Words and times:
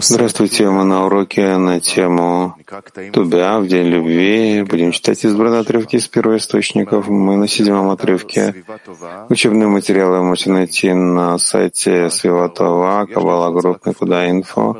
Здравствуйте, 0.00 0.68
мы 0.68 0.82
на 0.82 1.06
уроке 1.06 1.56
на 1.56 1.78
тему 1.78 2.56
Ту 3.12 3.60
бе-ав, 3.60 3.68
День 3.68 3.86
любви. 3.86 4.62
Будем 4.62 4.90
читать 4.90 5.24
избранные 5.24 5.60
отрывки 5.60 5.94
из 5.94 6.08
первоисточников. 6.08 7.06
Мы 7.06 7.36
на 7.36 7.46
седьмом 7.46 7.90
отрывке. 7.90 8.64
Учебные 9.28 9.68
материалы 9.68 10.18
вы 10.18 10.24
можете 10.24 10.50
найти 10.50 10.92
на 10.92 11.38
сайте 11.38 12.10
Свива 12.10 13.06
Това, 13.06 13.52
kabbalahgroup 13.52 13.84
точка 13.96 14.28
инфо. 14.28 14.76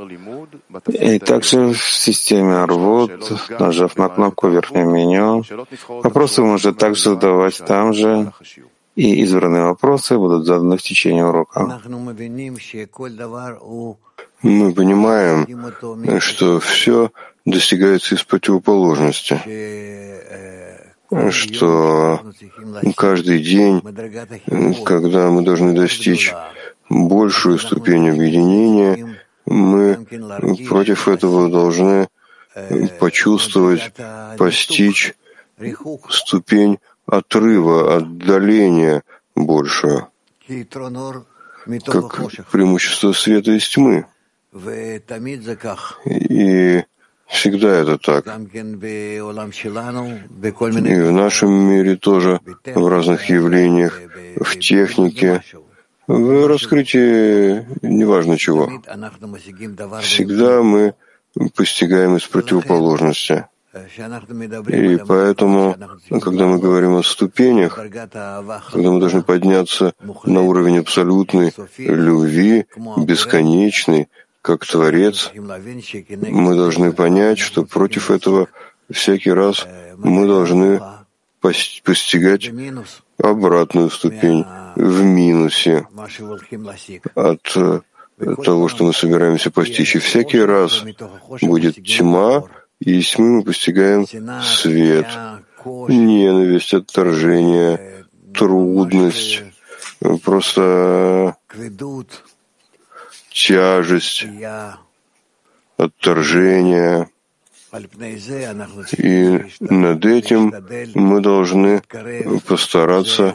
И 0.88 1.20
также 1.20 1.72
в 1.72 1.80
системе 1.80 2.56
Арвут, 2.56 3.32
нажав 3.60 3.96
на 3.96 4.08
кнопку 4.08 4.48
в 4.48 4.52
верхнем 4.52 4.92
меню. 4.92 5.44
Вопросы 5.88 6.42
вы 6.42 6.48
можете 6.48 6.72
также 6.72 7.02
задавать 7.10 7.58
там 7.64 7.92
же 7.92 8.32
и 8.96 9.22
избранные 9.22 9.64
вопросы 9.64 10.16
будут 10.16 10.46
заданы 10.46 10.76
в 10.78 10.82
течение 10.82 11.26
урока. 11.26 11.80
Мы 14.42 14.72
понимаем, 14.74 16.20
что 16.20 16.60
все 16.60 17.10
достигается 17.44 18.14
из 18.14 18.22
противоположности, 18.24 19.40
что 21.30 22.20
каждый 22.96 23.40
день, 23.42 23.82
когда 24.84 25.30
мы 25.30 25.42
должны 25.42 25.74
достичь 25.74 26.34
большую 26.88 27.58
ступень 27.58 28.08
объединения, 28.10 29.20
мы 29.44 30.06
против 30.68 31.08
этого 31.08 31.50
должны 31.50 32.08
почувствовать, 32.98 33.92
постичь 34.38 35.14
ступень 36.08 36.78
отрыва, 37.06 37.96
отдаления 37.96 39.02
больше, 39.34 40.06
как 41.84 42.20
преимущество 42.50 43.12
света 43.12 43.52
из 43.52 43.68
тьмы. 43.68 44.06
И 46.04 46.84
всегда 47.26 47.68
это 47.68 47.98
так. 47.98 48.26
И 48.26 48.30
в 51.02 51.12
нашем 51.12 51.52
мире 51.52 51.96
тоже, 51.96 52.40
в 52.74 52.88
разных 52.88 53.28
явлениях, 53.28 54.00
в 54.36 54.58
технике, 54.58 55.42
в 56.06 56.46
раскрытии 56.46 57.66
неважно 57.82 58.38
чего. 58.38 58.70
Всегда 60.02 60.62
мы 60.62 60.94
постигаем 61.54 62.16
из 62.16 62.26
противоположности. 62.26 63.46
И 64.68 64.98
поэтому, 65.06 65.76
когда 66.20 66.46
мы 66.46 66.58
говорим 66.58 66.96
о 66.96 67.02
ступенях, 67.02 67.74
когда 67.74 68.90
мы 68.90 69.00
должны 69.00 69.22
подняться 69.22 69.94
на 70.24 70.42
уровень 70.42 70.78
абсолютной 70.78 71.52
любви, 71.78 72.66
бесконечной, 72.96 74.08
как 74.42 74.64
Творец, 74.64 75.32
мы 75.34 76.54
должны 76.56 76.92
понять, 76.92 77.38
что 77.38 77.64
против 77.64 78.10
этого 78.10 78.48
всякий 78.90 79.32
раз 79.32 79.66
мы 79.98 80.26
должны 80.26 80.80
постигать 81.40 82.50
обратную 83.18 83.90
ступень 83.90 84.44
в 84.76 85.02
минусе 85.02 85.86
от 87.14 87.42
того, 88.44 88.68
что 88.68 88.84
мы 88.84 88.92
собираемся 88.92 89.50
постичь. 89.50 89.96
И 89.96 89.98
всякий 89.98 90.40
раз 90.40 90.84
будет 91.42 91.82
тьма, 91.84 92.44
из 92.80 93.10
тьмы 93.10 93.38
мы 93.38 93.42
постигаем 93.42 94.06
свет, 94.42 95.06
ненависть, 95.64 96.74
отторжение, 96.74 98.06
трудность, 98.34 99.42
просто 100.22 101.36
тяжесть, 103.30 104.26
отторжение. 105.76 107.08
И 108.98 109.40
над 109.60 110.06
этим 110.06 110.54
мы 110.94 111.20
должны 111.20 111.82
постараться 112.46 113.34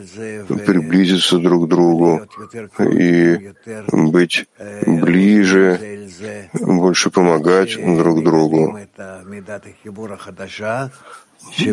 приблизиться 0.65 1.37
друг 1.37 1.65
к 1.65 1.69
другу 1.69 2.21
и 2.79 3.51
быть 3.91 4.45
ближе, 4.85 6.07
больше 6.53 7.09
помогать 7.09 7.75
друг 7.75 8.23
другу. 8.23 8.79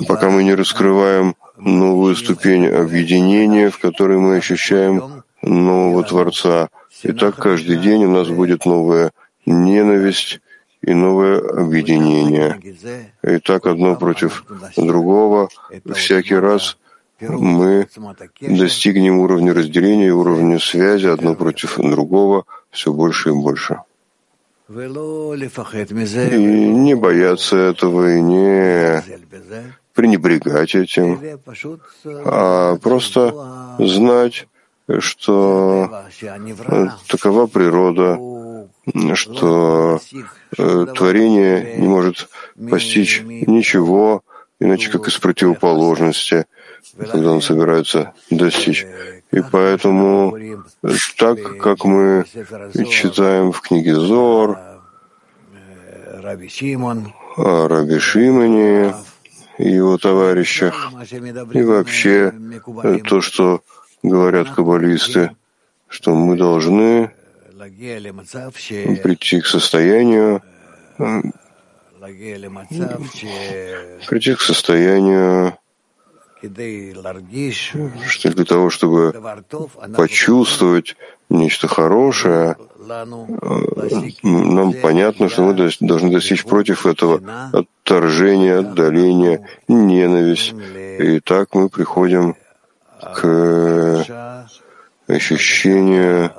Пока 0.08 0.30
мы 0.30 0.44
не 0.44 0.54
раскрываем 0.54 1.36
новую 1.56 2.16
ступень 2.16 2.66
объединения, 2.66 3.70
в 3.70 3.78
которой 3.78 4.18
мы 4.18 4.36
ощущаем 4.36 5.22
нового 5.42 6.02
Творца. 6.04 6.68
И 7.02 7.12
так 7.12 7.36
каждый 7.36 7.76
день 7.76 8.04
у 8.04 8.10
нас 8.10 8.28
будет 8.28 8.66
новая 8.66 9.12
ненависть, 9.46 10.40
и 10.82 10.94
новое 10.94 11.38
объединение. 11.38 12.60
И 13.22 13.38
так 13.38 13.66
одно 13.66 13.96
против 13.96 14.44
другого. 14.76 15.48
Всякий 15.94 16.36
раз 16.36 16.78
мы 17.20 17.88
достигнем 18.40 19.18
уровня 19.18 19.52
разделения, 19.52 20.12
уровня 20.12 20.58
связи 20.58 21.06
одно 21.06 21.34
против 21.34 21.78
другого 21.78 22.44
все 22.70 22.92
больше 22.92 23.30
и 23.30 23.32
больше. 23.32 23.80
И 24.68 24.76
не 26.84 26.94
бояться 26.94 27.56
этого, 27.56 28.16
и 28.16 28.20
не 28.20 29.02
пренебрегать 29.94 30.74
этим, 30.74 31.18
а 32.04 32.76
просто 32.76 33.34
знать, 33.78 34.46
что 35.00 36.04
такова 37.08 37.46
природа, 37.46 38.18
что 39.14 40.00
э, 40.56 40.86
творение 40.96 41.76
не 41.78 41.88
может 41.88 42.28
постичь 42.70 43.22
ничего, 43.22 44.22
иначе 44.60 44.90
как 44.90 45.08
из 45.08 45.18
противоположности, 45.18 46.46
когда 46.96 47.32
он 47.32 47.42
собирается 47.42 48.12
достичь. 48.30 48.86
И 49.30 49.40
поэтому 49.52 50.36
так, 51.16 51.58
как 51.58 51.84
мы 51.84 52.24
читаем 52.88 53.52
в 53.52 53.60
книге 53.60 53.94
Зор, 53.94 54.58
о 57.36 57.68
Раби 57.68 57.98
Шимоне 57.98 58.94
и 59.58 59.68
его 59.70 59.98
товарищах, 59.98 60.90
и 61.52 61.62
вообще 61.62 62.32
то, 63.08 63.20
что 63.20 63.62
говорят 64.02 64.50
каббалисты, 64.50 65.36
что 65.88 66.14
мы 66.14 66.36
должны 66.36 67.12
прийти 69.02 69.40
к 69.40 69.46
состоянию, 69.46 70.42
прийти 74.08 74.34
к 74.34 74.40
состоянию, 74.40 75.58
что 78.06 78.30
для 78.30 78.44
того, 78.44 78.70
чтобы 78.70 79.12
почувствовать 79.96 80.96
нечто 81.28 81.66
хорошее, 81.66 82.56
нам 84.22 84.72
понятно, 84.80 85.28
что 85.28 85.42
мы 85.42 85.54
должны 85.54 86.10
достичь 86.12 86.44
против 86.44 86.86
этого 86.86 87.20
отторжения, 87.52 88.58
отдаления, 88.60 89.48
ненависть. 89.66 90.54
И 90.98 91.20
так 91.20 91.54
мы 91.54 91.68
приходим 91.68 92.36
к 93.14 94.04
ощущению, 95.08 96.30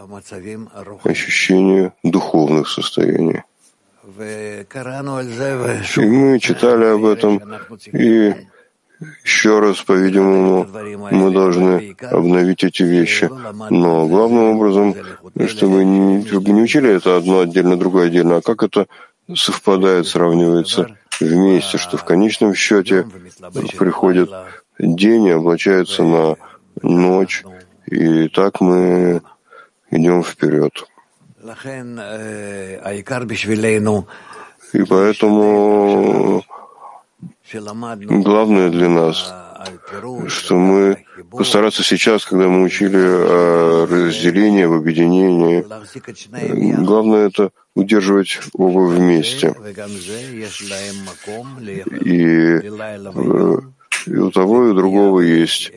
ощущению 1.04 1.94
духовных 2.04 2.70
состояний. 2.70 3.44
И 5.98 6.06
мы 6.06 6.40
читали 6.40 6.86
об 6.86 7.06
этом, 7.06 7.42
и 7.92 8.36
еще 9.24 9.60
раз, 9.60 9.82
по-видимому, 9.82 10.68
мы 11.12 11.32
должны 11.32 11.96
обновить 12.12 12.64
эти 12.64 12.84
вещи. 12.84 13.30
Но 13.70 14.08
главным 14.08 14.56
образом, 14.56 14.96
чтобы 15.48 15.86
не, 15.86 16.26
чтобы 16.26 16.52
не 16.52 16.62
учили 16.62 16.94
это 16.94 17.16
одно 17.16 17.40
отдельно, 17.40 17.78
другое 17.78 18.08
отдельно, 18.08 18.38
а 18.38 18.42
как 18.42 18.64
это 18.64 18.88
совпадает, 19.34 20.08
сравнивается 20.08 20.98
вместе, 21.20 21.78
что 21.78 21.98
в 21.98 22.04
конечном 22.04 22.54
счете 22.54 23.08
приходит 23.78 24.30
день 24.80 25.28
и 25.28 25.32
облачается 25.32 26.04
на 26.04 26.36
ночь, 26.82 27.44
и 27.90 28.30
так 28.30 28.62
мы 28.62 29.22
идем 29.92 30.24
вперед. 30.24 30.74
И 34.74 34.84
поэтому 34.84 36.44
главное 38.24 38.70
для 38.70 38.90
нас, 38.90 39.34
что 40.28 40.56
мы 40.56 41.06
постараться 41.32 41.84
сейчас, 41.84 42.26
когда 42.26 42.48
мы 42.48 42.64
учили 42.64 42.98
о 42.98 43.88
разделении, 43.90 44.66
об 44.66 44.74
объединении, 44.74 45.66
главное 46.84 47.28
это 47.28 47.52
удерживать 47.76 48.40
оба 48.54 48.82
вместе. 48.82 49.56
И 52.06 52.60
и 54.08 54.16
у 54.16 54.32
того 54.32 54.68
и 54.68 54.70
у 54.72 54.74
другого 54.74 55.22
есть 55.22 55.72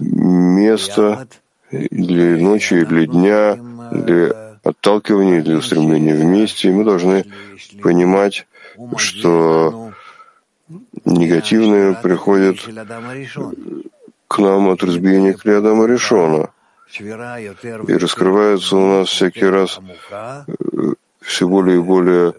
место 0.00 1.28
для 1.70 2.36
ночи 2.36 2.74
и 2.74 2.84
для 2.84 3.06
дня, 3.06 3.58
для 3.92 4.58
отталкивания, 4.62 5.42
для 5.42 5.58
устремления 5.58 6.14
вместе. 6.14 6.68
И 6.68 6.72
мы 6.72 6.84
должны 6.84 7.24
понимать, 7.82 8.46
что 8.96 9.92
негативное 11.04 11.94
приходит 11.94 12.58
к 14.28 14.38
нам 14.38 14.68
от 14.68 14.82
разбиения 14.82 15.34
Криадама 15.34 15.86
Решона 15.86 16.50
и 16.98 17.92
раскрывается 17.94 18.76
у 18.76 18.98
нас 18.98 19.08
всякий 19.08 19.46
раз 19.46 19.80
э, 20.48 20.92
все 21.20 21.48
более 21.48 21.78
и 21.78 21.80
более 21.80 22.32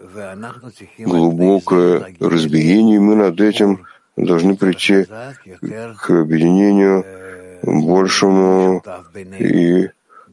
глубокое 0.98 2.14
разбиение, 2.18 2.96
и 2.96 3.00
мы 3.00 3.14
над 3.14 3.40
этим 3.40 3.86
должны 4.24 4.56
прийти 4.56 5.04
к 5.04 6.10
объединению 6.10 7.04
большему 7.62 8.82
и 9.38 9.90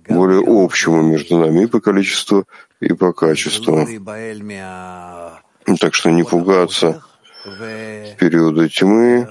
более 0.07 0.43
общему 0.45 1.01
между 1.01 1.37
нами 1.37 1.63
и 1.63 1.67
по 1.67 1.79
количеству, 1.79 2.45
и 2.79 2.93
по 2.93 3.13
качеству. 3.13 3.87
Так 5.79 5.93
что 5.95 6.11
не 6.11 6.23
пугаться 6.23 7.03
периода 8.19 8.69
тьмы, 8.69 9.27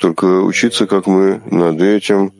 только 0.00 0.24
учиться, 0.42 0.86
как 0.86 1.06
мы 1.06 1.40
над 1.50 1.80
этим 1.80 2.32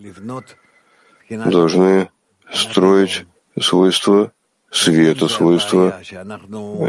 должны 1.28 2.10
строить 2.52 3.26
свойства 3.60 4.32
света, 4.70 5.28
свойства 5.28 6.00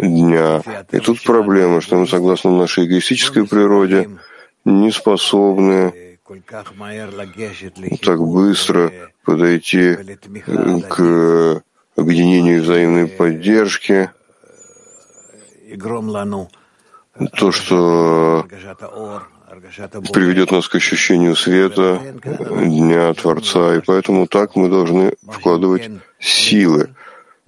дня. 0.02 0.62
И 0.92 1.00
тут 1.00 1.24
проблема, 1.24 1.82
что 1.82 1.98
мы, 1.98 2.08
согласно 2.08 2.52
нашей 2.52 2.86
эгоистической 2.86 3.48
природе, 3.48 4.10
не 4.66 4.92
способны 4.92 6.18
так 8.02 8.20
быстро 8.20 8.92
подойти 9.24 9.98
к 10.90 11.64
объединению 11.96 12.64
взаимной 12.64 13.08
поддержки, 13.08 14.12
то, 17.34 17.52
что 17.52 18.46
приведет 20.14 20.52
нас 20.52 20.68
к 20.68 20.76
ощущению 20.76 21.36
света, 21.36 22.00
Дня 22.24 23.14
Творца, 23.14 23.76
и 23.76 23.82
поэтому 23.82 24.28
так 24.28 24.56
мы 24.56 24.70
должны 24.70 25.16
вкладывать 25.28 25.90
силы, 26.20 26.96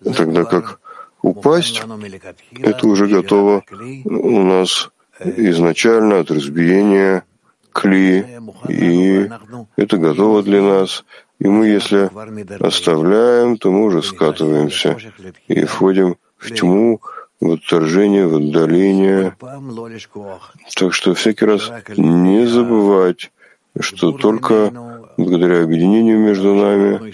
тогда 0.03 0.44
как 0.45 0.80
упасть— 1.21 1.83
это 2.59 2.88
уже 2.88 3.07
готово 3.07 3.63
у 4.06 4.42
нас 4.42 4.89
изначально 5.19 6.19
от 6.19 6.31
разбиения 6.31 7.24
кли, 7.71 8.25
и 8.69 9.30
это 9.75 9.98
готово 9.98 10.44
для 10.44 10.62
нас. 10.62 11.06
И 11.39 11.48
мы, 11.48 11.68
если 11.68 12.09
оставляем, 12.63 13.57
то 13.57 13.71
мы 13.71 13.86
уже 13.86 14.03
скатываемся 14.03 14.98
и 15.48 15.65
входим 15.65 16.18
в 16.38 16.54
тьму, 16.54 17.01
в 17.39 17.51
отторжение, 17.54 18.27
в 18.27 18.36
отдаление. 18.36 19.36
Так 20.75 20.94
что 20.94 21.13
всякий 21.13 21.45
раз 21.45 21.71
не 21.97 22.45
забывать, 22.45 23.31
что 23.80 24.12
только 24.12 25.00
благодаря 25.23 25.63
объединению 25.63 26.19
между 26.19 26.53
нами, 26.53 27.13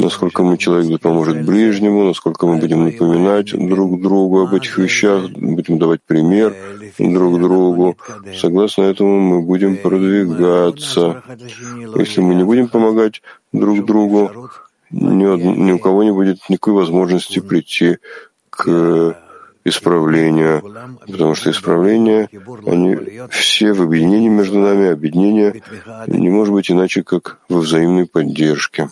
насколько 0.00 0.42
мы 0.42 0.58
человек 0.58 1.00
поможет 1.00 1.44
ближнему, 1.44 2.04
насколько 2.04 2.46
мы 2.46 2.58
будем 2.58 2.84
напоминать 2.84 3.52
друг 3.52 4.00
другу 4.00 4.42
об 4.42 4.54
этих 4.54 4.78
вещах, 4.78 5.30
будем 5.30 5.78
давать 5.78 6.00
пример 6.06 6.54
друг 6.98 7.40
другу. 7.40 7.96
Согласно 8.36 8.82
этому 8.82 9.20
мы 9.20 9.42
будем 9.42 9.76
продвигаться. 9.76 11.22
Если 11.96 12.20
мы 12.20 12.34
не 12.34 12.44
будем 12.44 12.68
помогать 12.68 13.22
друг 13.52 13.84
другу, 13.84 14.50
ни, 14.90 15.68
ни 15.68 15.72
у 15.72 15.78
кого 15.78 16.02
не 16.04 16.12
будет 16.12 16.38
никакой 16.48 16.74
возможности 16.74 17.40
прийти 17.40 17.98
к 18.50 19.16
исправлению, 19.64 20.62
потому 21.06 21.34
что 21.34 21.50
исправления, 21.50 22.28
они 22.66 22.96
все 23.30 23.72
в 23.72 23.82
объединении 23.82 24.28
между 24.28 24.58
нами, 24.58 24.90
объединение 24.90 25.62
не 26.06 26.28
может 26.28 26.52
быть 26.52 26.70
иначе, 26.70 27.02
как 27.02 27.38
во 27.48 27.60
взаимной 27.60 28.06
поддержке. 28.06 28.90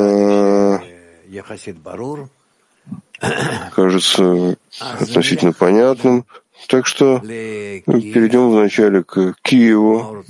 Это 0.00 0.82
кажется 3.74 4.56
относительно 4.80 5.52
понятным, 5.52 6.26
так 6.68 6.86
что 6.86 7.20
перейдем 7.20 8.50
вначале 8.50 9.04
к 9.04 9.34
Киеву. 9.42 10.24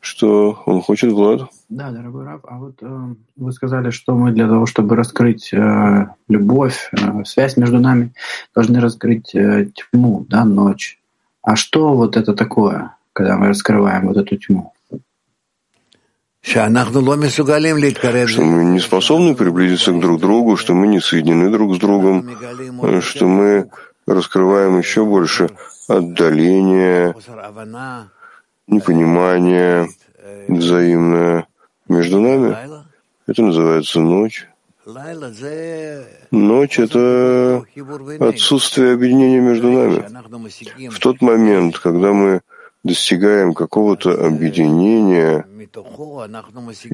Что 0.00 0.62
он 0.66 0.80
хочет, 0.82 1.10
Влад? 1.12 1.50
Да, 1.74 1.90
дорогой 1.90 2.24
Раб, 2.24 2.42
а 2.46 2.56
вот 2.58 2.76
э, 2.82 3.14
вы 3.34 3.52
сказали, 3.52 3.90
что 3.90 4.14
мы 4.14 4.30
для 4.30 4.46
того, 4.46 4.64
чтобы 4.64 4.94
раскрыть 4.94 5.52
э, 5.52 6.06
любовь, 6.28 6.88
э, 6.92 7.24
связь 7.24 7.56
между 7.56 7.80
нами, 7.80 8.12
должны 8.54 8.78
раскрыть 8.78 9.34
э, 9.34 9.66
тьму, 9.74 10.24
да, 10.28 10.44
ночь. 10.44 11.00
А 11.42 11.56
что 11.56 11.94
вот 11.94 12.16
это 12.16 12.32
такое, 12.32 12.94
когда 13.12 13.36
мы 13.36 13.48
раскрываем 13.48 14.06
вот 14.06 14.16
эту 14.16 14.36
тьму? 14.36 14.72
Что 18.28 18.44
мы 18.44 18.64
не 18.66 18.78
способны 18.78 19.34
приблизиться 19.34 19.90
к 19.90 19.98
друг 19.98 20.20
другу, 20.20 20.56
что 20.56 20.74
мы 20.74 20.86
не 20.86 21.00
соединены 21.00 21.50
друг 21.50 21.74
с 21.74 21.78
другом, 21.80 22.30
что 23.00 23.26
мы 23.26 23.68
раскрываем 24.06 24.78
еще 24.78 25.04
больше 25.04 25.50
отдаления, 25.88 27.16
непонимание 28.68 29.88
взаимное 30.46 31.48
между 31.88 32.20
нами. 32.20 32.56
Это 33.26 33.42
называется 33.42 34.00
ночь. 34.00 34.46
Ночь— 36.30 36.78
это 36.78 37.64
отсутствие 38.20 38.92
объединения 38.92 39.40
между 39.40 39.70
нами. 39.70 40.88
В 40.88 40.98
тот 40.98 41.22
момент, 41.22 41.78
когда 41.78 42.12
мы 42.12 42.42
достигаем 42.82 43.54
какого-то 43.54 44.26
объединения, 44.26 45.46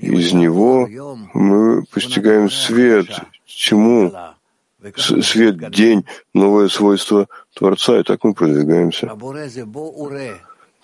из 0.00 0.32
него 0.32 0.88
мы 1.34 1.84
постигаем 1.92 2.48
свет, 2.48 3.08
тьму, 3.46 4.12
свет, 4.96 5.70
день, 5.70 6.06
новое 6.32 6.68
свойство 6.68 7.26
Творца, 7.54 7.98
и 7.98 8.02
так 8.04 8.22
мы 8.22 8.34
продвигаемся. 8.34 9.10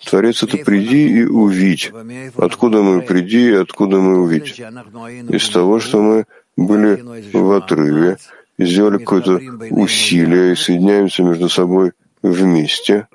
Творец— 0.05 0.43
это 0.43 0.57
приди 0.57 1.07
и 1.19 1.25
увидь. 1.25 1.91
Откуда 2.35 2.81
мы 2.81 3.01
приди 3.01 3.49
и 3.49 3.53
откуда 3.53 3.97
мы 3.97 4.21
увидь? 4.21 4.59
Из 4.59 5.49
того, 5.49 5.79
что 5.79 6.01
мы 6.01 6.25
были 6.55 7.03
в 7.33 7.51
отрыве, 7.51 8.17
сделали 8.57 8.97
какое-то 8.97 9.39
усилие 9.71 10.53
и 10.53 10.55
соединяемся 10.55 11.23
между 11.23 11.49
собой 11.49 11.93
вместе 12.21 13.07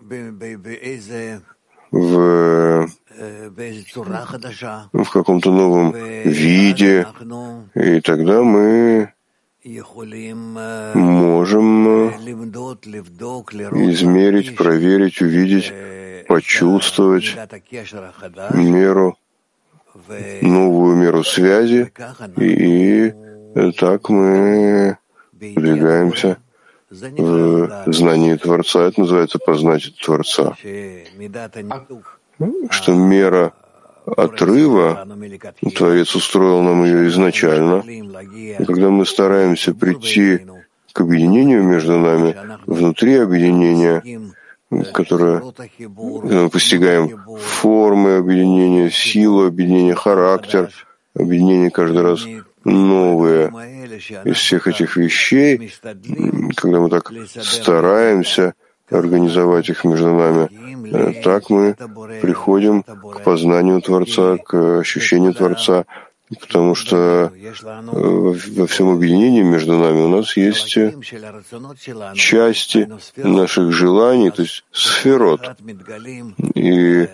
в, 1.91 2.89
в 4.93 5.11
каком-то 5.13 5.53
новом 5.53 5.93
виде, 6.25 7.07
и 7.75 8.01
тогда 8.01 8.43
мы 8.43 9.13
можем 10.95 12.11
измерить, 13.91 14.57
проверить, 14.57 15.23
увидеть, 15.23 15.73
почувствовать 16.27 17.37
меру, 18.55 19.17
новую 20.43 20.97
меру 20.97 21.23
связи, 21.23 21.93
и 22.39 23.13
так 23.79 24.09
мы 24.09 24.99
двигаемся 25.33 26.39
в 26.91 27.85
знании 27.87 28.35
Творца. 28.37 28.89
Это 28.89 29.01
называется 29.01 29.39
познать 29.39 29.95
Творца. 30.05 30.57
Что 32.71 32.95
мера 32.95 33.53
отрыва, 34.07 35.07
Творец 35.75 36.15
устроил 36.15 36.63
нам 36.63 36.85
ее 36.85 37.09
изначально. 37.09 37.83
И 37.87 38.65
когда 38.65 38.91
мы 38.91 39.07
стараемся 39.07 39.75
прийти 39.75 40.47
к 40.93 41.01
объединению 41.01 41.63
между 41.63 41.99
нами, 41.99 42.37
внутри 42.67 43.17
объединения, 43.17 44.03
которое 44.93 45.43
мы 45.79 46.51
постигаем 46.51 47.23
формы 47.39 48.17
объединения, 48.17 48.91
силу 48.91 49.47
объединения, 49.47 49.95
характер 49.95 50.71
объединения 51.15 51.71
каждый 51.71 52.03
раз 52.03 52.27
новые 52.65 53.49
из 54.25 54.37
всех 54.37 54.67
этих 54.67 54.97
вещей, 54.97 55.73
когда 56.57 56.81
мы 56.81 56.89
так 56.91 57.13
стараемся 57.27 58.55
организовать 58.93 59.69
их 59.69 59.85
между 59.85 60.13
нами, 60.13 60.49
э, 60.93 61.23
так 61.23 61.51
мы 61.51 61.75
приходим 62.21 62.83
к 62.83 63.23
познанию 63.25 63.81
Творца, 63.81 64.37
к 64.37 64.81
ощущению 64.81 65.35
Творца, 65.35 65.85
потому 66.41 66.75
что 66.75 66.97
э, 66.97 67.31
во 67.93 68.67
всем 68.67 68.91
объединении 68.91 69.43
между 69.43 69.77
нами 69.79 70.01
у 70.01 70.09
нас 70.09 70.37
есть 70.37 70.77
э, 70.77 70.95
части 72.15 72.89
наших 73.17 73.73
желаний, 73.73 74.31
то 74.31 74.43
есть 74.43 74.65
сферот. 74.73 75.41
И 76.55 77.09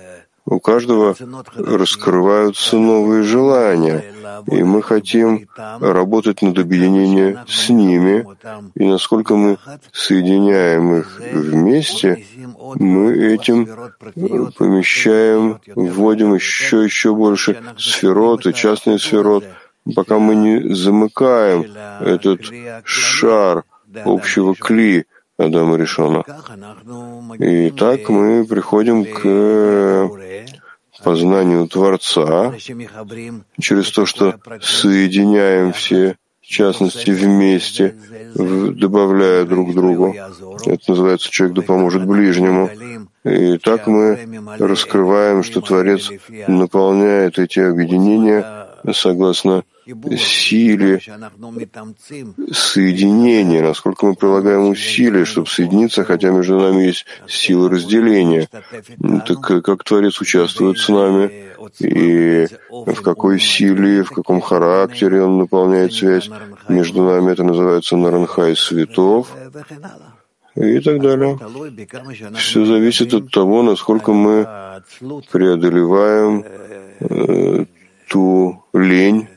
у 0.50 0.60
каждого 0.60 1.14
раскрываются 1.56 2.78
новые 2.78 3.22
желания, 3.22 4.04
и 4.50 4.62
мы 4.62 4.82
хотим 4.82 5.46
работать 5.56 6.42
над 6.42 6.58
объединением 6.58 7.38
с 7.46 7.68
ними, 7.68 8.26
и 8.74 8.84
насколько 8.84 9.36
мы 9.36 9.58
соединяем 9.92 11.00
их 11.00 11.20
вместе, 11.32 12.24
мы 12.76 13.14
этим 13.34 13.66
помещаем, 14.56 15.60
вводим 15.74 16.34
еще 16.34 16.84
еще 16.84 17.14
больше 17.14 17.60
сферот 17.76 18.46
и 18.46 18.54
частный 18.54 18.98
сферот, 18.98 19.44
пока 19.94 20.18
мы 20.18 20.34
не 20.34 20.74
замыкаем 20.74 21.66
этот 22.00 22.40
шар 22.84 23.64
общего 24.04 24.54
кли 24.54 25.06
Адама 25.38 25.76
Решона. 25.76 26.24
И 27.38 27.70
так 27.70 28.08
мы 28.08 28.44
приходим 28.44 29.04
к 29.04 30.10
познанию 31.02 31.68
Творца 31.68 32.54
через 33.60 33.90
то, 33.92 34.04
что 34.04 34.34
соединяем 34.60 35.72
все 35.72 36.16
частности 36.48 37.10
вместе, 37.10 37.94
добавляя 38.34 39.44
друг 39.44 39.74
другу. 39.74 40.14
Это 40.66 40.82
называется 40.88 41.30
«человек 41.30 41.56
да 41.56 41.62
поможет 41.62 42.06
ближнему». 42.06 42.70
И 43.24 43.58
так 43.58 43.86
мы 43.86 44.18
раскрываем, 44.58 45.42
что 45.42 45.60
Творец 45.60 46.10
наполняет 46.48 47.38
эти 47.38 47.60
объединения 47.60 48.67
согласно 48.92 49.64
силе 50.16 51.00
соединения, 52.52 53.62
насколько 53.62 54.06
мы 54.06 54.14
прилагаем 54.14 54.68
усилия, 54.68 55.24
чтобы 55.24 55.48
соединиться, 55.48 56.04
хотя 56.04 56.30
между 56.30 56.58
нами 56.58 56.82
есть 56.84 57.06
сила 57.26 57.70
разделения. 57.70 58.48
Так 59.26 59.64
как 59.64 59.84
Творец 59.84 60.20
участвует 60.20 60.78
с 60.78 60.88
нами, 60.88 61.48
и 61.80 62.46
в 62.68 63.02
какой 63.02 63.40
силе, 63.40 64.02
в 64.02 64.10
каком 64.10 64.40
характере 64.40 65.22
он 65.22 65.38
наполняет 65.38 65.92
связь 65.92 66.30
между 66.68 67.02
нами, 67.02 67.32
это 67.32 67.44
называется 67.44 67.96
Наранхай 67.96 68.56
светов 68.56 69.28
и 70.54 70.80
так 70.80 71.00
далее. 71.00 71.38
Все 72.34 72.64
зависит 72.64 73.14
от 73.14 73.30
того, 73.30 73.62
насколько 73.62 74.12
мы 74.12 74.46
преодолеваем 75.30 76.44
э, 77.00 77.64
ту 78.08 78.64
лень, 78.72 79.28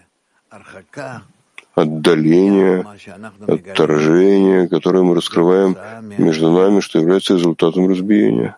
отдаление, 1.75 2.85
отторжение, 3.47 4.67
которое 4.67 5.03
мы 5.03 5.15
раскрываем 5.15 5.77
между 6.17 6.51
нами, 6.51 6.79
что 6.79 6.99
является 6.99 7.35
результатом 7.35 7.89
разбиения. 7.89 8.57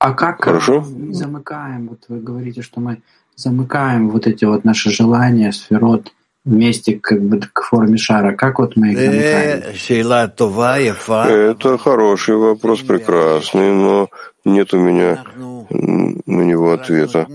А 0.00 0.12
как 0.14 0.44
Хорошо? 0.44 0.84
замыкаем? 1.10 1.88
Вот 1.88 2.04
вы 2.08 2.20
говорите, 2.20 2.62
что 2.62 2.80
мы 2.80 3.02
замыкаем 3.34 4.10
вот 4.10 4.26
эти 4.26 4.44
вот 4.44 4.64
наши 4.64 4.90
желания, 4.90 5.52
сферот 5.52 6.12
вместе 6.44 6.98
как 6.98 7.22
бы 7.22 7.40
к 7.40 7.62
форме 7.62 7.98
шара. 7.98 8.34
Как 8.34 8.58
вот 8.58 8.76
мы 8.76 8.92
их 8.92 8.98
замыкаем? 8.98 9.62
Это 11.26 11.78
хороший 11.78 12.36
вопрос, 12.36 12.82
прекрасный, 12.82 13.72
но 13.72 14.08
нет 14.44 14.72
у 14.74 14.78
меня 14.78 15.24
на 15.70 16.42
него 16.42 16.72
ответа. 16.72 17.26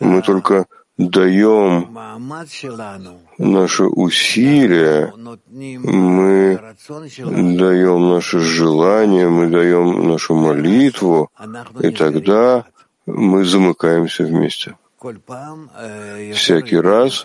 Мы 0.00 0.22
только 0.22 0.66
даем 0.96 1.88
наши 3.38 3.84
усилия, 3.84 5.12
мы 5.16 6.60
даем 7.56 8.08
наше 8.10 8.38
желание, 8.38 9.28
мы 9.28 9.48
даем 9.48 10.08
нашу 10.08 10.34
молитву, 10.34 11.30
и 11.80 11.90
тогда 11.90 12.64
мы 13.06 13.44
замыкаемся 13.44 14.24
вместе. 14.24 14.76
Всякий 16.34 16.78
раз 16.78 17.24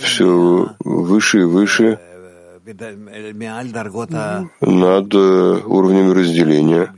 все 0.00 0.68
выше 0.84 1.40
и 1.40 1.44
выше. 1.44 1.98
над 4.60 5.14
уровнем 5.14 6.12
разделения, 6.12 6.94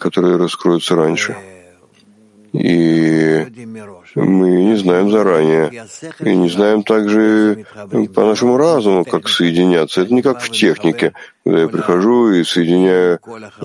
которые 0.00 0.36
раскроются 0.36 0.96
раньше. 0.96 1.36
И 2.52 3.46
мы 4.14 4.48
не 4.64 4.76
знаем 4.76 5.10
заранее. 5.10 5.86
И 6.20 6.34
не 6.34 6.48
знаем 6.48 6.82
также 6.82 7.66
по 8.14 8.24
нашему 8.24 8.56
разуму, 8.56 9.04
как 9.04 9.28
соединяться. 9.28 10.02
Это 10.02 10.14
не 10.14 10.22
как 10.22 10.40
в 10.40 10.50
технике, 10.50 11.12
когда 11.44 11.60
я 11.60 11.68
прихожу 11.68 12.30
и 12.30 12.44
соединяю 12.44 13.20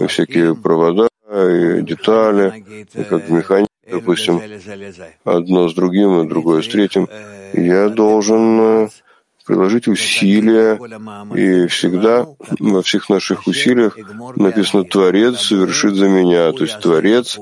всякие 0.07 0.55
провода 0.55 1.07
и 1.33 1.81
детали, 1.81 2.85
как 3.09 3.27
в 3.27 3.31
механике, 3.31 3.69
допустим, 3.89 4.41
одно 5.23 5.67
с 5.67 5.73
другим 5.73 6.21
и 6.21 6.29
другое 6.29 6.61
с 6.61 6.67
третьим. 6.67 7.07
Я 7.53 7.89
должен 7.89 8.89
приложить 9.45 9.87
усилия, 9.87 10.79
и 11.35 11.67
всегда 11.67 12.27
во 12.59 12.81
всех 12.81 13.09
наших 13.09 13.47
усилиях 13.47 13.97
написано 14.35 14.83
«Творец 14.85 15.39
совершит 15.39 15.95
за 15.95 16.07
меня», 16.07 16.51
то 16.53 16.63
есть 16.63 16.79
Творец 16.79 17.37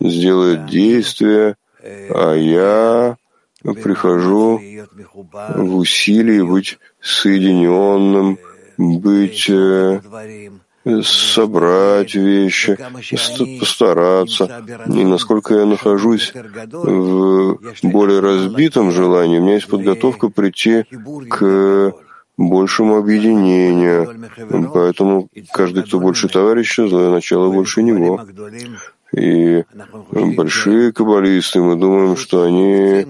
сделает 0.00 0.66
действие, 0.66 1.56
а 1.82 2.34
я 2.34 3.16
прихожу 3.62 4.60
в 5.32 5.76
усилии 5.76 6.42
быть 6.42 6.78
соединенным, 7.00 8.38
быть 8.76 9.48
э, 9.48 10.00
собрать 11.02 12.14
вещи, 12.14 12.78
постараться. 13.58 14.64
И 14.86 15.04
насколько 15.04 15.54
я 15.54 15.66
нахожусь 15.66 16.32
в 16.34 17.58
более 17.82 18.20
разбитом 18.20 18.90
желании, 18.90 19.38
у 19.38 19.42
меня 19.42 19.54
есть 19.54 19.68
подготовка 19.68 20.28
прийти 20.28 20.84
к 21.28 21.92
большему 22.36 22.96
объединению. 22.96 24.30
Поэтому 24.72 25.28
каждый, 25.52 25.84
кто 25.84 26.00
больше 26.00 26.28
товарища, 26.28 26.88
злое 26.88 27.10
начало 27.10 27.50
больше 27.52 27.82
него. 27.82 28.24
И 29.16 29.64
большие 30.36 30.92
каббалисты, 30.92 31.60
мы 31.60 31.74
думаем, 31.76 32.16
что 32.16 32.42
они 32.42 33.04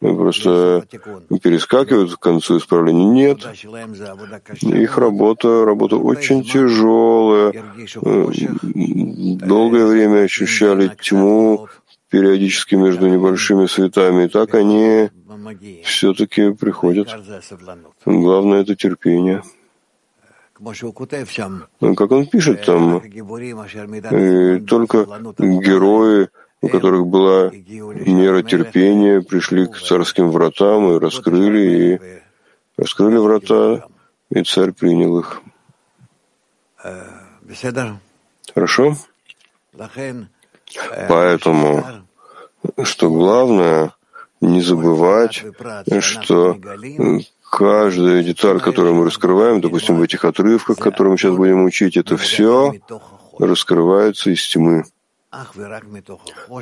просто 0.00 0.84
перескакивают 1.42 2.16
к 2.16 2.18
концу 2.18 2.58
исправления. 2.58 3.06
Нет. 3.06 3.38
Их 4.62 4.98
работа, 4.98 5.64
работа 5.64 5.96
очень 5.96 6.42
тяжелая. 6.42 7.52
Долгое 9.46 9.86
время 9.86 10.24
ощущали 10.24 10.90
тьму 11.00 11.68
периодически 12.10 12.74
между 12.74 13.08
небольшими 13.08 13.66
светами. 13.66 14.24
И 14.24 14.28
так 14.28 14.54
они 14.54 15.10
все-таки 15.84 16.52
приходят. 16.52 17.08
Главное— 18.04 18.60
это 18.62 18.74
терпение. 18.74 19.42
Ну, 21.80 21.94
как 21.94 22.12
он 22.12 22.26
пишет 22.26 22.64
там, 22.64 23.02
э, 23.02 24.60
только 24.60 25.04
герои, 25.38 26.28
у 26.60 26.68
которых 26.68 27.06
была 27.06 27.50
мера 27.50 28.42
терпения, 28.42 29.20
пришли 29.20 29.66
к 29.66 29.78
царским 29.78 30.30
вратам 30.30 30.96
и 30.96 30.98
раскрыли, 31.00 31.60
и 31.60 32.00
раскрыли 32.80 33.16
врата, 33.16 33.86
и 34.30 34.42
царь 34.42 34.72
принял 34.72 35.18
их. 35.18 35.42
Хорошо? 38.54 38.96
Поэтому, 41.08 41.84
что 42.84 43.10
главное, 43.10 43.92
не 44.40 44.62
забывать, 44.62 45.44
что 46.00 46.56
каждая 47.54 48.24
деталь, 48.24 48.60
которую 48.60 48.94
мы 48.96 49.04
раскрываем, 49.04 49.60
допустим, 49.60 49.96
в 49.96 50.02
этих 50.02 50.24
отрывках, 50.24 50.78
которые 50.78 51.12
мы 51.12 51.18
сейчас 51.18 51.36
будем 51.36 51.64
учить, 51.64 51.96
это 51.96 52.16
все 52.16 52.74
раскрывается 53.38 54.30
из 54.30 54.46
тьмы. 54.48 54.84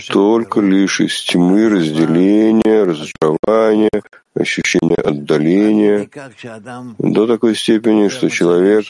Только 0.09 0.61
лишь 0.61 1.01
из 1.01 1.23
тьмы 1.23 1.69
разделения, 1.69 2.85
разочарования, 2.85 4.03
ощущения 4.35 4.97
отдаления. 4.97 6.09
до 6.99 7.27
такой 7.27 7.55
степени, 7.55 8.09
что 8.09 8.29
человек 8.29 8.85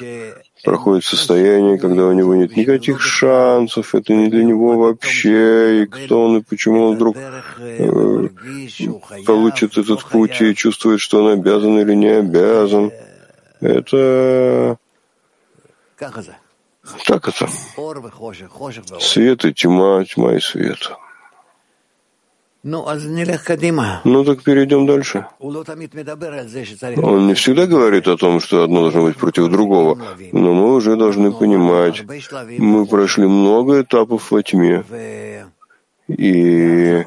проходит 0.62 1.04
состояние, 1.04 1.78
когда 1.78 2.06
у 2.06 2.12
него 2.12 2.34
нет 2.34 2.56
никаких 2.56 3.00
шансов, 3.00 3.94
это 3.94 4.14
не 4.14 4.28
для 4.28 4.44
него 4.44 4.78
вообще, 4.78 5.82
и 5.82 5.86
кто 5.86 6.24
он, 6.24 6.38
и 6.38 6.42
почему 6.42 6.88
он 6.88 6.94
вдруг 6.96 7.16
э, 7.58 8.28
получит 9.26 9.78
этот 9.78 10.04
путь 10.04 10.40
и 10.40 10.54
чувствует, 10.54 11.00
что 11.00 11.24
он 11.24 11.32
обязан 11.32 11.78
или 11.78 11.94
не 11.94 12.08
обязан. 12.08 12.92
Это 13.60 14.78
так 17.06 17.28
это. 17.28 17.48
Свет 19.00 19.44
и 19.44 19.54
тьма, 19.54 20.04
тьма 20.04 20.34
и 20.34 20.40
свет. 20.40 20.90
Ну 24.04 24.24
так 24.24 24.42
перейдем 24.44 24.86
дальше. 24.86 25.26
Он 25.40 27.26
не 27.26 27.34
всегда 27.34 27.66
говорит 27.66 28.06
о 28.06 28.16
том, 28.16 28.38
что 28.40 28.62
одно 28.62 28.82
должно 28.82 29.02
быть 29.02 29.16
против 29.16 29.48
другого, 29.48 29.98
но 30.32 30.54
мы 30.54 30.74
уже 30.74 30.96
должны 30.96 31.32
понимать, 31.32 32.04
мы 32.58 32.86
прошли 32.86 33.26
много 33.26 33.82
этапов 33.82 34.30
во 34.30 34.42
тьме. 34.42 34.84
И 36.06 37.04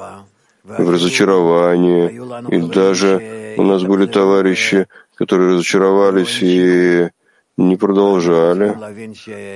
в 0.65 0.89
разочаровании, 0.89 2.21
и 2.49 2.61
даже 2.61 3.55
у 3.57 3.63
нас 3.63 3.83
были 3.83 4.07
товарищи, 4.07 4.87
которые 5.15 5.53
разочаровались 5.53 6.39
и 6.41 7.09
не 7.55 7.77
продолжали. 7.77 8.75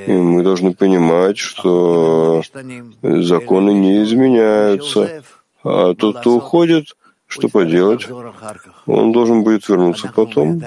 И 0.07 0.11
мы 0.13 0.43
должны 0.43 0.73
понимать, 0.73 1.37
что 1.37 2.41
законы 3.01 3.71
не 3.71 4.03
изменяются, 4.03 5.23
а 5.63 5.93
тот, 5.93 6.19
кто 6.19 6.35
уходит, 6.35 6.95
что 7.27 7.47
поделать? 7.47 8.07
Он 8.85 9.11
должен 9.11 9.43
будет 9.43 9.67
вернуться 9.69 10.11
потом. 10.13 10.61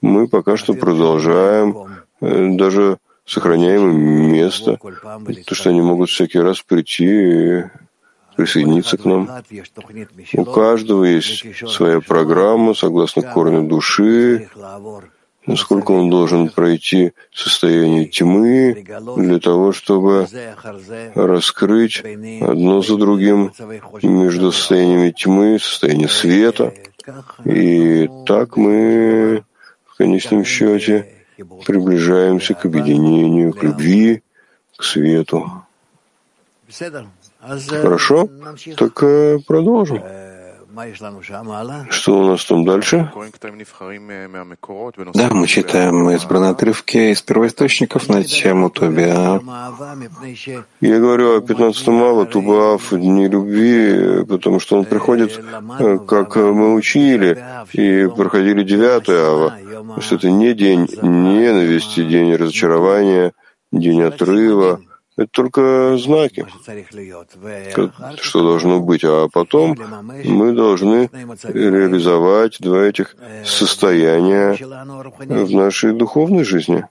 Мы 0.00 0.28
пока 0.28 0.56
что 0.56 0.74
продолжаем, 0.74 1.76
э, 2.20 2.48
даже 2.56 2.98
сохраняем 3.24 3.90
им 3.90 4.32
место, 4.32 4.78
то, 5.46 5.54
что 5.54 5.70
они 5.70 5.80
могут 5.80 6.10
всякий 6.10 6.40
раз 6.40 6.60
прийти 6.60 7.04
и 7.06 7.64
присоединиться 8.36 8.96
к 8.98 9.04
нам. 9.04 9.30
У 10.34 10.44
каждого 10.44 11.04
есть 11.04 11.44
своя 11.68 12.00
программа, 12.00 12.74
согласно 12.74 13.22
корню 13.22 13.68
души, 13.68 14.48
насколько 15.46 15.92
он 15.92 16.10
должен 16.10 16.48
пройти 16.48 17.12
состояние 17.32 18.06
тьмы 18.06 18.84
для 19.16 19.38
того, 19.38 19.72
чтобы 19.72 20.26
раскрыть 21.14 22.02
одно 22.40 22.82
за 22.82 22.96
другим 22.96 23.52
между 24.02 24.52
состояниями 24.52 25.10
тьмы, 25.10 25.58
состояние 25.58 26.08
света. 26.08 26.72
И 27.44 28.08
так 28.26 28.56
мы 28.56 29.44
в 29.86 29.96
конечном 29.96 30.44
счете 30.44 31.08
приближаемся 31.66 32.54
к 32.54 32.64
объединению, 32.64 33.52
к 33.52 33.62
любви, 33.62 34.22
к 34.76 34.84
свету. 34.84 35.64
Хорошо? 37.40 38.28
Так 38.76 39.02
э, 39.02 39.38
продолжим. 39.46 40.00
Что 41.90 42.18
у 42.18 42.26
нас 42.28 42.44
там 42.44 42.64
дальше? 42.64 43.10
Да, 45.14 45.30
мы 45.30 45.46
читаем 45.46 46.08
избранные 46.10 46.50
отрывки 46.52 47.12
из 47.12 47.20
первоисточников 47.22 48.08
на 48.08 48.24
тему 48.24 48.70
Тобиа. 48.70 49.40
Я 50.80 50.98
говорю 50.98 51.36
о 51.36 51.40
15 51.40 51.88
ава, 51.88 52.26
Тубаав, 52.26 52.90
Дни 52.92 53.28
любви, 53.28 54.24
потому 54.24 54.60
что 54.60 54.78
он 54.78 54.84
приходит, 54.84 55.38
э, 55.78 55.98
как 56.06 56.36
мы 56.36 56.74
учили, 56.74 57.44
и 57.72 58.08
проходили 58.08 58.62
9 58.62 59.08
ава, 59.08 59.58
что 60.00 60.16
это 60.16 60.30
не 60.30 60.54
день 60.54 60.88
ненависти, 61.02 62.02
день 62.04 62.34
разочарования, 62.34 63.32
день 63.72 64.02
отрыва, 64.02 64.80
это 65.16 65.28
только 65.30 65.96
знаки, 65.98 66.46
что 68.20 68.42
должно 68.42 68.80
быть. 68.80 69.04
А 69.04 69.28
потом 69.32 69.76
мы 70.24 70.52
должны 70.52 71.10
реализовать 71.44 72.56
два 72.60 72.84
этих 72.84 73.16
состояния 73.44 74.56
в 74.56 75.50
нашей 75.52 75.92
духовной 75.92 76.44
жизни. 76.44 76.84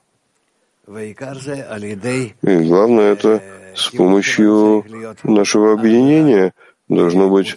И 0.88 2.58
главное 2.68 3.14
это 3.14 3.42
с 3.76 3.90
помощью 3.90 4.86
нашего 5.24 5.74
объединения 5.74 6.54
должно 6.90 7.30
быть 7.30 7.56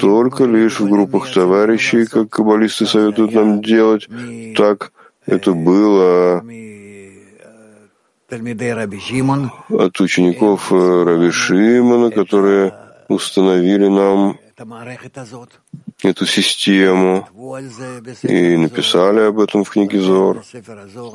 только 0.00 0.44
лишь 0.44 0.80
в 0.80 0.88
группах 0.88 1.30
товарищей, 1.32 2.06
как 2.06 2.30
каббалисты 2.30 2.86
советуют 2.86 3.32
нам 3.32 3.62
делать. 3.62 4.08
Так 4.56 4.92
это 5.26 5.52
было 5.52 6.42
от 9.68 10.00
учеников 10.00 10.72
э, 10.72 11.04
Раби 11.04 11.30
Шимона, 11.30 12.10
которые 12.10 12.74
установили 13.08 13.88
нам 13.88 14.38
эту 16.02 16.26
систему 16.26 17.26
и 18.22 18.56
написали 18.56 19.20
об 19.20 19.40
этом 19.40 19.64
в 19.64 19.70
книге 19.70 20.00
Зор. 20.00 20.42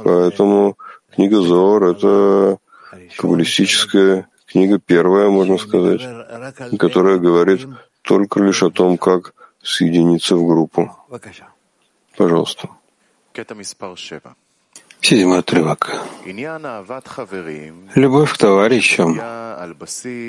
Поэтому 0.04 0.78
книга 1.16 1.42
Зор— 1.42 1.84
это 1.86 2.58
каббалистическая 3.18 4.28
книга 4.46 4.80
первая, 4.80 5.30
можно 5.30 5.58
сказать, 5.58 6.02
которая 6.80 7.18
говорит 7.18 7.68
только 8.02 8.40
лишь 8.42 8.64
о 8.64 8.70
том, 8.72 8.98
как 8.98 9.34
соединиться 9.62 10.36
в 10.36 10.46
группу. 10.48 10.92
Пожалуйста. 12.18 12.70
Седьмой 15.06 15.40
отрывок. 15.40 16.02
Любовь 17.94 18.34
к 18.34 18.38
товарищам, 18.40 19.22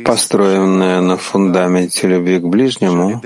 построенная 0.04 1.00
на 1.00 1.16
фундаменте 1.16 2.06
любви 2.06 2.38
к 2.40 2.42
ближнему, 2.42 3.22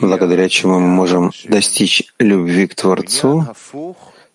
благодаря 0.00 0.48
чему 0.48 0.80
мы 0.80 0.88
можем 0.88 1.30
достичь 1.44 2.02
любви 2.18 2.66
к 2.66 2.74
Творцу, 2.74 3.46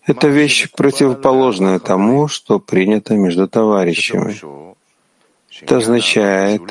это 0.06 0.28
вещь 0.30 0.72
противоположная 0.72 1.80
тому, 1.80 2.30
что 2.30 2.60
принято 2.60 3.16
между 3.16 3.50
товарищами. 3.50 4.34
Это 5.62 5.76
означает, 5.76 6.62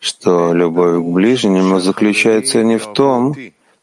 что 0.00 0.52
любовь 0.52 0.96
к 0.96 1.06
ближнему 1.06 1.78
заключается 1.78 2.64
не 2.64 2.78
в 2.78 2.86
том, 2.92 3.36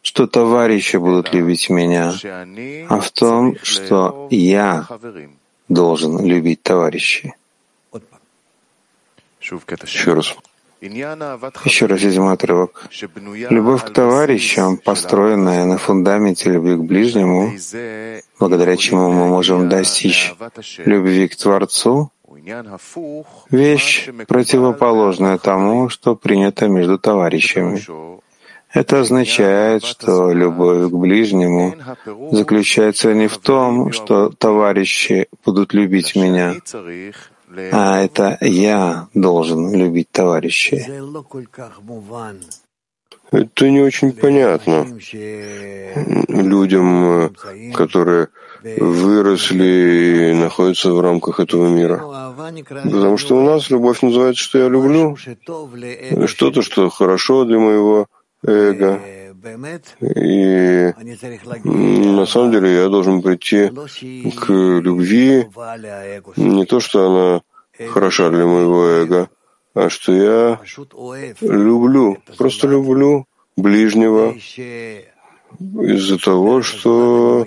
что 0.03 0.27
товарищи 0.27 0.97
будут 0.97 1.33
любить 1.33 1.69
меня, 1.69 2.13
а 2.89 2.99
в 2.99 3.09
том, 3.11 3.55
что 3.63 4.27
я 4.29 4.85
должен 5.69 6.23
любить 6.23 6.61
товарищей. 6.61 7.33
Еще 9.41 10.13
раз. 10.13 10.35
Еще 11.63 11.85
раз 11.85 12.01
седьмой 12.01 12.33
отрывок. 12.33 12.89
Любовь 13.49 13.85
к 13.85 13.89
товарищам, 13.91 14.77
построенная 14.77 15.65
на 15.65 15.77
фундаменте 15.77 16.51
любви 16.51 16.75
к 16.75 16.81
ближнему, 16.81 17.53
благодаря 18.39 18.75
чему 18.75 19.09
мы 19.09 19.27
можем 19.27 19.69
достичь 19.69 20.33
любви 20.79 21.29
к 21.29 21.37
Творцу, 21.37 22.11
вещь 23.49 24.09
противоположная 24.27 25.37
тому, 25.37 25.87
что 25.87 26.15
принято 26.15 26.67
между 26.67 26.99
товарищами. 26.99 27.81
Это 28.73 29.01
означает, 29.01 29.83
что 29.83 30.33
любовь 30.33 30.89
к 30.89 30.95
ближнему 30.95 31.75
заключается 32.31 33.13
не 33.13 33.27
в 33.27 33.37
том, 33.37 33.91
что 33.91 34.29
товарищи 34.29 35.27
будут 35.45 35.73
любить 35.75 36.15
меня, 36.15 36.55
а 37.71 38.01
это 38.01 38.37
я 38.41 39.07
должен 39.13 39.75
любить 39.75 40.09
товарищей. 40.11 40.87
Это 43.31 43.69
не 43.69 43.81
очень 43.81 44.11
понятно 44.11 44.87
людям, 46.27 47.33
которые 47.73 48.29
выросли 48.63 50.31
и 50.31 50.33
находятся 50.33 50.93
в 50.93 51.01
рамках 51.01 51.39
этого 51.39 51.67
мира. 51.67 51.97
Потому 52.83 53.17
что 53.17 53.35
у 53.37 53.43
нас 53.43 53.69
любовь 53.69 54.01
называется, 54.01 54.43
что 54.43 54.59
я 54.59 54.67
люблю, 54.67 55.15
что-то, 56.27 56.61
что 56.61 56.89
хорошо 56.89 57.45
для 57.45 57.59
моего 57.59 58.07
эго. 58.43 59.01
И 59.99 60.93
на 61.65 62.25
самом 62.25 62.51
деле 62.51 62.73
я 62.75 62.87
должен 62.87 63.21
прийти 63.21 63.69
к 63.69 64.49
любви, 64.49 65.47
не 66.37 66.65
то, 66.65 66.79
что 66.79 67.07
она 67.07 67.41
хороша 67.89 68.29
для 68.29 68.45
моего 68.45 68.85
эго, 68.85 69.29
а 69.73 69.89
что 69.89 70.13
я 70.13 70.59
люблю, 71.41 72.17
просто 72.37 72.67
люблю 72.67 73.25
ближнего 73.57 74.33
из-за 75.59 76.17
того, 76.19 76.61
что 76.61 77.45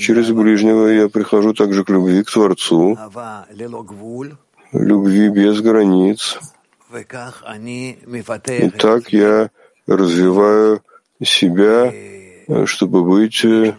через 0.00 0.30
ближнего 0.30 0.86
я 0.88 1.08
прихожу 1.08 1.54
также 1.54 1.84
к 1.84 1.90
любви 1.90 2.24
к 2.24 2.30
Творцу, 2.30 2.98
любви 4.72 5.28
без 5.28 5.60
границ. 5.60 6.38
И 6.90 8.70
так 8.70 9.12
я 9.12 9.50
развиваю 9.86 10.82
себя, 11.22 11.92
чтобы 12.66 13.04
быть 13.04 13.44
э, 13.44 13.74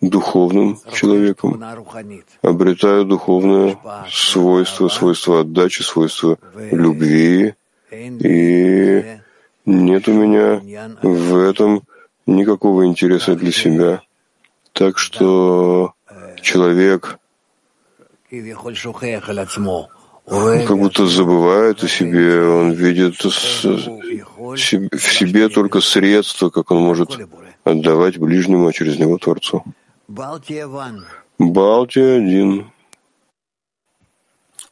духовным 0.00 0.78
человеком, 0.92 1.62
обретаю 2.42 3.04
духовное 3.04 3.78
свойство, 4.10 4.88
свойство 4.88 5.40
отдачи, 5.40 5.82
свойство 5.82 6.38
любви, 6.70 7.54
и 7.90 9.18
нет 9.66 10.08
у 10.08 10.12
меня 10.12 10.60
в 11.02 11.36
этом 11.36 11.82
никакого 12.26 12.86
интереса 12.86 13.34
для 13.34 13.52
себя. 13.52 14.02
Так 14.72 14.98
что 14.98 15.94
человек, 16.40 17.18
как 20.26 20.78
будто 20.78 21.06
забывает 21.06 21.82
о 21.84 21.88
себе, 21.88 22.42
он 22.42 22.72
видит 22.72 23.22
в 23.22 23.30
себе 24.52 25.48
только 25.48 25.80
средства, 25.80 26.50
как 26.50 26.70
он 26.70 26.82
может 26.82 27.18
отдавать 27.64 28.18
ближнему, 28.18 28.68
а 28.68 28.72
через 28.72 28.98
него 28.98 29.18
Творцу. 29.18 29.64
Балтия 31.38 32.16
один. 32.16 32.70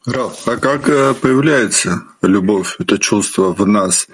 Раф, 0.05 0.47
а 0.47 0.57
как 0.57 0.89
э, 0.89 1.13
появляется 1.13 2.03
любовь, 2.21 2.75
это 2.77 2.97
чувство 2.97 3.53
в 3.53 3.65
нас, 3.65 4.07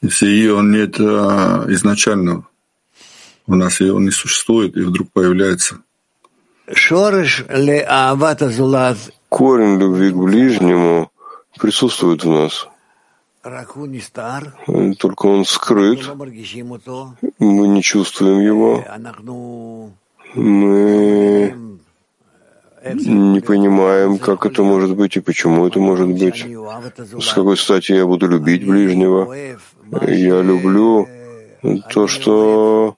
если 0.00 0.26
ее 0.26 0.62
нет 0.62 0.98
изначально? 0.98 2.46
У 3.46 3.54
нас 3.54 3.80
ее 3.80 3.98
не 3.98 4.10
существует, 4.12 4.76
и 4.76 4.80
вдруг 4.80 5.10
появляется. 5.12 5.82
Корень 9.30 9.78
любви 9.78 10.10
к 10.10 10.16
ближнему 10.16 11.10
присутствует 11.58 12.24
в 12.24 12.28
нас. 12.28 12.68
Только 14.98 15.26
он 15.26 15.44
скрыт. 15.44 16.00
Мы 17.38 17.68
не 17.68 17.82
чувствуем 17.82 18.40
его. 18.40 18.84
Мы 20.34 21.54
не 22.84 23.40
понимаем, 23.40 24.18
как 24.18 24.46
это 24.46 24.62
может 24.62 24.96
быть 24.96 25.16
и 25.16 25.20
почему 25.20 25.66
это 25.66 25.78
может 25.78 26.08
быть. 26.08 26.44
С 27.20 27.32
какой 27.32 27.56
стати 27.56 27.92
я 27.92 28.06
буду 28.06 28.26
любить 28.26 28.66
ближнего? 28.66 29.32
Я 30.06 30.42
люблю 30.42 31.08
то, 31.90 32.08
что 32.08 32.96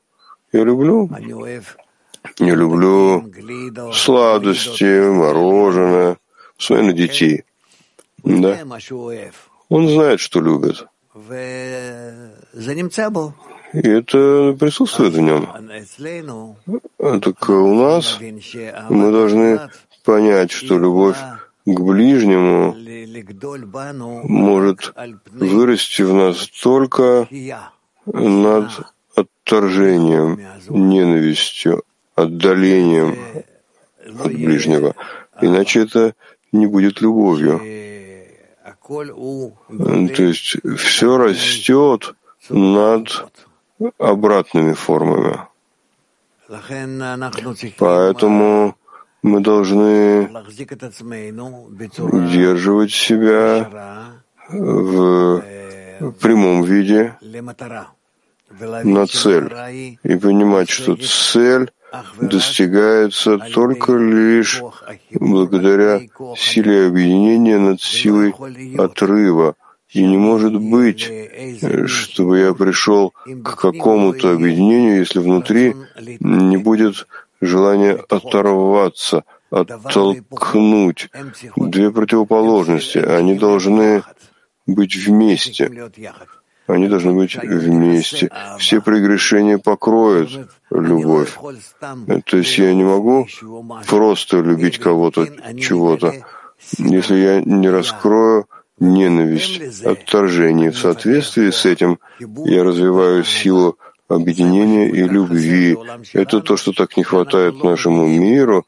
я 0.52 0.64
люблю. 0.64 1.10
Я 2.38 2.54
люблю 2.54 3.30
сладости, 3.92 5.10
мороженое, 5.10 6.16
своих 6.62 6.94
детей. 6.94 7.44
Да? 8.24 8.58
Он 9.68 9.88
знает, 9.88 10.20
что 10.20 10.40
любит. 10.40 10.86
И 13.72 13.88
это 13.88 14.56
присутствует 14.60 15.14
в 15.14 15.20
нем. 15.20 15.48
Так 17.20 17.48
у 17.48 17.74
нас 17.74 18.18
мы 18.90 19.12
должны 19.12 19.60
понять, 20.04 20.50
что 20.50 20.78
любовь 20.78 21.16
к 21.64 21.80
ближнему 21.80 22.76
может 24.24 24.92
вырасти 25.30 26.02
в 26.02 26.12
нас 26.12 26.48
только 26.62 27.28
над 28.06 28.70
отторжением, 29.14 30.40
ненавистью, 30.68 31.82
отдалением 32.14 33.16
от 34.04 34.32
ближнего. 34.32 34.94
Иначе 35.40 35.80
это 35.84 36.14
не 36.52 36.66
будет 36.66 37.00
любовью. 37.00 37.60
То 38.88 40.22
есть 40.22 40.56
все 40.78 41.16
растет 41.16 42.14
над 42.50 43.32
обратными 43.98 44.74
формами. 44.74 45.40
Поэтому 47.78 48.76
мы 49.22 49.40
должны 49.40 50.28
удерживать 51.98 52.92
себя 52.92 53.70
в 54.50 55.42
прямом 56.20 56.64
виде 56.64 57.16
на 58.84 59.06
цель 59.06 59.98
и 60.02 60.16
понимать, 60.16 60.68
что 60.68 60.96
цель 60.96 61.70
достигается 62.20 63.38
только 63.38 63.96
лишь 63.96 64.62
благодаря 65.12 66.00
силе 66.36 66.86
объединения 66.86 67.58
над 67.58 67.80
силой 67.80 68.34
отрыва. 68.78 69.54
И 69.90 70.06
не 70.06 70.16
может 70.16 70.58
быть, 70.58 71.10
чтобы 71.86 72.38
я 72.38 72.54
пришел 72.54 73.10
к 73.10 73.56
какому-то 73.56 74.32
объединению, 74.32 75.00
если 75.00 75.18
внутри 75.18 75.74
не 76.20 76.56
будет 76.56 77.06
желания 77.42 78.02
оторваться, 78.08 79.24
оттолкнуть. 79.50 81.10
Две 81.56 81.90
противоположности. 81.90 82.98
Они 82.98 83.34
должны 83.34 84.02
быть 84.66 84.96
вместе. 84.96 85.90
Они 86.66 86.88
должны 86.88 87.12
быть 87.12 87.36
вместе. 87.36 88.30
Все 88.58 88.80
прегрешения 88.80 89.58
покроют 89.58 90.30
любовь. 90.70 91.36
То 92.26 92.36
есть 92.36 92.58
я 92.58 92.74
не 92.74 92.84
могу 92.84 93.26
просто 93.88 94.38
любить 94.40 94.78
кого-то, 94.78 95.26
чего-то, 95.58 96.14
если 96.78 97.16
я 97.16 97.42
не 97.42 97.68
раскрою 97.68 98.46
ненависть, 98.78 99.84
отторжение. 99.84 100.70
В 100.70 100.78
соответствии 100.78 101.50
с 101.50 101.64
этим 101.66 101.98
я 102.18 102.64
развиваю 102.64 103.24
силу 103.24 103.76
объединения 104.08 104.88
и 104.88 105.02
любви. 105.02 105.76
Это 106.12 106.40
то, 106.40 106.56
что 106.56 106.72
так 106.72 106.96
не 106.96 107.02
хватает 107.02 107.62
нашему 107.62 108.06
миру, 108.06 108.66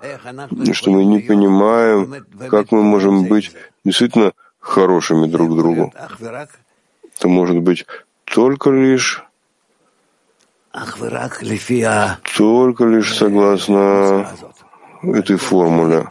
что 0.72 0.90
мы 0.90 1.04
не 1.04 1.20
понимаем, 1.20 2.24
как 2.48 2.72
мы 2.72 2.82
можем 2.82 3.26
быть 3.26 3.52
действительно 3.84 4.32
хорошими 4.58 5.26
друг 5.26 5.56
другу. 5.56 5.92
Это 7.16 7.28
может 7.28 7.58
быть 7.60 7.86
только 8.24 8.70
лишь 8.70 9.24
только 12.36 12.84
лишь 12.84 13.14
согласно 13.14 14.28
этой 15.12 15.36
формуле. 15.36 16.06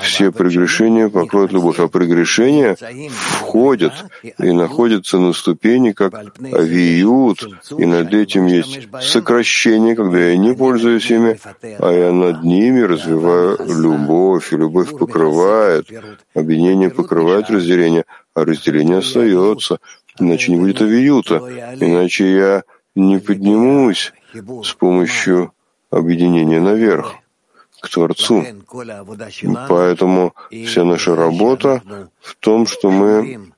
Все 0.00 0.30
прегрешения 0.30 1.08
покроют 1.08 1.52
любовь, 1.52 1.78
а 1.80 1.88
прегрешения 1.88 2.76
входят 3.10 3.92
и 4.22 4.52
находятся 4.52 5.18
на 5.18 5.32
ступени, 5.32 5.92
как 5.92 6.14
авиют, 6.52 7.46
и 7.76 7.86
над 7.86 8.12
этим 8.12 8.46
есть 8.46 8.88
сокращение, 9.00 9.96
когда 9.96 10.18
я 10.18 10.36
не 10.36 10.54
пользуюсь 10.54 11.10
ими, 11.10 11.38
а 11.78 11.90
я 11.90 12.12
над 12.12 12.44
ними 12.44 12.80
развиваю 12.82 13.58
любовь, 13.66 14.52
и 14.52 14.56
любовь 14.56 14.90
покрывает, 14.90 15.86
объединение 16.34 16.90
покрывает 16.90 17.50
разделение, 17.50 18.04
а 18.34 18.44
разделение 18.44 18.98
остается, 18.98 19.78
иначе 20.18 20.52
не 20.52 20.58
будет 20.58 20.80
авиюта, 20.80 21.36
иначе 21.80 22.32
я 22.32 22.62
не 22.94 23.18
поднимусь 23.18 24.12
с 24.62 24.72
помощью 24.74 25.52
объединения 25.90 26.60
наверх 26.60 27.14
к 27.80 27.88
Творцу. 27.88 28.44
Поэтому 29.68 30.34
вся 30.50 30.84
наша 30.84 31.14
работа 31.14 31.82
в 32.20 32.34
том, 32.36 32.66
что 32.66 32.90
мы 32.90 33.52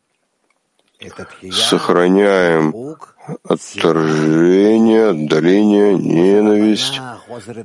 сохраняем 1.51 2.75
отторжение, 3.45 5.11
отдаление, 5.11 5.95
ненависть, 5.95 7.01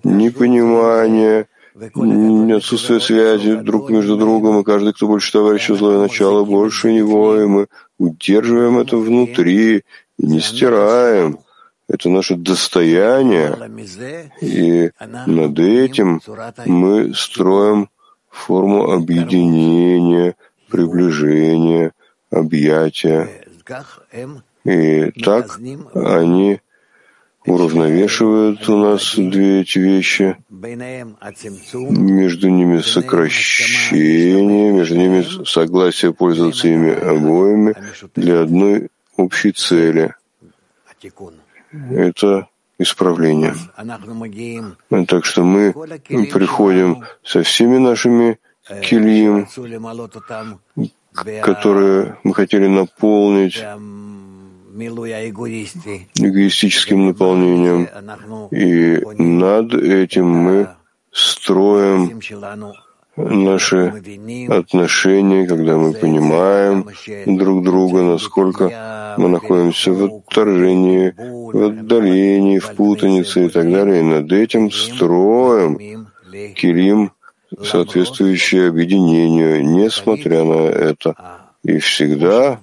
непонимание, 0.03 1.47
отсутствие 1.75 2.99
связи 2.99 3.55
друг 3.55 3.89
между 3.89 4.17
другом, 4.17 4.59
и 4.59 4.63
каждый, 4.63 4.93
кто 4.93 5.07
больше 5.07 5.31
товарища 5.31 5.75
злое 5.75 5.99
начало, 5.99 6.43
больше 6.43 6.91
него, 6.91 7.39
и 7.39 7.45
мы 7.45 7.67
удерживаем 7.97 8.77
это 8.77 8.97
внутри, 8.97 9.83
не 10.17 10.39
стираем, 10.39 11.39
это 11.87 12.09
наше 12.09 12.35
достояние, 12.35 13.57
и 14.41 14.91
над 15.25 15.59
этим 15.59 16.21
мы 16.65 17.13
строим 17.13 17.89
форму 18.29 18.91
объединения, 18.91 20.35
приближения, 20.69 21.93
объятия. 22.31 23.29
И 24.65 25.11
так 25.23 25.59
они 25.93 26.59
уравновешивают 27.45 28.67
у 28.69 28.77
нас 28.77 29.15
две 29.15 29.61
эти 29.61 29.79
вещи. 29.79 30.37
Между 30.49 32.49
ними 32.49 32.81
сокращение, 32.81 34.71
между 34.71 34.95
ними 34.95 35.45
согласие 35.45 36.13
пользоваться 36.13 36.67
ими 36.67 36.93
обоими 36.93 37.75
для 38.15 38.41
одной 38.41 38.89
общей 39.17 39.51
цели 39.51 40.13
это 41.91 42.47
исправление. 42.77 43.55
Так 45.07 45.25
что 45.25 45.43
мы 45.43 45.73
приходим 45.73 47.03
со 47.23 47.43
всеми 47.43 47.77
нашими 47.77 48.39
кильим, 48.81 49.47
которые 51.41 52.17
мы 52.23 52.33
хотели 52.33 52.67
наполнить 52.67 53.63
эгоистическим 56.15 57.05
наполнением. 57.07 57.87
И 58.51 58.99
над 59.21 59.73
этим 59.73 60.27
мы 60.27 60.67
строим 61.11 62.19
наши 63.15 63.93
отношения, 64.49 65.45
когда 65.45 65.77
мы 65.77 65.93
понимаем 65.93 66.87
друг 67.25 67.63
друга, 67.63 68.01
насколько 68.01 69.15
мы 69.17 69.29
находимся 69.29 69.91
в 69.91 70.03
отторжении, 70.05 71.13
в 71.17 71.63
отдалении, 71.65 72.57
в 72.59 72.73
путанице 72.73 73.45
и 73.45 73.49
так 73.49 73.71
далее. 73.71 73.99
И 73.99 74.03
над 74.03 74.31
этим 74.31 74.71
строим 74.71 76.07
килим 76.55 77.11
соответствующее 77.61 78.69
объединению, 78.69 79.63
несмотря 79.63 80.43
на 80.43 80.67
это. 80.69 81.15
И 81.63 81.77
всегда 81.77 82.59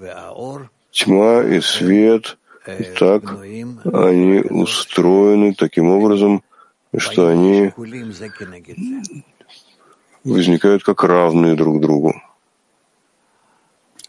тьма 0.91 1.43
и 1.43 1.61
свет, 1.61 2.39
так 2.99 3.23
они 3.33 4.41
устроены 4.41 5.55
таким 5.55 5.89
образом, 5.89 6.43
что 6.97 7.29
они 7.29 7.73
возникают 10.25 10.85
как 10.85 11.05
равные 11.05 11.55
друг 11.55 11.81
другу. 11.81 12.15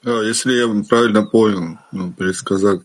Если 0.03 0.53
я 0.53 0.83
правильно 0.83 1.23
понял, 1.23 1.77
ну, 1.91 2.11
пересказать, 2.11 2.81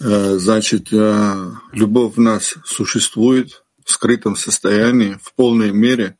э, 0.00 0.38
значит, 0.38 0.92
э, 0.92 1.50
любовь 1.72 2.16
в 2.16 2.20
нас 2.20 2.56
существует 2.64 3.62
в 3.84 3.92
скрытом 3.92 4.34
состоянии, 4.34 5.18
в 5.22 5.32
полной 5.34 5.70
мере, 5.70 6.16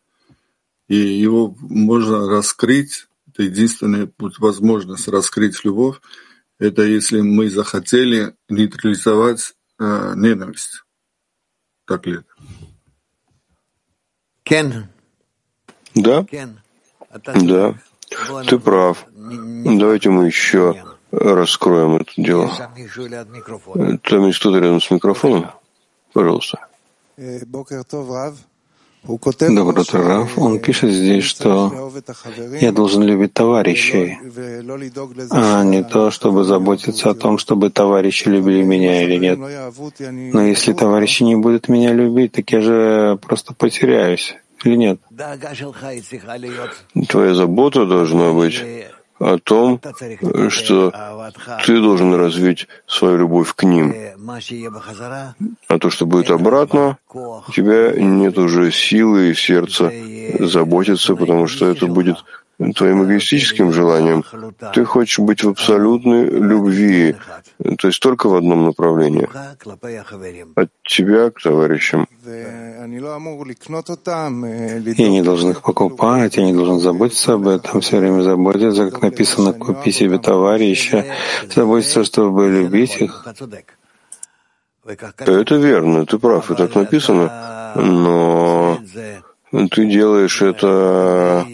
и 0.86 0.96
его 0.96 1.56
можно 1.58 2.28
раскрыть. 2.28 3.08
Это 3.28 3.42
единственная 3.42 4.08
возможность 4.38 5.08
раскрыть 5.08 5.64
любовь, 5.64 5.96
это 6.58 6.82
если 6.82 7.20
мы 7.20 7.50
захотели 7.50 8.34
нейтрализовать 8.48 9.54
э, 9.78 10.14
ненависть. 10.16 10.82
Так 11.86 12.06
ли 12.06 12.18
это? 12.18 12.24
Кен. 14.42 14.88
Да? 15.94 16.26
Да. 17.24 17.74
Ты 18.46 18.58
прав. 18.58 19.06
Давайте 19.14 20.10
мы 20.10 20.26
еще 20.26 20.84
раскроем 21.10 21.96
это 21.96 22.12
дело. 22.16 22.50
Там 22.56 24.26
есть 24.26 24.38
кто-то 24.38 24.58
рядом 24.58 24.80
с 24.80 24.90
микрофоном? 24.90 25.50
Пожалуйста. 26.12 26.66
Доброе 27.16 27.84
утро, 29.06 30.02
Раф. 30.02 30.38
Он 30.38 30.58
пишет 30.58 30.90
здесь, 30.90 31.24
что 31.24 31.92
я 32.60 32.72
должен 32.72 33.02
любить 33.02 33.32
товарищей, 33.32 34.18
а 35.30 35.62
не 35.64 35.84
то, 35.84 36.10
чтобы 36.10 36.44
заботиться 36.44 37.10
о 37.10 37.14
том, 37.14 37.38
чтобы 37.38 37.70
товарищи 37.70 38.28
любили 38.28 38.62
меня 38.62 39.02
или 39.02 39.16
нет. 39.16 39.38
Но 40.32 40.42
если 40.42 40.72
товарищи 40.72 41.22
не 41.22 41.36
будут 41.36 41.68
меня 41.68 41.92
любить, 41.92 42.32
так 42.32 42.50
я 42.50 42.60
же 42.60 43.18
просто 43.22 43.54
потеряюсь 43.54 44.34
или 44.64 44.76
нет? 44.76 45.00
Твоя 47.08 47.34
забота 47.34 47.86
должна 47.86 48.32
быть 48.32 48.62
о 49.18 49.38
том, 49.38 49.80
что 50.48 50.92
ты 51.64 51.80
должен 51.80 52.14
развить 52.14 52.68
свою 52.86 53.18
любовь 53.18 53.54
к 53.54 53.62
ним. 53.64 53.94
А 55.68 55.78
то, 55.78 55.90
что 55.90 56.06
будет 56.06 56.30
обратно, 56.30 56.98
у 57.12 57.52
тебя 57.52 57.92
нет 57.92 58.38
уже 58.38 58.70
силы 58.72 59.30
и 59.30 59.34
сердца 59.34 59.92
заботиться, 60.40 61.16
потому 61.16 61.46
что 61.46 61.66
это 61.66 61.86
будет 61.86 62.18
твоим 62.74 63.04
эгоистическим 63.04 63.72
желанием. 63.72 64.24
Ты 64.72 64.84
хочешь 64.84 65.18
быть 65.18 65.44
в 65.44 65.48
абсолютной 65.50 66.24
любви, 66.24 67.16
то 67.78 67.88
есть 67.88 68.00
только 68.00 68.28
в 68.28 68.34
одном 68.34 68.64
направлении. 68.64 69.28
От 70.54 70.70
тебя 70.82 71.30
к 71.30 71.40
товарищам. 71.42 72.06
Я 72.24 72.86
не 75.08 75.22
должен 75.22 75.50
их 75.50 75.62
покупать, 75.62 76.36
я 76.36 76.44
не 76.44 76.54
должен 76.54 76.80
заботиться 76.80 77.34
об 77.34 77.46
этом, 77.48 77.80
все 77.80 77.98
время 77.98 78.22
заботиться, 78.22 78.90
как 78.90 79.02
написано, 79.02 79.52
купи 79.52 79.92
себе 79.92 80.18
товарища, 80.18 81.04
заботиться, 81.54 82.04
чтобы 82.04 82.48
любить 82.48 82.96
их. 83.00 83.26
Это 85.18 85.56
верно, 85.56 86.06
ты 86.06 86.18
прав, 86.18 86.50
и 86.50 86.54
так 86.54 86.74
написано, 86.74 87.72
но 87.74 88.78
ты 89.50 89.86
делаешь 89.86 90.42
это 90.42 91.44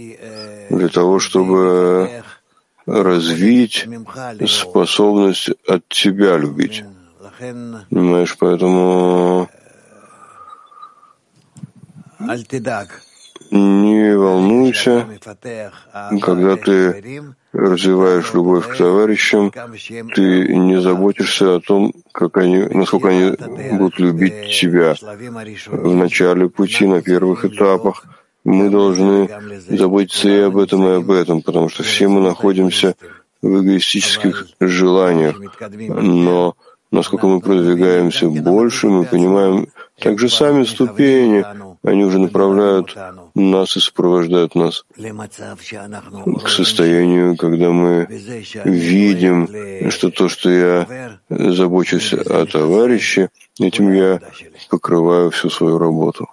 для 0.73 0.89
того, 0.89 1.19
чтобы 1.19 2.23
развить 2.87 3.87
способность 4.47 5.51
от 5.69 5.89
тебя 5.89 6.37
любить. 6.37 6.85
Понимаешь, 7.91 8.37
поэтому 8.39 9.49
не 13.51 14.17
волнуйся, 14.17 15.07
когда 16.21 16.57
ты 16.57 17.35
развиваешь 17.53 18.33
любовь 18.33 18.69
к 18.69 18.77
товарищам, 18.77 19.53
ты 20.15 20.57
не 20.57 20.81
заботишься 20.81 21.57
о 21.57 21.61
том, 21.61 21.93
как 22.13 22.39
они, 22.39 22.65
насколько 22.65 23.09
они 23.09 23.37
будут 23.73 23.99
любить 23.99 24.59
тебя 24.59 24.95
в 25.67 25.95
начале 25.95 26.49
пути, 26.49 26.87
на 26.87 27.03
первых 27.03 27.45
этапах. 27.45 28.05
Мы 28.45 28.71
должны 28.71 29.29
заботиться 29.69 30.29
и 30.29 30.41
об 30.41 30.57
этом, 30.59 30.87
и 30.87 30.97
об 30.97 31.11
этом, 31.11 31.43
потому 31.43 31.69
что 31.69 31.83
все 31.83 32.09
мы 32.09 32.21
находимся 32.21 32.97
в 33.41 33.63
эгоистических 33.63 34.49
желаниях. 34.61 35.37
Но 35.79 36.55
насколько 36.91 37.27
мы 37.27 37.41
продвигаемся 37.41 38.29
больше, 38.29 38.89
мы 38.89 39.05
понимаем 39.05 39.69
также 39.99 40.29
сами 40.29 40.65
ступени, 40.65 41.45
они 41.85 42.05
уже 42.05 42.19
направляют 42.19 42.97
нас 43.35 43.77
и 43.77 43.81
сопровождают 43.81 44.55
нас 44.55 44.85
к 46.45 46.49
состоянию, 46.49 47.37
когда 47.37 47.71
мы 47.71 48.07
видим, 48.65 49.91
что 49.91 50.11
то, 50.11 50.29
что 50.29 50.51
я 50.51 51.19
забочусь 51.29 52.13
о 52.13 52.47
товарище, 52.47 53.31
этим 53.61 53.93
я 53.93 54.21
покрываю 54.69 55.31
всю 55.31 55.51
свою 55.51 55.79
работу. 55.79 56.29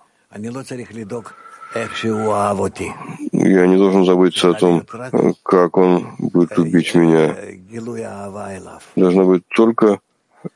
Я 3.31 3.67
не 3.67 3.77
должен 3.77 4.05
заботиться 4.05 4.49
о 4.49 4.53
том, 4.53 4.85
как 5.43 5.77
он 5.77 6.15
будет 6.17 6.57
любить 6.57 6.95
меня. 6.95 7.35
Должно 8.95 9.25
быть 9.25 9.47
только 9.49 9.99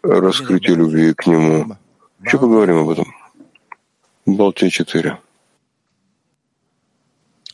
раскрытие 0.02 0.76
любви 0.78 1.14
к 1.14 1.28
нему. 1.28 1.78
Еще 2.24 2.38
поговорим 2.38 2.78
об 2.80 2.90
этом. 2.90 3.14
Балтия 4.26 4.70
4. 4.70 5.20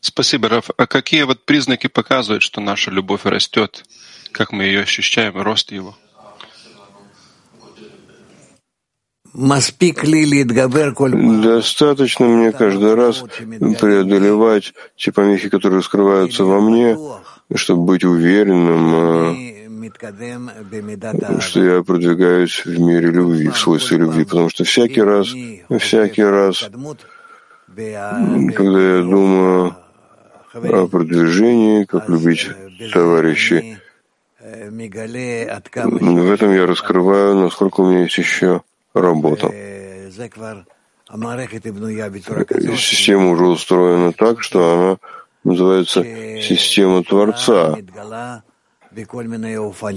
Спасибо, 0.02 0.50
Раф. 0.50 0.70
А 0.78 0.88
какие 0.88 1.24
вот 1.24 1.44
признаки 1.46 1.88
показывают, 1.88 2.44
что 2.44 2.62
наша 2.62 2.92
любовь 2.92 3.26
растет? 3.26 3.84
Как 4.32 4.52
мы 4.52 4.64
ее 4.64 4.82
ощущаем, 4.82 5.42
рост 5.42 5.72
его? 5.72 5.98
Достаточно 11.42 12.26
мне 12.26 12.52
каждый 12.52 12.94
раз 12.94 13.24
преодолевать 13.80 14.74
те 14.98 15.12
помехи, 15.12 15.50
которые 15.50 15.82
скрываются 15.82 16.44
во 16.44 16.60
мне, 16.60 16.98
чтобы 17.56 17.86
быть 17.86 18.04
уверенным, 18.04 18.94
а, 18.96 19.36
что 21.40 21.64
я 21.64 21.84
продвигаюсь 21.84 22.66
в 22.66 22.80
мире 22.80 23.12
любви, 23.12 23.48
в 23.48 23.58
свойстве 23.58 23.98
любви, 23.98 24.26
потому 24.26 24.50
что 24.50 24.64
всякий 24.66 25.02
раз, 25.02 25.28
всякий 25.80 26.24
раз, 26.24 26.70
когда 28.56 28.98
я 28.98 29.02
думаю 29.04 29.76
о 30.54 30.88
продвижении, 30.88 31.86
как 31.86 32.10
любить 32.10 32.50
товарищей, 32.92 33.78
в 36.18 36.32
этом 36.32 36.54
я 36.54 36.66
раскрываю, 36.66 37.36
насколько 37.36 37.82
у 37.82 37.90
меня 37.90 38.02
есть 38.04 38.18
еще 38.18 38.62
работа. 39.02 39.52
Система 42.78 43.30
уже 43.32 43.46
устроена 43.46 44.14
так, 44.14 44.44
что 44.44 44.74
она 44.74 44.98
называется 45.44 46.04
система 46.42 47.04
Творца. 47.04 47.78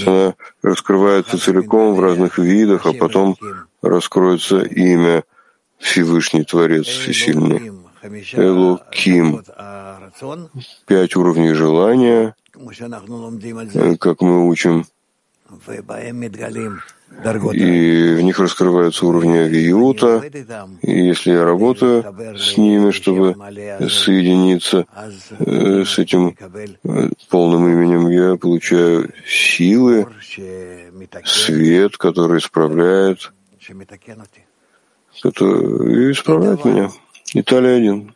Она 0.07 0.35
раскрывается 0.63 1.39
целиком 1.39 1.95
в 1.95 2.01
разных 2.01 2.39
видах, 2.39 2.87
а 2.87 2.93
потом 2.93 3.37
раскроется 3.83 4.61
имя 4.61 5.25
Всевышний 5.79 6.45
Творец 6.45 6.87
Всесильный. 6.87 7.73
Элоким. 8.33 9.43
Пять 10.87 11.17
уровней 11.17 11.53
желания, 11.55 12.35
как 13.99 14.21
мы 14.21 14.49
учим 14.49 14.85
и 17.53 18.15
в 18.15 18.23
них 18.23 18.39
раскрываются 18.39 19.07
уровни 19.07 19.37
авиюта, 19.37 20.23
и 20.81 21.07
если 21.07 21.33
я 21.33 21.45
работаю 21.45 22.05
с 22.39 22.57
ними, 22.57 22.91
чтобы 22.91 23.35
соединиться 23.89 24.87
э, 25.39 25.85
с 25.85 25.99
этим 25.99 26.35
э, 26.85 27.09
полным 27.29 27.69
именем, 27.69 28.09
я 28.09 28.37
получаю 28.37 29.13
силы, 29.27 30.07
свет, 31.25 31.97
который 31.99 32.39
исправляет, 32.39 33.33
который 35.23 36.13
исправляет 36.13 36.65
меня. 36.65 36.91
Италия 37.35 37.77
один. 37.77 38.15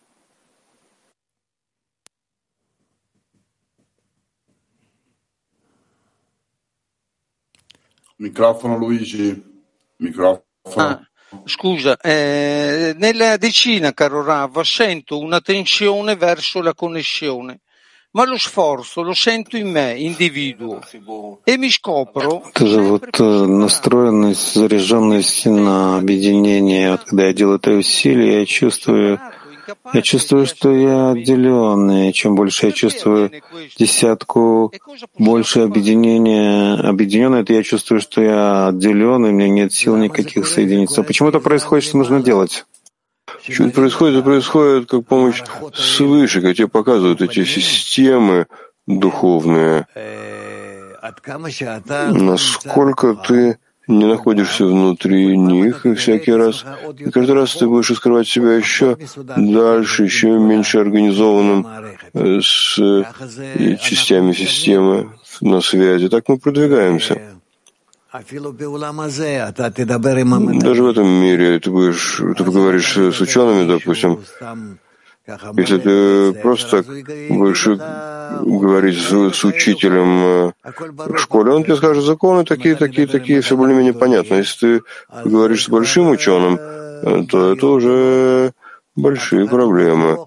Microfono 8.17 8.77
Luigi, 8.77 9.41
microfono. 9.97 10.43
Ah, 10.75 10.99
Scusa, 11.45 11.97
eh, 11.97 12.93
nella 12.97 13.38
decina, 13.38 13.93
caro 13.93 14.21
Rav, 14.21 14.62
sento 14.62 15.17
una 15.17 15.39
tensione 15.39 16.15
verso 16.17 16.62
la 16.62 16.73
connessione, 16.73 17.62
ma 18.12 18.25
lo 18.25 18.38
sforzo 18.38 19.01
lo 19.01 19.13
sento 19.13 19.56
in 19.56 19.71
me, 19.71 19.97
individuo, 19.97 20.82
e 21.45 21.58
mi 21.58 21.69
scopro... 21.69 22.43
Это 22.54 22.82
вот 22.82 23.19
настроенность, 23.47 24.54
заряженность 24.56 25.45
на 25.45 25.97
объединение. 25.97 26.91
Вот 26.91 27.06
когда 27.06 27.27
я 27.27 27.34
делаю 27.34 27.60
это 27.60 27.71
усилие, 27.71 28.41
я 28.41 28.45
чувствую, 28.45 29.17
я 29.92 30.02
чувствую, 30.02 30.46
что 30.46 30.74
я 30.74 31.11
отделен, 31.11 31.90
и 31.90 32.12
чем 32.12 32.35
больше 32.37 32.66
я 32.66 32.72
чувствую 32.72 33.31
десятку, 33.79 34.72
больше 35.18 35.61
объединения, 35.61 36.74
объединенное, 36.74 37.42
это 37.42 37.52
я 37.52 37.62
чувствую, 37.62 38.00
что 38.00 38.22
я 38.22 38.68
отделен, 38.68 39.26
и 39.26 39.31
у 39.31 39.33
меня 39.33 39.48
нет 39.48 39.72
сил 39.72 39.96
никаких 39.96 40.46
соединиться. 40.46 41.02
Почему 41.02 41.29
это 41.29 41.40
происходит, 41.40 41.85
что 41.85 41.98
нужно 41.98 42.22
делать? 42.22 42.64
Что 43.48 43.64
это 43.64 43.74
происходит? 43.74 44.16
Это 44.16 44.24
происходит 44.24 44.88
как 44.88 45.07
помощь 45.07 45.42
свыше, 45.74 46.40
когда 46.40 46.55
тебе 46.55 46.68
показывают 46.68 47.20
эти 47.22 47.44
системы 47.44 48.46
духовные. 48.87 49.87
Насколько 52.12 53.14
ты 53.14 53.59
не 53.87 54.07
находишься 54.07 54.64
внутри 54.64 55.37
них, 55.37 55.87
и 55.87 55.94
всякий 55.94 56.33
раз, 56.33 56.64
и 56.99 57.11
каждый 57.11 57.35
раз 57.35 57.55
ты 57.55 57.66
будешь 57.66 57.90
раскрывать 57.90 58.29
себя 58.29 58.55
еще 58.55 58.96
дальше, 59.37 60.05
еще 60.05 60.38
меньше 60.38 60.79
организованным 60.79 61.66
э, 62.14 62.40
с 62.42 62.79
э, 62.79 63.77
частями 63.81 64.33
системы 64.33 65.11
на 65.40 65.61
связи. 65.61 66.09
Так 66.09 66.29
мы 66.29 66.38
продвигаемся. 66.38 67.20
Даже 70.59 70.83
в 70.83 70.87
этом 70.87 71.07
мире 71.07 71.61
ты 71.61 71.70
будешь, 71.70 72.22
ты 72.37 72.44
поговоришь 72.44 72.96
с 72.96 73.20
учеными, 73.20 73.68
допустим, 73.68 74.20
если 75.56 75.78
ты 75.78 76.32
просто 76.40 76.84
будешь 77.28 77.66
говорить 77.66 78.98
с, 78.98 79.34
с 79.34 79.44
учителем 79.44 80.24
э, 80.24 80.52
в 80.62 81.18
школе, 81.18 81.52
он 81.52 81.64
тебе 81.64 81.76
скажет, 81.76 82.04
законы 82.04 82.44
такие, 82.44 82.76
такие, 82.76 83.06
такие, 83.06 83.40
все 83.40 83.56
более-менее 83.56 83.94
понятно. 83.94 84.34
Если 84.34 84.58
ты 84.78 84.82
говоришь 85.24 85.64
с 85.64 85.68
большим 85.68 86.10
ученым, 86.10 86.58
э, 86.58 87.24
то 87.28 87.52
это 87.52 87.66
уже 87.66 88.52
большие 88.96 89.46
проблемы. 89.46 90.18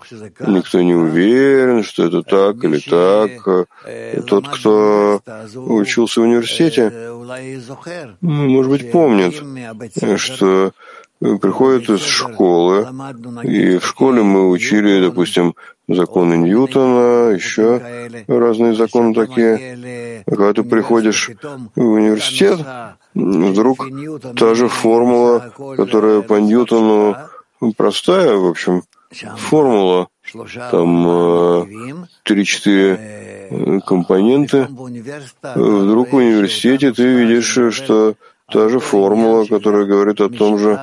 Никто 0.48 0.82
не 0.82 0.94
уверен, 0.94 1.84
что 1.84 2.06
это 2.06 2.22
так 2.24 2.64
или 2.64 2.80
так. 2.80 3.68
Тот, 4.28 4.48
кто 4.48 5.22
учился 5.56 6.22
в 6.22 6.24
университете, 6.24 6.92
может 8.22 8.72
быть, 8.72 8.92
помнит, 8.92 9.36
что 10.20 10.72
приходит 11.20 11.90
из 11.90 12.02
школы, 12.02 12.88
и 13.44 13.78
в 13.78 13.86
школе 13.86 14.24
мы 14.24 14.50
учили, 14.50 15.02
допустим, 15.02 15.56
законы 15.88 16.36
Ньютона, 16.36 17.32
еще 17.32 17.82
разные 18.28 18.76
законы 18.76 19.14
такие. 19.14 20.24
А 20.26 20.30
когда 20.32 20.54
ты 20.54 20.64
приходишь 20.64 21.32
в 21.76 21.82
университет, 21.82 22.60
вдруг 23.14 23.86
та 24.38 24.56
же 24.56 24.68
формула, 24.68 25.54
которая 25.76 26.22
по 26.22 26.36
Ньютону 26.36 27.16
простая, 27.76 28.36
в 28.36 28.46
общем, 28.46 28.84
формула, 29.38 30.08
там 30.72 31.08
э, 31.08 31.66
три-четыре 32.24 33.00
э, 33.50 33.80
компоненты. 33.86 34.68
Вдруг 35.56 36.12
в 36.12 36.16
университете 36.16 36.92
ты 36.92 37.04
видишь, 37.04 37.58
что 37.74 38.16
та 38.52 38.70
же 38.70 38.80
формула, 38.80 39.46
которая 39.46 39.86
говорит 39.86 40.22
о 40.22 40.30
том 40.30 40.58
же 40.58 40.80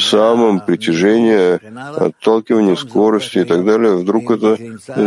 самом 0.00 0.60
притяжении, 0.60 1.58
отталкивании, 1.96 2.74
скорости 2.74 3.38
и 3.38 3.44
так 3.44 3.64
далее, 3.64 3.96
вдруг 3.96 4.30
это 4.30 4.58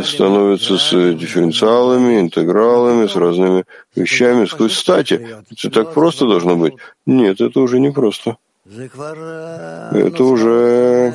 становится 0.04 0.78
с 0.78 0.90
дифференциалами, 0.92 2.20
интегралами, 2.20 3.08
с 3.08 3.16
разными 3.16 3.66
вещами. 3.96 4.46
Кстати, 4.46 5.38
это 5.52 5.70
так 5.70 5.94
просто 5.94 6.28
должно 6.28 6.56
быть? 6.56 6.74
Нет, 7.06 7.42
это 7.42 7.60
уже 7.60 7.80
не 7.80 7.92
просто. 7.92 8.38
Это 8.66 10.24
уже 10.24 11.14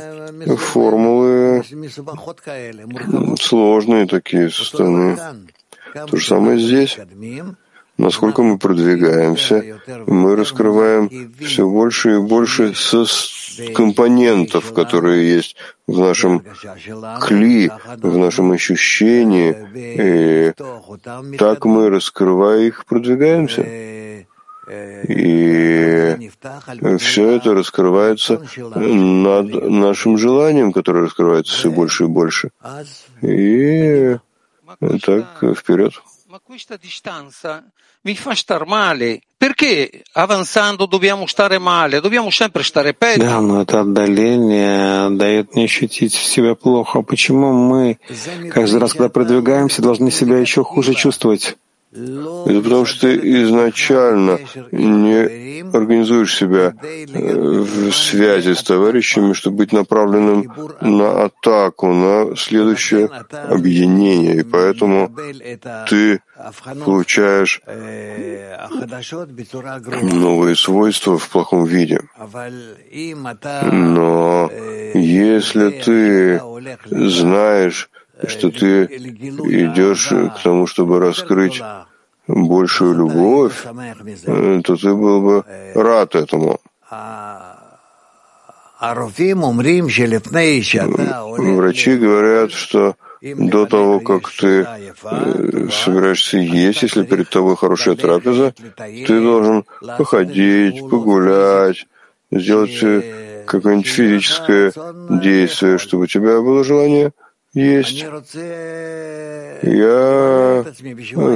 формулы 0.57 1.63
сложные 3.39 4.07
такие, 4.07 4.51
составные. 4.51 5.19
То 5.93 6.17
же 6.17 6.27
самое 6.27 6.59
здесь. 6.59 6.99
Насколько 7.99 8.43
мы 8.43 8.59
продвигаемся, 8.59 9.81
мы 10.07 10.35
раскрываем 10.35 11.11
все 11.41 11.69
больше 11.69 12.15
и 12.15 12.19
больше 12.19 12.73
компонентов, 13.75 14.73
которые 14.73 15.29
есть 15.37 15.57
в 15.87 15.99
нашем 15.99 16.43
кли, 17.21 17.71
в 17.99 18.17
нашем 18.17 18.53
ощущении. 18.53 19.55
И 19.75 20.53
так 21.37 21.65
мы, 21.67 21.91
раскрывая 21.91 22.61
их, 22.61 22.87
продвигаемся. 22.87 23.63
И 25.09 26.31
все 26.99 27.31
это 27.33 27.53
раскрывается 27.55 28.41
над 28.75 29.71
нашим 29.71 30.17
желанием, 30.17 30.73
которое 30.73 31.05
раскрывается 31.05 31.53
все 31.55 31.71
больше 31.71 32.05
и 32.05 32.07
больше. 32.07 32.51
И 33.21 34.17
так 35.05 35.43
вперед. 35.59 35.93
Mi 38.03 38.15
fa 38.15 38.35
star 38.35 38.67
male. 38.67 39.21
Perché 39.37 40.03
avanzando 40.13 40.87
dobbiamo 40.87 41.27
stare 41.27 41.59
male? 41.59 42.01
Dobbiamo 42.01 42.31
sempre 42.31 42.63
stare 42.63 42.95
peggio. 42.95 43.25
Да, 43.25 43.81
отдаление 43.81 45.11
дает 45.11 45.55
мне 45.55 45.65
ощутить 45.65 46.13
себя 46.13 46.55
плохо. 46.55 47.03
Почему 47.03 47.53
мы 47.53 47.99
каждый 48.51 48.79
раз, 48.79 48.93
когда 48.93 49.09
продвигаемся, 49.09 49.83
должны 49.83 50.13
себя 50.13 50.39
еще 50.39 50.63
хуже 50.63 50.95
чувствовать? 50.95 51.57
Это 51.95 52.61
потому 52.63 52.87
что 52.87 53.01
ты 53.03 53.43
изначально 53.43 54.39
не 54.71 55.63
организуешь 55.77 56.35
себя 56.35 56.75
э, 56.83 57.35
в 57.61 57.93
связи 57.93 58.55
с 58.55 58.63
товарищами, 58.63 59.35
чтобы 59.35 59.59
быть 59.59 59.73
направленным 59.73 60.51
на 60.81 61.25
атаку, 61.25 61.93
на 61.93 62.35
следующее 62.37 63.11
объединение. 63.31 64.37
И 64.37 64.43
поэтому 64.43 65.15
ты 65.91 66.23
получаешь 66.83 67.61
новые 70.03 70.57
свойства 70.57 71.19
в 71.19 71.29
плохом 71.29 71.65
виде. 71.65 72.01
Но 73.71 74.51
если 74.95 75.71
ты 75.71 76.41
знаешь, 76.87 77.91
что 78.29 78.51
ты 78.51 78.85
идешь 78.85 80.09
к 80.09 80.43
тому, 80.43 80.67
чтобы 80.67 81.01
раскрыть 81.01 81.61
большую 82.27 82.95
любовь, 82.95 83.67
э, 84.27 84.61
то 84.65 84.77
ты 84.77 84.95
был 84.95 85.21
бы 85.23 85.45
рад 85.75 86.15
этому. 86.15 86.61
Врачи 91.57 91.97
говорят, 91.97 92.53
что 92.53 92.97
до 93.23 93.67
того, 93.67 94.01
как 94.01 94.31
ты 94.31 94.67
э, 94.67 95.69
собираешься 95.71 96.39
есть, 96.39 96.83
если 96.83 97.05
перед 97.05 97.29
тобой 97.29 97.57
хорошая 97.57 97.95
трапеза, 97.95 98.55
ты 98.77 99.21
должен 99.21 99.65
походить, 99.99 100.81
погулять, 100.91 101.87
сделать 102.33 102.83
э, 102.83 103.45
какое-нибудь 103.47 103.87
физическое 103.87 104.73
действие, 105.09 105.79
чтобы 105.79 106.05
у 106.05 106.07
тебя 106.07 106.41
было 106.41 106.65
желание 106.65 107.13
есть. 107.55 108.05
Я 109.63 110.65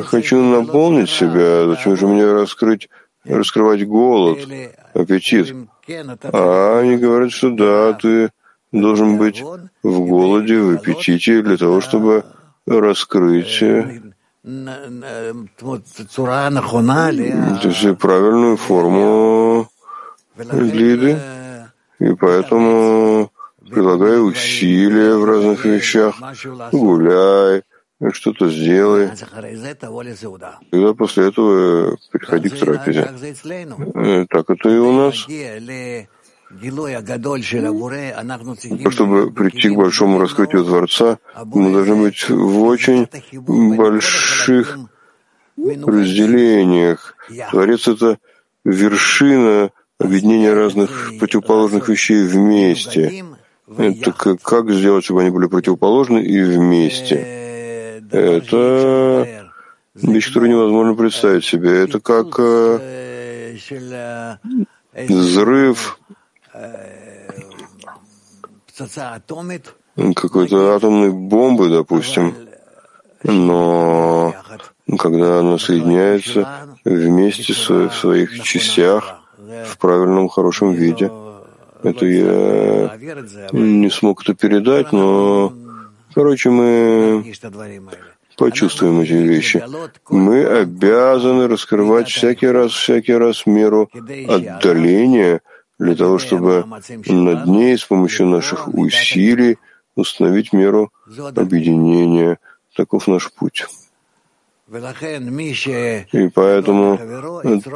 хочу 0.04 0.42
наполнить 0.42 1.10
себя. 1.10 1.66
Зачем 1.68 1.96
же 1.96 2.06
мне 2.06 2.24
раскрыть, 2.32 2.88
раскрывать 3.24 3.86
голод, 3.86 4.38
аппетит? 4.94 5.54
А 6.22 6.80
они 6.80 6.96
говорят, 6.96 7.32
что 7.32 7.50
да, 7.50 7.92
ты 7.92 8.30
должен 8.72 9.18
быть 9.18 9.42
в 9.82 10.00
голоде, 10.00 10.58
в 10.58 10.74
аппетите 10.76 11.42
для 11.42 11.56
того, 11.56 11.80
чтобы 11.80 12.24
раскрыть 12.66 13.62
то 17.60 17.68
есть 17.68 17.98
правильную 17.98 18.56
форму 18.56 19.68
для 20.36 20.86
еды. 20.92 21.18
И 21.98 22.14
поэтому 22.14 23.32
прилагай 23.70 24.20
усилия 24.20 25.16
в 25.16 25.24
разных 25.24 25.64
вещах, 25.64 26.16
гуляй, 26.72 27.62
что-то 28.12 28.48
сделай. 28.50 29.10
Тогда 30.70 30.94
после 30.94 31.28
этого 31.28 31.96
переходи 32.12 32.48
к 32.48 32.58
трапезе. 32.58 33.08
Э, 33.94 34.26
так 34.28 34.50
это 34.50 34.68
и 34.68 34.78
у 34.78 34.92
нас. 34.92 35.26
Чтобы 38.90 39.32
прийти 39.32 39.68
к 39.70 39.74
большому 39.74 40.20
раскрытию 40.20 40.64
Творца, 40.64 41.18
мы 41.44 41.72
должны 41.72 41.96
быть 41.96 42.28
в 42.28 42.62
очень 42.62 43.08
больших 43.56 44.78
разделениях. 45.56 47.16
Творец— 47.50 47.88
это 47.88 48.18
вершина 48.64 49.70
объединение 49.98 50.52
разных 50.52 51.14
противоположных 51.18 51.88
вещей 51.88 52.22
вместе. 52.22 53.24
Это 53.68 54.12
как, 54.12 54.40
как 54.42 54.70
сделать, 54.70 55.04
чтобы 55.04 55.22
они 55.22 55.30
были 55.30 55.46
противоположны 55.46 56.20
и 56.22 56.40
вместе? 56.40 58.00
Это 58.12 59.46
вещь, 59.94 60.28
которую 60.28 60.50
невозможно 60.50 60.94
представить 60.94 61.44
себе. 61.44 61.82
Это 61.82 61.98
как 61.98 62.38
э, 62.38 63.56
взрыв 65.08 65.98
какой-то 70.14 70.76
атомной 70.76 71.10
бомбы, 71.10 71.68
допустим. 71.68 72.34
Но 73.24 74.34
когда 74.98 75.40
она 75.40 75.58
соединяется 75.58 76.68
вместе 76.84 77.52
в 77.52 77.90
своих 77.92 78.42
частях 78.44 79.22
в 79.36 79.78
правильном, 79.78 80.28
хорошем 80.28 80.72
виде, 80.72 81.10
это 81.90 82.06
я 82.06 82.96
не 83.52 83.90
смог 83.90 84.22
это 84.22 84.34
передать, 84.34 84.92
но, 84.92 85.52
короче, 86.14 86.50
мы 86.50 87.24
почувствуем 88.36 89.00
эти 89.00 89.12
вещи. 89.12 89.64
Мы 90.10 90.44
обязаны 90.44 91.48
раскрывать 91.48 92.08
всякий 92.08 92.48
раз, 92.48 92.72
всякий 92.72 93.14
раз 93.14 93.46
меру 93.46 93.90
отдаления 94.28 95.40
для 95.78 95.94
того, 95.94 96.18
чтобы 96.18 96.64
над 97.06 97.46
ней 97.46 97.76
с 97.76 97.84
помощью 97.84 98.26
наших 98.26 98.68
усилий 98.68 99.58
установить 99.94 100.52
меру 100.52 100.92
объединения. 101.34 102.38
Таков 102.74 103.08
наш 103.08 103.32
путь. 103.32 103.66
И 104.68 106.28
поэтому 106.34 106.98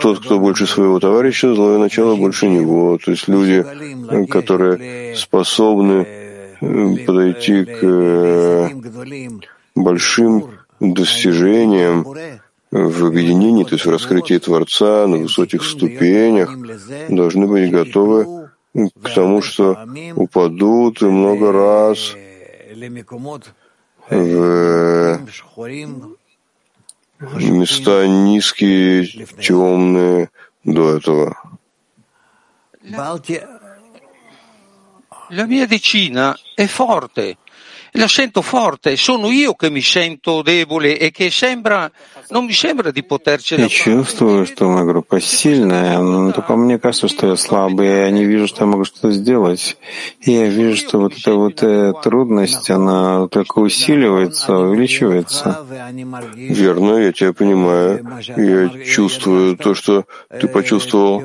тот, 0.01 0.19
кто 0.21 0.41
больше 0.41 0.67
своего 0.67 0.99
товарища, 0.99 1.55
злое 1.55 1.79
начало 1.79 2.17
больше 2.17 2.49
него. 2.49 2.99
То 2.99 3.13
есть 3.13 3.29
люди, 3.29 3.65
которые 4.27 5.15
способны 5.15 6.05
э, 6.61 6.97
подойти 7.07 7.65
к 7.65 7.79
э, 7.83 8.69
большим 9.77 10.51
достижениям 10.81 12.05
в 12.73 13.07
объединении, 13.07 13.63
то 13.63 13.75
есть 13.75 13.87
в 13.87 13.91
раскрытии 13.91 14.39
Творца 14.39 15.07
на 15.07 15.19
высоких 15.19 15.63
ступенях, 15.63 16.57
должны 17.09 17.47
быть 17.47 17.71
готовы 17.71 18.49
к 18.75 19.15
тому, 19.15 19.43
что 19.43 19.79
упадут 20.17 21.03
много 21.03 21.53
раз 21.53 22.17
в 24.11 25.21
места 27.21 28.07
низкие, 28.07 29.07
темные 29.39 30.31
до 30.65 30.97
этого. 30.97 31.37
La 35.33 35.47
mia 35.47 35.67
decina 35.67 36.37
è 36.57 36.67
forte, 36.67 37.37
la 37.93 38.09
sento 38.09 38.43
forte, 38.43 38.97
sono 38.97 39.31
io 39.31 39.55
che 39.55 39.71
mi 39.71 39.83
sento 39.83 40.43
debole 40.43 40.99
e 40.99 41.11
che 41.11 41.31
sembra, 41.31 41.91
non 42.29 42.45
mi 42.45 42.53
sembra 42.53 42.91
di 42.91 43.03
potercela 43.03 43.63
Я 43.63 43.69
чувствую, 43.69 44.47
что 44.47 44.69
моя 44.69 44.85
группа 44.85 45.21
сильная, 45.21 45.99
но 45.99 46.33
только 46.33 46.57
мне 46.57 46.79
кажется, 46.79 47.09
что 47.09 47.27
я 47.29 47.37
слабый, 47.37 47.89
я 47.89 48.11
не 48.11 48.25
вижу, 48.25 48.47
что 48.47 48.65
я 48.65 48.67
могу 48.67 48.85
что-то 48.85 49.11
сделать. 49.11 49.77
И 50.21 50.33
я 50.33 50.47
вижу, 50.49 50.77
что 50.77 50.99
вот 50.99 51.17
эта 51.17 51.35
вот 51.35 51.63
э, 51.63 51.93
трудность, 52.03 52.71
она 52.71 53.27
только 53.29 53.59
усиливается, 53.59 54.57
увеличивается. 54.57 55.67
Верно, 56.35 56.97
я 56.99 57.13
тебя 57.13 57.33
понимаю. 57.33 58.07
Я 58.37 58.85
чувствую 58.85 59.57
то, 59.57 59.75
что 59.75 60.05
ты 60.29 60.47
почувствовал. 60.49 61.25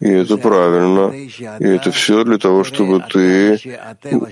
И 0.00 0.08
это 0.08 0.38
правильно. 0.38 1.12
И 1.14 1.64
это 1.64 1.90
все 1.92 2.24
для 2.24 2.38
того, 2.38 2.64
чтобы 2.64 3.00
ты 3.00 3.60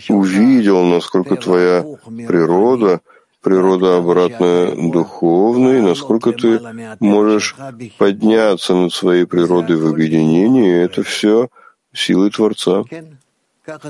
увидел, 0.08 0.84
насколько 0.84 1.36
твоя 1.36 1.84
природа, 2.26 3.00
природа 3.42 3.98
обратная 3.98 4.74
духовная, 4.74 5.82
насколько 5.82 6.32
ты 6.32 6.60
можешь 7.00 7.54
подняться 7.98 8.74
над 8.74 8.92
своей 8.94 9.26
природой 9.26 9.76
в 9.76 9.86
объединении. 9.86 10.68
И 10.68 10.84
это 10.84 11.02
все 11.02 11.48
силой 11.92 12.30
Творца. 12.30 12.84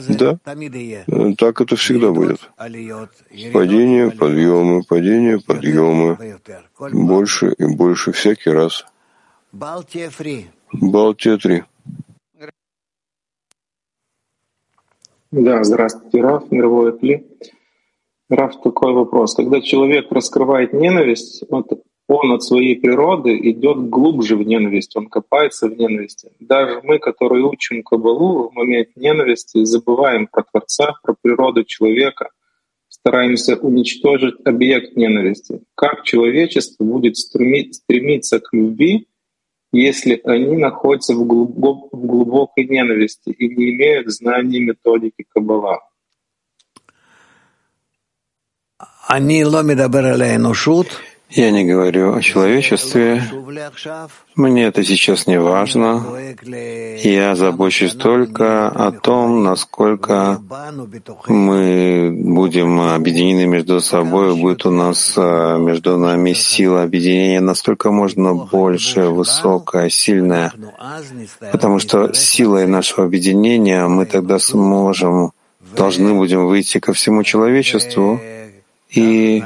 Да, 0.08 0.38
так 1.38 1.60
это 1.60 1.76
всегда 1.76 2.10
будет. 2.10 2.40
Падение, 2.56 4.10
подъемы, 4.10 4.82
падение, 4.82 5.38
подъемы. 5.38 6.38
Больше 6.92 7.52
и 7.52 7.64
больше 7.64 8.10
всякий 8.10 8.50
раз. 8.50 8.84
Балтия 10.72 11.36
3. 11.36 11.62
Да, 15.30 15.62
здравствуйте, 15.64 16.20
Раф, 16.20 16.50
мировой 16.50 16.98
Пли. 16.98 17.26
Раф, 18.30 18.60
такой 18.62 18.92
вопрос. 18.92 19.34
Когда 19.34 19.60
человек 19.60 20.10
раскрывает 20.10 20.72
ненависть, 20.72 21.44
вот 21.48 21.66
он 22.06 22.32
от 22.32 22.42
своей 22.42 22.76
природы 22.80 23.38
идет 23.50 23.88
глубже 23.88 24.36
в 24.36 24.42
ненависть, 24.42 24.96
он 24.96 25.08
копается 25.08 25.68
в 25.68 25.76
ненависти. 25.76 26.30
Даже 26.40 26.80
мы, 26.82 26.98
которые 26.98 27.44
учим 27.44 27.82
Кабалу, 27.82 28.48
в 28.48 28.54
момент 28.54 28.88
ненависти 28.96 29.64
забываем 29.64 30.26
про 30.26 30.42
Творца, 30.42 30.94
про 31.02 31.14
природу 31.20 31.64
человека, 31.64 32.30
стараемся 32.88 33.56
уничтожить 33.56 34.36
объект 34.44 34.96
ненависти. 34.96 35.60
Как 35.74 36.04
человечество 36.04 36.84
будет 36.84 37.16
стремиться 37.16 38.40
к 38.40 38.48
любви, 38.52 39.06
если 39.72 40.20
они 40.24 40.56
находятся 40.56 41.14
в, 41.14 41.26
глубок, 41.26 41.92
в 41.92 42.06
глубокой 42.06 42.66
ненависти 42.66 43.30
и 43.30 43.48
не 43.54 43.70
имеют 43.70 44.08
знаний 44.08 44.60
методики 44.60 45.24
Каббала. 45.28 45.80
Я 51.30 51.50
не 51.50 51.64
говорю 51.64 52.14
о 52.14 52.22
человечестве. 52.22 53.22
Мне 54.34 54.64
это 54.64 54.82
сейчас 54.82 55.26
не 55.26 55.38
важно. 55.38 56.02
Я 56.42 57.36
забочусь 57.36 57.92
только 57.94 58.68
о 58.68 58.92
том, 58.92 59.42
насколько 59.44 60.40
мы 61.26 62.10
будем 62.16 62.80
объединены 62.80 63.46
между 63.46 63.80
собой, 63.80 64.34
будет 64.36 64.64
у 64.64 64.70
нас 64.70 65.14
а, 65.18 65.58
между 65.58 65.98
нами 65.98 66.32
сила 66.32 66.82
объединения 66.82 67.40
настолько 67.40 67.90
можно 67.90 68.34
больше, 68.34 69.02
высокая, 69.02 69.90
сильная. 69.90 70.52
Потому 71.52 71.78
что 71.78 72.14
силой 72.14 72.66
нашего 72.66 73.04
объединения 73.04 73.86
мы 73.86 74.06
тогда 74.06 74.38
сможем, 74.38 75.32
должны 75.76 76.14
будем 76.14 76.46
выйти 76.46 76.78
ко 76.78 76.94
всему 76.94 77.22
человечеству 77.22 78.18
и 78.90 79.44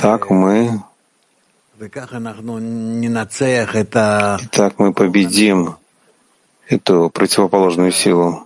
так 0.00 0.30
мы 0.30 0.82
и 1.80 1.88
так 4.50 4.78
мы 4.78 4.92
победим 4.92 5.76
эту 6.68 7.10
противоположную 7.10 7.92
силу, 7.92 8.44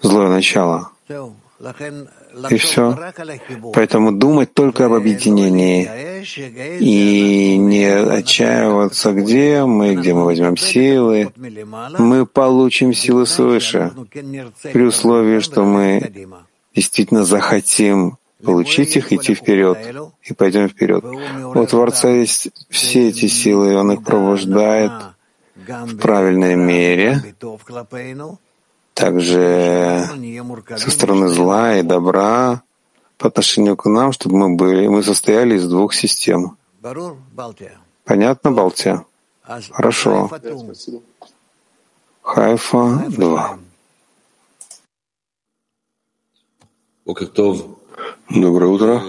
злое 0.00 0.28
начало. 0.28 0.90
И 2.50 2.56
все. 2.56 2.96
Поэтому 3.74 4.12
думать 4.12 4.54
только 4.54 4.86
об 4.86 4.94
объединении 4.94 5.88
и 6.80 7.56
не 7.58 7.84
отчаиваться, 7.84 9.12
где 9.12 9.64
мы, 9.64 9.94
где 9.94 10.14
мы 10.14 10.24
возьмем 10.24 10.56
силы. 10.56 11.32
Мы 11.98 12.26
получим 12.26 12.94
силы 12.94 13.26
свыше, 13.26 13.92
при 14.72 14.82
условии, 14.82 15.40
что 15.40 15.64
мы 15.64 16.28
действительно 16.74 17.24
захотим 17.24 18.16
получить 18.44 18.96
их, 18.96 19.12
идти 19.12 19.34
вперед, 19.34 19.78
и 20.22 20.34
пойдем 20.34 20.68
вперед. 20.68 21.04
У 21.04 21.66
Творца 21.66 22.08
есть 22.08 22.50
все 22.70 23.08
эти 23.08 23.26
силы, 23.26 23.72
и 23.72 23.76
Он 23.76 23.92
их 23.92 24.04
пробуждает 24.04 24.92
в 25.54 25.96
правильной 25.96 26.56
мере, 26.56 27.34
также 28.94 30.08
со 30.76 30.90
стороны 30.90 31.28
зла 31.28 31.76
и 31.76 31.82
добра 31.82 32.62
по 33.18 33.28
отношению 33.28 33.76
к 33.76 33.86
нам, 33.86 34.12
чтобы 34.12 34.36
мы 34.36 34.56
были, 34.56 34.88
мы 34.88 35.02
состояли 35.02 35.54
из 35.54 35.68
двух 35.68 35.94
систем. 35.94 36.56
Понятно, 38.04 38.50
Балтия? 38.50 39.04
Хорошо. 39.70 40.30
Хайфа 42.22 43.04
2. 43.08 43.58
Доброе 48.30 48.66
утро. 48.66 49.02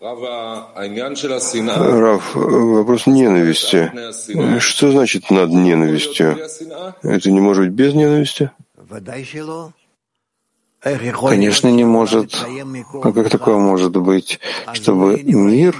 Раф, 0.00 2.34
вопрос 2.34 3.06
ненависти. 3.06 3.90
Что 4.60 4.92
значит 4.92 5.30
над 5.30 5.50
ненавистью? 5.50 6.38
Это 7.02 7.30
не 7.30 7.40
может 7.40 7.64
быть 7.64 7.74
без 7.74 7.94
ненависти? 7.94 8.50
Конечно, 10.80 11.68
не 11.68 11.84
может. 11.84 12.36
А 13.02 13.12
как 13.12 13.30
такое 13.30 13.56
может 13.56 13.96
быть, 13.96 14.38
чтобы 14.72 15.20
мир 15.22 15.74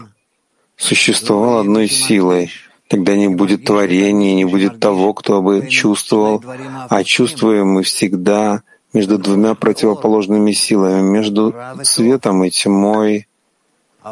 существовал 0.76 1.60
одной 1.60 1.88
силой? 1.88 2.50
Тогда 2.88 3.14
не 3.14 3.28
будет 3.28 3.64
творения, 3.64 4.34
не 4.34 4.46
будет 4.46 4.80
того, 4.80 5.12
кто 5.12 5.42
бы 5.42 5.68
чувствовал, 5.68 6.42
а 6.88 7.04
чувствуем 7.04 7.68
мы 7.68 7.82
всегда 7.82 8.62
между 8.98 9.16
двумя 9.16 9.54
противоположными 9.54 10.50
силами, 10.50 11.00
между 11.02 11.54
светом 11.84 12.42
и 12.42 12.50
тьмой, 12.50 13.28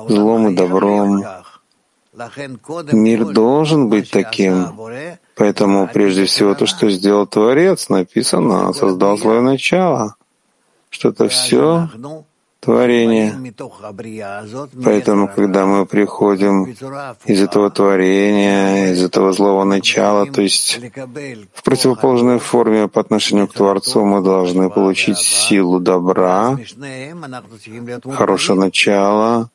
злом 0.08 0.48
и 0.48 0.54
добром. 0.54 1.24
Мир 2.92 3.24
должен 3.24 3.88
быть 3.88 4.12
таким. 4.12 4.68
Поэтому 5.34 5.88
прежде 5.92 6.24
всего 6.26 6.54
то, 6.54 6.66
что 6.66 6.88
сделал 6.88 7.26
Творец, 7.26 7.88
написано, 7.88 8.72
создал 8.72 9.18
свое 9.18 9.40
начало, 9.40 10.14
что 10.88 11.08
это 11.08 11.26
все 11.28 11.88
творение. 12.60 13.34
Поэтому, 14.84 15.28
когда 15.28 15.66
мы 15.66 15.86
приходим 15.86 16.64
из 17.24 17.42
этого 17.42 17.70
творения, 17.70 18.92
из 18.92 19.02
этого 19.02 19.32
злого 19.32 19.64
начала, 19.64 20.26
то 20.26 20.42
есть 20.42 20.80
в 21.54 21.62
противоположной 21.62 22.38
форме 22.38 22.88
по 22.88 23.00
отношению 23.00 23.48
к 23.48 23.54
Творцу, 23.54 24.04
мы 24.04 24.22
должны 24.22 24.70
получить 24.70 25.18
силу 25.18 25.80
добра, 25.80 26.58
хорошее 28.12 28.58
начало, 28.58 29.50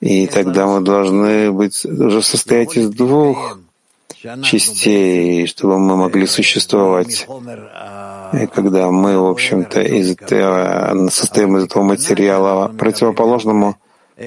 и 0.00 0.26
тогда 0.26 0.66
мы 0.66 0.80
должны 0.80 1.52
быть 1.52 1.84
уже 1.84 2.22
состоять 2.22 2.76
из 2.76 2.90
двух 2.90 3.58
частей, 4.42 5.46
чтобы 5.46 5.78
мы 5.78 5.96
могли 5.96 6.26
существовать. 6.26 7.26
И 8.32 8.46
когда 8.46 8.90
мы, 8.90 9.18
в 9.18 9.26
общем-то, 9.26 9.80
из 9.80 10.12
этого, 10.12 11.08
состоим 11.10 11.56
из 11.56 11.64
этого 11.64 11.82
материала 11.82 12.68
противоположному, 12.68 13.76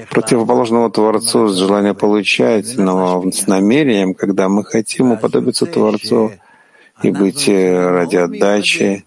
противоположного 0.09 0.91
Творцу 0.91 1.47
с 1.47 1.57
желанием 1.57 1.95
получать, 1.95 2.77
но 2.77 3.23
с 3.31 3.47
намерением, 3.47 4.13
когда 4.13 4.49
мы 4.49 4.63
хотим 4.63 5.13
уподобиться 5.13 5.65
Творцу 5.65 6.31
и 7.03 7.11
быть 7.11 7.47
ради 7.47 8.17
отдачи, 8.17 9.05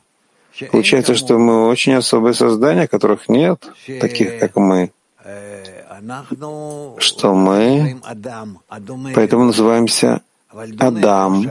получается, 0.72 1.14
что 1.14 1.38
мы 1.38 1.68
очень 1.68 1.94
особые 1.94 2.34
создания, 2.34 2.88
которых 2.88 3.28
нет, 3.28 3.62
таких 4.00 4.38
как 4.38 4.56
мы 4.56 4.90
что 6.98 7.34
мы 7.34 8.00
поэтому 9.14 9.44
называемся 9.44 10.22
Адам, 10.78 11.44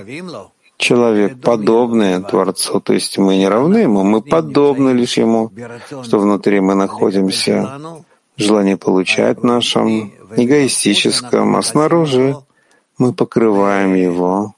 человек, 0.78 1.40
подобный 1.42 2.22
Творцу. 2.22 2.80
То 2.80 2.94
есть 2.94 3.18
мы 3.18 3.38
не 3.38 3.48
равны 3.48 3.78
ему, 3.78 4.04
мы 4.04 4.22
подобны 4.22 4.92
лишь 4.92 5.18
ему, 5.18 5.52
что 6.04 6.20
внутри 6.20 6.60
мы 6.60 6.76
находимся 6.76 7.80
желание 8.38 8.78
получать 8.78 9.44
нашем 9.44 10.12
эгоистическом, 10.36 11.56
а 11.56 11.62
снаружи 11.62 12.36
мы 12.98 13.14
покрываем 13.14 13.94
его. 13.96 14.56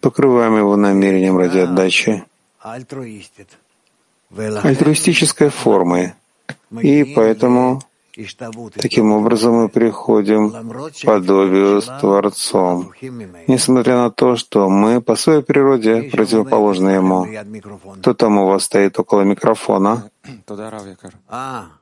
Покрываем 0.00 0.56
его 0.58 0.76
намерением 0.76 1.38
ради 1.38 1.58
отдачи 1.58 2.24
альтруистической 4.62 5.50
формы. 5.50 6.14
И 6.80 7.04
поэтому 7.04 7.80
таким 8.74 9.12
образом 9.12 9.54
мы 9.54 9.68
приходим 9.68 10.50
к 10.50 11.04
подобию 11.04 11.80
с 11.80 11.86
Творцом, 12.00 12.92
несмотря 13.48 13.96
на 13.96 14.10
то, 14.10 14.36
что 14.36 14.68
мы 14.68 15.00
по 15.00 15.16
своей 15.16 15.42
природе 15.42 16.02
противоположны 16.04 16.90
Ему. 16.90 17.26
Кто 18.00 18.14
там 18.14 18.38
у 18.38 18.46
вас 18.46 18.64
стоит 18.64 18.98
около 18.98 19.22
микрофона? 19.22 20.10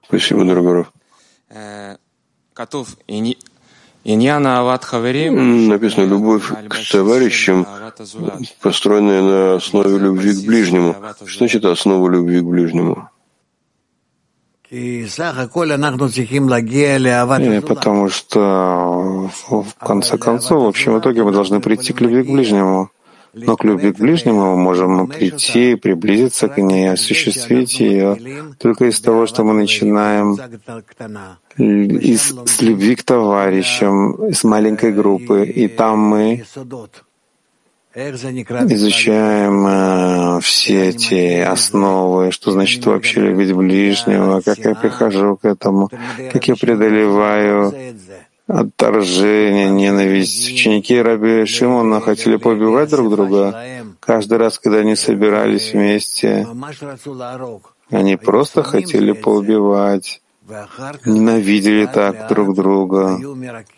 Спасибо, 0.08 0.44
дорогой 0.44 0.86
Написано 5.68 6.04
«любовь 6.04 6.50
к 6.68 6.90
товарищам, 6.90 7.66
построенная 8.60 9.22
на 9.22 9.54
основе 9.56 9.98
любви 9.98 10.32
к 10.32 10.46
ближнему». 10.46 10.96
Что 11.24 11.38
значит 11.38 11.64
основа 11.64 12.08
любви 12.08 12.40
к 12.40 12.44
ближнему? 12.44 13.08
И 14.72 15.04
потому 17.60 18.08
что 18.08 19.30
в 19.46 19.74
конце 19.78 20.16
концов, 20.16 20.62
в 20.62 20.66
общем 20.66 20.98
итоге, 20.98 21.24
мы 21.24 21.32
должны 21.32 21.60
прийти 21.60 21.92
к 21.92 22.00
любви 22.00 22.22
к 22.22 22.30
ближнему. 22.30 22.90
Но 23.34 23.56
к 23.56 23.64
любви 23.64 23.92
к 23.92 23.98
ближнему 23.98 24.40
мы 24.40 24.56
можем 24.56 25.08
прийти, 25.08 25.74
приблизиться 25.74 26.48
к 26.48 26.56
ней, 26.56 26.90
осуществить 26.90 27.80
ее 27.80 28.16
только 28.58 28.86
из 28.86 28.98
того, 29.00 29.26
что 29.26 29.44
мы 29.44 29.52
начинаем 29.52 30.38
из, 31.58 32.34
с 32.46 32.62
любви 32.62 32.94
к 32.94 33.02
товарищам, 33.02 34.28
из 34.28 34.42
маленькой 34.42 34.92
группы. 34.92 35.44
И 35.44 35.68
там 35.68 35.98
мы 35.98 36.44
изучаем 37.94 39.66
э, 39.66 40.40
все 40.40 40.88
эти 40.88 41.40
основы, 41.40 42.30
что 42.30 42.50
значит 42.50 42.84
вообще 42.86 43.20
любить 43.20 43.52
ближнего, 43.52 44.40
как 44.40 44.58
я 44.58 44.74
прихожу 44.74 45.36
к 45.36 45.44
этому, 45.44 45.90
как 46.32 46.48
я 46.48 46.56
преодолеваю 46.56 47.74
отторжение, 48.46 49.68
ненависть. 49.68 50.52
Ученики 50.52 51.00
Раби 51.00 51.44
Шимона 51.44 52.00
хотели 52.00 52.36
побивать 52.36 52.90
друг 52.90 53.10
друга. 53.10 53.66
Каждый 54.00 54.38
раз, 54.38 54.58
когда 54.58 54.78
они 54.78 54.96
собирались 54.96 55.72
вместе, 55.72 56.46
они 57.90 58.16
просто 58.16 58.62
хотели 58.62 59.12
поубивать, 59.12 60.21
ненавидели 61.04 61.86
так 61.86 62.28
друг 62.28 62.54
друга, 62.54 63.18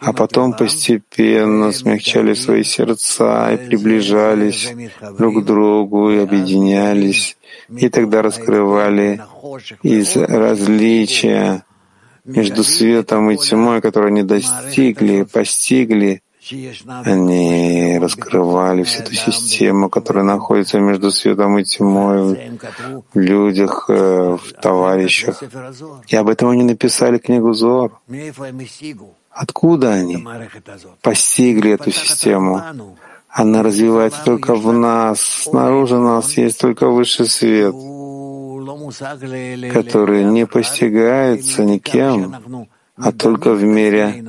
а 0.00 0.12
потом 0.12 0.52
постепенно 0.52 1.72
смягчали 1.72 2.34
свои 2.34 2.62
сердца 2.64 3.52
и 3.52 3.56
приближались 3.56 4.72
друг 5.18 5.42
к 5.42 5.44
другу 5.46 6.10
и 6.10 6.18
объединялись, 6.18 7.36
и 7.68 7.88
тогда 7.88 8.22
раскрывали 8.22 9.20
из 9.82 10.16
различия 10.16 11.64
между 12.24 12.64
светом 12.64 13.30
и 13.30 13.36
тьмой, 13.36 13.80
которые 13.80 14.08
они 14.08 14.22
достигли, 14.22 15.26
постигли, 15.30 16.22
они 17.04 17.98
раскрывали 18.00 18.82
всю 18.82 19.02
эту 19.02 19.14
систему, 19.14 19.88
которая 19.88 20.24
находится 20.24 20.78
между 20.78 21.10
светом 21.10 21.58
и 21.58 21.64
тьмой 21.64 22.58
в 23.12 23.18
людях, 23.18 23.86
э, 23.88 24.36
в 24.36 24.52
товарищах. 24.60 25.42
И 26.08 26.16
об 26.16 26.28
этом 26.28 26.50
они 26.50 26.62
написали 26.62 27.18
книгу 27.18 27.52
Зор. 27.52 28.00
Откуда 29.30 29.92
они 29.94 30.26
постигли 31.02 31.72
эту 31.72 31.90
систему? 31.90 32.62
Она 33.28 33.62
развивается 33.62 34.22
только 34.24 34.54
в 34.54 34.72
нас. 34.72 35.20
Снаружи 35.20 35.98
нас 35.98 36.36
есть 36.36 36.60
только 36.60 36.88
высший 36.88 37.26
свет 37.26 37.74
который 39.72 40.24
не 40.24 40.46
постигается 40.46 41.64
никем, 41.64 42.68
а 42.96 43.12
только 43.12 43.52
в 43.52 43.62
мере 43.62 44.24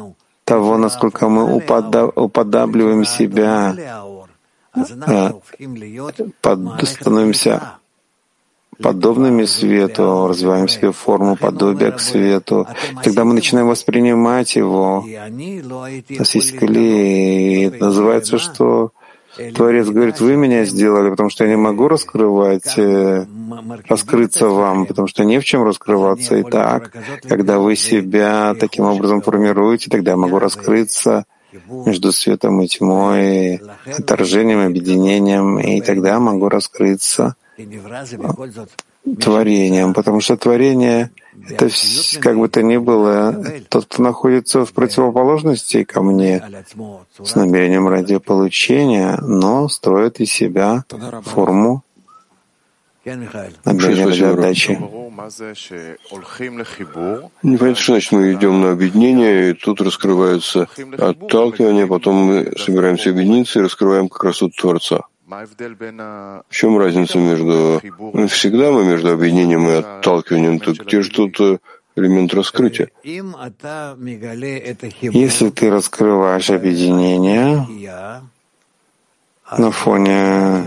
того, 0.45 0.77
насколько 0.77 1.27
мы 1.27 1.55
уподабливаем 1.55 3.03
себя, 3.03 3.75
э, 4.75 5.31
под, 6.41 6.87
становимся 6.87 7.77
подобными 8.81 9.45
свету, 9.45 10.27
развиваем 10.27 10.67
себе 10.67 10.91
форму 10.91 11.35
подобия 11.35 11.91
к 11.91 11.99
свету. 11.99 12.67
Тогда 13.03 13.23
мы 13.23 13.33
начинаем 13.33 13.67
воспринимать 13.67 14.55
его. 14.55 14.99
У 14.99 16.13
нас 16.19 16.35
есть 16.35 16.57
клей. 16.57 17.69
Называется, 17.69 18.37
что 18.37 18.91
Творец 19.53 19.87
говорит, 19.87 20.19
вы 20.19 20.35
меня 20.35 20.65
сделали, 20.65 21.09
потому 21.09 21.29
что 21.29 21.43
я 21.43 21.49
не 21.49 21.57
могу 21.57 21.87
раскрывать, 21.87 22.77
э, 22.77 23.25
раскрыться 23.87 24.47
вам, 24.47 24.85
потому 24.85 25.07
что 25.07 25.23
не 25.23 25.39
в 25.39 25.45
чем 25.45 25.63
раскрываться. 25.63 26.37
И 26.37 26.43
так, 26.43 26.91
когда 27.27 27.59
вы 27.59 27.75
себя 27.75 28.55
таким 28.59 28.85
образом 28.85 29.21
формируете, 29.21 29.89
тогда 29.89 30.11
я 30.11 30.17
могу 30.17 30.39
раскрыться 30.39 31.25
между 31.69 32.11
светом 32.11 32.61
и 32.61 32.67
тьмой, 32.67 33.61
отторжением, 33.85 34.65
объединением, 34.65 35.59
и 35.59 35.81
тогда 35.81 36.19
могу 36.19 36.49
раскрыться 36.49 37.35
творением, 39.19 39.93
потому 39.93 40.19
что 40.19 40.37
творение— 40.37 41.11
это 41.49 41.69
как 42.19 42.37
бы 42.37 42.49
то 42.49 42.63
ни 42.63 42.77
было 42.77 43.43
тот, 43.69 43.85
кто 43.85 44.03
находится 44.03 44.65
в 44.65 44.73
противоположности 44.73 45.83
ко 45.83 46.01
мне 46.01 46.43
с 47.23 47.35
намерением 47.35 47.87
ради 47.87 48.17
получения, 48.17 49.17
но 49.21 49.69
строит 49.69 50.19
из 50.19 50.31
себя 50.31 50.85
форму 51.23 51.83
намерения 53.05 54.05
ради 54.05 54.23
отдачи. 54.23 54.79
Непонятно, 57.43 57.75
что 57.75 57.93
значит 57.93 58.11
мы 58.11 58.33
идем 58.33 58.61
на 58.61 58.71
объединение, 58.71 59.51
и 59.51 59.53
тут 59.53 59.81
раскрывается 59.81 60.67
отталкивание, 60.97 61.85
потом 61.85 62.15
мы 62.15 62.53
собираемся 62.57 63.11
объединиться 63.11 63.59
и 63.59 63.63
раскрываем 63.63 64.09
как 64.09 64.23
раз 64.23 64.39
тут 64.39 64.55
Творца. 64.55 65.01
В 65.27 66.45
чем 66.49 66.77
разница 66.77 67.17
между... 67.17 67.81
Всегда 68.27 68.71
мы 68.71 68.85
между 68.85 69.11
объединением 69.11 69.67
и 69.67 69.73
отталкиванием. 69.73 70.59
Так 70.59 70.75
где 70.85 71.01
же 71.01 71.09
тут 71.09 71.39
э, 71.39 71.57
элемент 71.95 72.33
раскрытия. 72.33 72.89
Если 75.01 75.49
ты 75.49 75.69
раскрываешь 75.71 76.49
объединение 76.49 77.65
на 79.57 79.71
фоне 79.71 80.63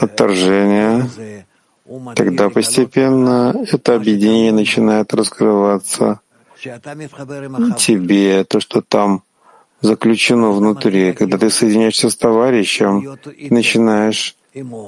отторжения, 0.00 1.08
тогда 2.14 2.50
постепенно 2.50 3.54
это 3.70 3.94
объединение 3.94 4.52
начинает 4.52 5.14
раскрываться. 5.14 6.20
Тебе, 7.78 8.44
то, 8.44 8.60
что 8.60 8.82
там 8.82 9.22
заключено 9.82 10.52
внутри. 10.52 11.12
Когда 11.12 11.38
ты 11.38 11.50
соединяешься 11.50 12.08
с 12.08 12.16
товарищем, 12.16 13.18
начинаешь 13.50 14.36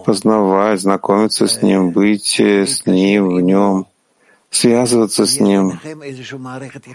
познавать, 0.05 0.81
знакомиться 0.81 1.47
с 1.47 1.63
ним, 1.63 1.91
быть 1.91 2.39
с 2.41 2.87
ним, 2.87 3.29
в 3.35 3.41
нем, 3.41 3.87
связываться 4.51 5.27
с 5.27 5.41
ним. 5.41 5.81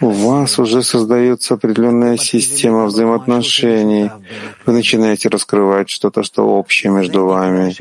У 0.00 0.10
вас 0.10 0.58
уже 0.58 0.82
создается 0.82 1.54
определенная 1.54 2.16
система 2.16 2.86
взаимоотношений. 2.86 4.10
Вы 4.66 4.72
начинаете 4.72 5.28
раскрывать 5.28 5.90
что-то, 5.90 6.22
что 6.22 6.46
общее 6.46 6.92
между 6.92 7.26
вами. 7.26 7.74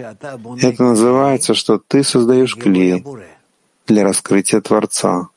Это 0.62 0.84
называется, 0.84 1.54
что 1.54 1.80
ты 1.80 2.04
создаешь 2.04 2.56
клей 2.56 3.04
для 3.88 4.04
раскрытия 4.04 4.62
Творца. 4.62 5.30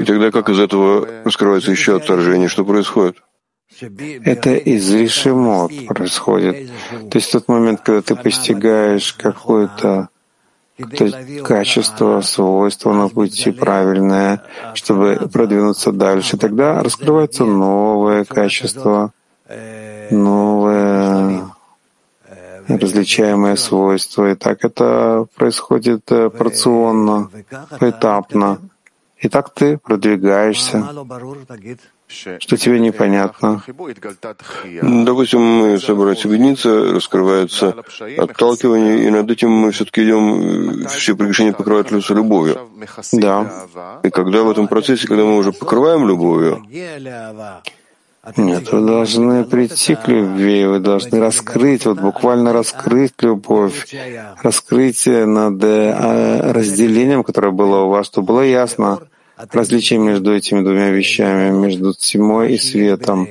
И 0.00 0.04
тогда 0.04 0.30
как 0.30 0.48
из 0.48 0.58
этого 0.58 1.06
раскрывается 1.24 1.70
еще 1.70 1.96
отторжение? 1.96 2.48
Что 2.48 2.64
происходит? 2.64 3.16
Это 3.80 4.54
из 4.54 4.90
решимот 4.92 5.72
происходит. 5.88 6.70
То 7.10 7.18
есть 7.18 7.28
в 7.28 7.32
тот 7.32 7.48
момент, 7.48 7.80
когда 7.80 8.02
ты 8.02 8.16
постигаешь 8.16 9.12
какое-то 9.14 10.08
качество, 11.44 12.20
свойство 12.20 12.92
на 12.92 13.08
пути 13.08 13.52
правильное, 13.52 14.42
чтобы 14.74 15.28
продвинуться 15.32 15.92
дальше, 15.92 16.36
тогда 16.36 16.82
раскрывается 16.82 17.44
новое 17.44 18.24
качество, 18.24 19.12
новое 20.10 21.53
различаемое 22.68 23.56
свойство. 23.56 24.30
И 24.30 24.34
так 24.34 24.64
это 24.64 25.26
происходит 25.34 26.10
э, 26.10 26.30
порционно, 26.30 27.30
поэтапно. 27.78 28.58
И 29.18 29.28
так 29.28 29.54
ты 29.54 29.78
продвигаешься. 29.78 30.84
Что 32.38 32.56
тебе 32.56 32.78
непонятно? 32.80 33.62
Допустим, 34.82 35.40
мы 35.40 35.78
собрались 35.78 36.24
объединиться, 36.24 36.92
раскрывается 36.92 37.74
отталкивание, 38.18 39.06
и 39.06 39.10
над 39.10 39.30
этим 39.30 39.50
мы 39.50 39.70
все-таки 39.70 40.04
идем, 40.04 40.86
все 40.88 41.16
прегрешения 41.16 41.52
покрывают 41.52 41.90
лицо 41.90 42.14
любовью. 42.14 42.68
Да. 43.12 43.68
И 44.02 44.10
когда 44.10 44.42
в 44.42 44.50
этом 44.50 44.68
процессе, 44.68 45.08
когда 45.08 45.24
мы 45.24 45.38
уже 45.38 45.52
покрываем 45.52 46.06
любовью, 46.06 46.62
нет, 48.36 48.72
вы 48.72 48.80
должны 48.80 49.44
прийти 49.44 49.94
к 49.94 50.08
любви, 50.08 50.66
вы 50.66 50.78
должны 50.78 51.20
раскрыть, 51.20 51.84
вот 51.86 52.00
буквально 52.00 52.52
раскрыть 52.52 53.14
любовь, 53.20 53.86
раскрыть 54.42 55.06
над 55.06 55.62
э, 55.62 56.52
разделением, 56.52 57.22
которое 57.22 57.52
было 57.52 57.82
у 57.82 57.88
вас, 57.90 58.06
чтобы 58.06 58.28
было 58.28 58.40
ясно 58.40 59.00
различие 59.52 59.98
между 59.98 60.34
этими 60.34 60.62
двумя 60.62 60.90
вещами, 60.90 61.50
между 61.50 61.92
тьмой 61.92 62.54
и 62.54 62.58
светом. 62.58 63.28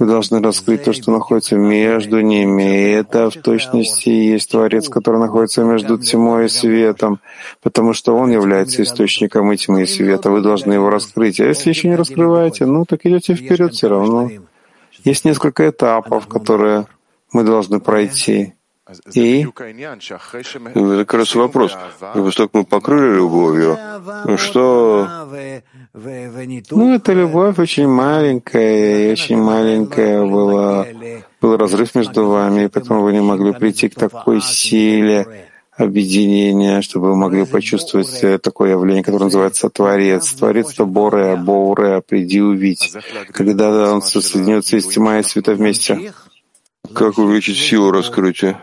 Вы 0.00 0.06
должны 0.06 0.40
раскрыть 0.40 0.84
то, 0.84 0.94
что 0.94 1.12
находится 1.12 1.56
между 1.56 2.20
ними. 2.20 2.62
И 2.62 2.90
это 2.92 3.28
в 3.28 3.34
точности 3.34 4.08
и 4.08 4.30
есть 4.32 4.50
Творец, 4.50 4.88
который 4.88 5.20
находится 5.20 5.62
между 5.62 5.98
тьмой 5.98 6.46
и 6.46 6.48
светом, 6.48 7.20
потому 7.62 7.92
что 7.92 8.16
Он 8.16 8.30
является 8.30 8.82
источником 8.82 9.52
и 9.52 9.58
тьмы 9.58 9.82
и 9.82 9.86
света. 9.86 10.30
Вы 10.30 10.40
должны 10.40 10.72
его 10.72 10.88
раскрыть. 10.88 11.38
А 11.40 11.44
если 11.44 11.68
еще 11.68 11.88
не 11.88 11.96
раскрываете, 11.96 12.64
ну 12.64 12.86
так 12.86 13.04
идете 13.04 13.34
вперед 13.34 13.74
все 13.74 13.88
равно. 13.88 14.30
Есть 15.04 15.26
несколько 15.26 15.68
этапов, 15.68 16.26
которые 16.28 16.86
мы 17.30 17.44
должны 17.44 17.78
пройти. 17.78 18.54
И 19.12 19.42
это 19.42 21.04
как 21.04 21.14
раз 21.14 21.34
вопрос. 21.34 21.76
После 22.14 22.46
как 22.46 22.54
мы 22.54 22.64
покрыли 22.64 23.16
любовью, 23.16 23.76
что... 24.38 25.28
Ну, 25.92 26.94
эта 26.94 27.12
любовь 27.12 27.58
очень 27.58 27.88
маленькая, 27.88 29.08
и 29.08 29.12
очень 29.12 29.38
маленькая 29.38 30.24
была, 30.24 30.86
был 31.40 31.56
разрыв 31.56 31.94
между 31.96 32.28
вами, 32.28 32.64
и 32.64 32.68
поэтому 32.68 33.02
вы 33.02 33.12
не 33.12 33.20
могли 33.20 33.52
прийти 33.52 33.88
к 33.88 33.96
такой 33.96 34.40
силе 34.40 35.48
объединения, 35.76 36.80
чтобы 36.82 37.08
вы 37.08 37.16
могли 37.16 37.44
почувствовать 37.44 38.42
такое 38.42 38.70
явление, 38.70 39.02
которое 39.02 39.24
называется 39.24 39.68
Творец. 39.68 40.32
Творец— 40.32 40.72
это 40.74 40.84
Боре, 40.84 41.34
Боре, 41.36 42.02
приди 42.06 42.40
увидеть. 42.40 42.92
Когда 43.32 43.92
он 43.92 44.02
соединется 44.02 44.76
из 44.76 44.86
тьма 44.86 45.18
и 45.18 45.22
света 45.22 45.54
вместе. 45.54 46.12
Как 46.94 47.18
увеличить 47.18 47.58
силу 47.58 47.90
раскрытия? 47.90 48.60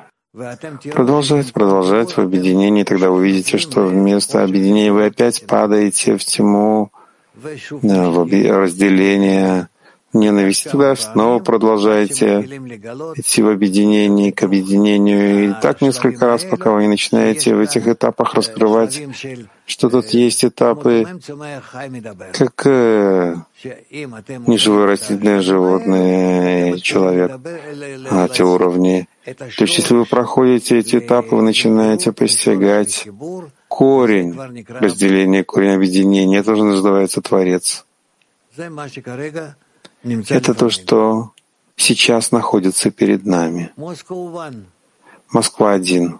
Продолжать, 0.93 1.51
продолжать 1.51 2.11
в 2.11 2.19
объединении, 2.19 2.83
тогда 2.83 3.09
вы 3.09 3.17
увидите, 3.17 3.57
что 3.57 3.81
вместо 3.81 4.43
объединения 4.43 4.91
вы 4.91 5.05
опять 5.07 5.45
падаете 5.47 6.17
в 6.17 6.23
тьму, 6.23 6.91
разделение, 8.51 9.69
ненависть. 10.13 10.65
Тогда 10.65 10.95
снова 10.95 11.39
продолжаете 11.39 12.41
идти 13.15 13.41
в 13.41 13.49
объединении, 13.49 14.31
к 14.31 14.43
объединению. 14.43 15.49
И 15.49 15.53
так 15.61 15.81
несколько 15.81 16.25
раз, 16.25 16.43
пока 16.43 16.71
вы 16.71 16.83
не 16.83 16.87
начинаете 16.87 17.55
в 17.55 17.59
этих 17.59 17.87
этапах 17.87 18.33
раскрывать, 18.33 19.01
что 19.65 19.89
тут 19.89 20.07
есть 20.09 20.45
этапы, 20.45 21.05
как 22.33 22.65
э, 22.65 23.35
неживое 24.47 24.87
растительное 24.87 25.41
животное, 25.41 26.77
человек 26.77 27.39
на 28.11 28.27
те 28.29 28.43
уровни. 28.43 29.07
То 29.25 29.63
есть, 29.65 29.77
если 29.77 29.93
вы 29.93 30.05
проходите 30.05 30.79
эти 30.79 30.97
этапы, 30.97 31.35
вы 31.35 31.41
начинаете 31.41 32.13
постигать 32.13 33.07
корень 33.67 34.33
разделения, 34.67 35.43
корень 35.43 35.75
объединения. 35.75 36.39
Это 36.39 36.53
уже 36.53 36.63
называется 36.63 37.21
Творец. 37.21 37.85
Это 40.29 40.53
то, 40.53 40.69
что 40.69 41.31
сейчас 41.75 42.31
находится 42.31 42.91
перед 42.91 43.25
нами. 43.25 43.71
Москва 45.31 45.73
один. 45.73 46.19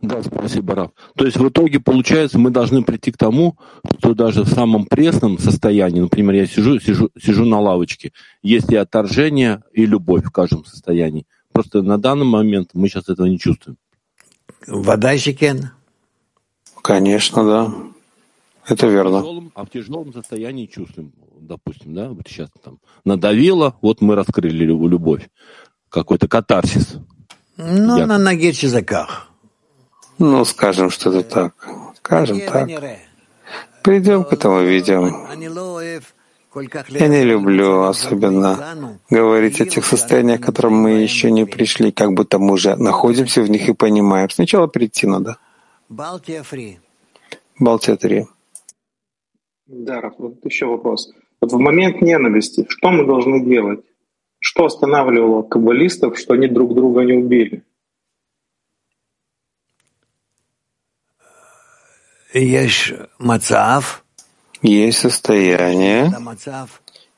Да, 0.00 0.22
спасибо, 0.22 0.74
Раф. 0.76 0.90
То 1.16 1.24
есть 1.24 1.36
в 1.36 1.48
итоге, 1.48 1.80
получается, 1.80 2.38
мы 2.38 2.50
должны 2.50 2.82
прийти 2.82 3.10
к 3.10 3.16
тому, 3.16 3.56
что 3.98 4.14
даже 4.14 4.42
в 4.42 4.48
самом 4.48 4.86
пресном 4.86 5.38
состоянии, 5.38 6.00
например, 6.00 6.34
я 6.36 6.46
сижу, 6.46 6.78
сижу, 6.78 7.10
сижу 7.20 7.44
на 7.44 7.58
лавочке, 7.58 8.12
есть 8.42 8.70
и 8.70 8.76
отторжение, 8.76 9.62
и 9.72 9.86
любовь 9.86 10.24
в 10.24 10.30
каждом 10.30 10.64
состоянии. 10.64 11.26
Просто 11.52 11.82
на 11.82 11.98
данный 11.98 12.26
момент 12.26 12.70
мы 12.74 12.88
сейчас 12.88 13.08
этого 13.08 13.26
не 13.26 13.38
чувствуем. 13.40 13.76
Конечно, 16.82 17.44
да. 17.44 17.72
Это 18.66 18.86
верно. 18.86 19.50
А 19.54 19.64
в 19.64 19.70
тяжелом 19.70 20.12
состоянии 20.12 20.66
чувствуем, 20.66 21.12
допустим, 21.40 21.94
да, 21.94 22.08
вот 22.08 22.26
сейчас 22.28 22.50
там 22.62 22.78
надавило, 23.04 23.76
вот 23.80 24.00
мы 24.00 24.14
раскрыли 24.14 24.64
любовь. 24.64 25.28
Какой-то 25.88 26.28
катарсис. 26.28 26.98
Ну, 27.56 27.98
Я... 27.98 28.06
на 28.06 28.18
ноге 28.18 28.48
языках. 28.48 29.30
Ну, 30.18 30.44
скажем, 30.44 30.90
что 30.90 31.10
это 31.10 31.22
так. 31.22 31.68
Скажем 31.96 32.40
так. 32.40 32.68
Придем 33.82 34.24
к 34.24 34.32
этому 34.32 34.60
видео. 34.60 35.08
Я 36.88 37.08
не 37.08 37.24
люблю 37.24 37.82
особенно 37.82 38.96
говорить 39.10 39.60
о 39.60 39.66
тех 39.66 39.84
состояниях, 39.84 40.40
к 40.40 40.44
которым 40.44 40.74
мы 40.74 41.02
еще 41.02 41.30
не 41.30 41.46
пришли, 41.46 41.92
как 41.92 42.12
будто 42.12 42.38
мы 42.38 42.52
уже 42.52 42.76
находимся 42.76 43.42
в 43.42 43.50
них 43.50 43.68
и 43.68 43.74
понимаем. 43.74 44.30
Сначала 44.30 44.66
прийти 44.66 45.06
надо. 45.06 45.36
Балтия 47.58 47.96
3. 47.96 48.26
Да, 49.66 50.12
вот 50.18 50.44
еще 50.44 50.66
вопрос. 50.66 51.12
Вот 51.40 51.52
в 51.52 51.58
момент 51.58 52.00
ненависти 52.00 52.66
что 52.68 52.90
мы 52.90 53.06
должны 53.06 53.44
делать? 53.44 53.84
Что 54.40 54.66
останавливало 54.66 55.42
каббалистов, 55.42 56.18
что 56.18 56.34
они 56.34 56.48
друг 56.48 56.74
друга 56.74 57.02
не 57.02 57.14
убили? 57.14 57.64
Есть 62.32 62.92
мацав. 63.18 64.04
Есть 64.62 64.98
состояние. 64.98 66.12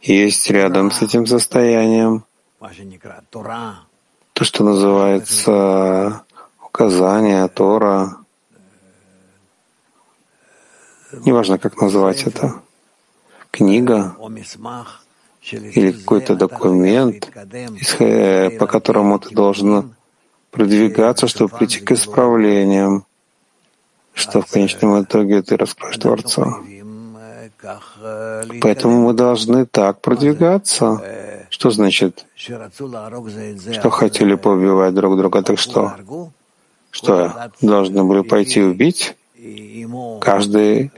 Есть 0.00 0.50
рядом 0.50 0.90
с 0.90 1.02
этим 1.02 1.26
состоянием 1.26 2.24
то, 4.32 4.44
что 4.44 4.64
называется 4.64 6.24
указание, 6.62 7.48
Тора. 7.48 8.16
Неважно, 11.12 11.58
как 11.58 11.80
называть 11.80 12.22
это. 12.24 12.62
Книга 13.50 14.16
или 15.50 15.92
какой-то 15.92 16.36
документ, 16.36 17.30
по 18.58 18.66
которому 18.66 19.18
ты 19.18 19.34
должен 19.34 19.94
продвигаться, 20.50 21.26
чтобы 21.26 21.56
прийти 21.56 21.80
к 21.80 21.92
исправлениям 21.92 23.04
что 24.20 24.42
в 24.42 24.46
конечном 24.46 25.02
итоге 25.02 25.42
ты 25.42 25.56
раскроешь 25.56 25.96
Творца. 25.98 26.60
Поэтому 28.60 29.06
мы 29.06 29.12
должны 29.12 29.66
так 29.66 30.00
продвигаться. 30.00 31.02
Что 31.50 31.70
значит, 31.70 32.24
что 32.36 33.90
хотели 33.90 34.34
поубивать 34.34 34.94
друг 34.94 35.16
друга, 35.16 35.42
так 35.42 35.58
что? 35.58 35.94
Что, 36.90 37.50
должны 37.60 38.04
были 38.04 38.22
пойти 38.22 38.62
убить? 38.62 39.14
Каждый 40.20 40.92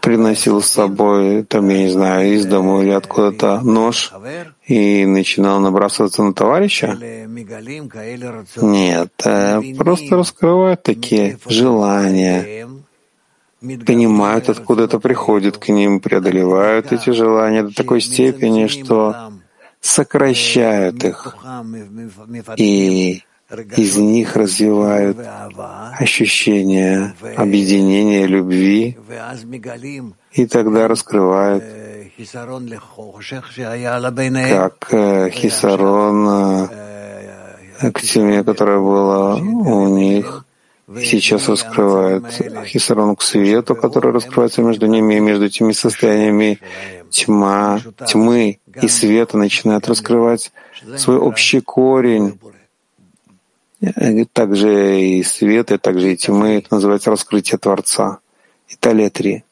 приносил 0.00 0.62
с 0.62 0.66
собой, 0.66 1.42
там, 1.44 1.68
я 1.68 1.78
не 1.78 1.88
знаю, 1.90 2.34
из 2.34 2.46
дома 2.46 2.82
или 2.82 2.90
откуда-то 2.90 3.60
нож 3.60 4.12
и 4.66 5.04
начинал 5.06 5.60
набрасываться 5.60 6.22
на 6.22 6.32
товарища? 6.32 6.96
Нет, 8.62 9.12
э, 9.24 9.74
просто 9.76 10.16
раскрывают 10.16 10.82
такие 10.82 11.38
желания, 11.46 12.68
понимают, 13.60 14.48
откуда 14.48 14.84
это 14.84 14.98
приходит 14.98 15.58
к 15.58 15.68
ним, 15.68 16.00
преодолевают 16.00 16.92
эти 16.92 17.10
желания 17.10 17.62
до 17.62 17.74
такой 17.74 18.00
степени, 18.00 18.66
что 18.66 19.32
сокращают 19.80 21.04
их 21.04 21.36
и 22.56 23.22
из 23.76 23.96
них 23.96 24.36
развивают 24.36 25.18
ощущение 25.98 27.14
объединения, 27.36 28.26
любви, 28.26 28.96
и 30.32 30.46
тогда 30.46 30.88
раскрывают 30.88 31.64
как 34.50 34.88
э, 34.92 35.30
хисарон 35.30 36.28
э, 37.80 37.90
к 37.92 38.00
тьме, 38.02 38.44
которая 38.44 38.78
была 38.78 39.36
у 39.36 39.88
них, 39.88 40.44
сейчас 40.98 41.48
раскрывает 41.48 42.24
хисарон 42.66 43.16
к 43.16 43.22
свету, 43.22 43.74
который 43.74 44.12
раскрывается 44.12 44.62
между 44.62 44.86
ними 44.86 45.14
и 45.14 45.20
между 45.20 45.48
теми 45.48 45.72
состояниями 45.72 46.58
тьма, 47.10 47.80
тьмы 48.06 48.58
и 48.82 48.88
света 48.88 49.38
начинает 49.38 49.88
раскрывать 49.88 50.52
свой 50.96 51.16
общий 51.16 51.60
корень, 51.60 52.38
также 54.32 55.00
и 55.00 55.22
свет, 55.22 55.70
и 55.72 55.78
также 55.78 56.12
и 56.12 56.16
тьмы. 56.16 56.58
Это 56.58 56.74
называется 56.74 57.10
раскрытие 57.10 57.58
Творца. 57.58 58.20
Италия 58.68 59.10
3. 59.10 59.44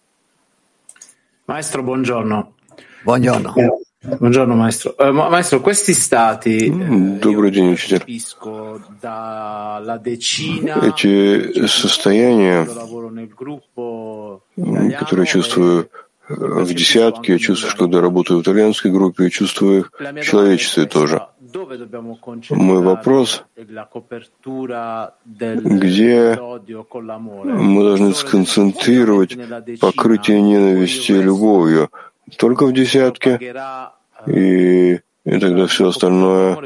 Maestro, 1.47 1.83
buongiorno. 1.83 2.53
Buongiorno. 3.05 3.55
Buongiorno, 4.01 4.55
maestro. 4.55 4.95
Uh, 4.97 5.13
maestro, 5.13 5.61
questi 5.61 5.93
stati 5.93 6.71
Добрый 6.71 7.51
день, 7.51 7.73
учитель. 7.73 8.03
Эти 10.83 11.67
состояния, 11.67 12.65
которые 14.99 15.27
я 15.27 15.33
чувствую 15.33 15.91
в 16.29 16.75
десятке, 16.75 17.33
я 17.33 17.39
чувствую, 17.39 17.75
когда 17.77 18.01
работаю 18.01 18.39
в 18.39 18.43
итальянской 18.43 18.91
группе, 18.91 19.25
я 19.25 19.31
чувствую 19.31 19.81
их 19.81 19.93
в 19.99 20.21
человечестве 20.23 20.85
тоже. 20.85 21.27
Мой 22.51 22.83
вопрос, 22.83 23.45
где 25.55 26.39
мы 27.45 27.83
должны 27.83 28.15
сконцентрировать 28.15 29.37
покрытие 29.81 30.41
ненависти 30.43 31.13
любовью? 31.13 31.91
Только 32.37 32.67
в 32.67 32.73
десятке? 32.73 33.39
И, 34.27 35.01
и 35.25 35.39
тогда 35.39 35.67
все 35.67 35.89
остальное 35.89 36.59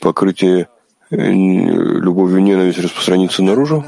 покрытие 0.00 0.68
любовью 1.10 2.38
и 2.38 2.42
ненависть 2.42 2.78
распространится 2.78 3.42
наружу? 3.42 3.84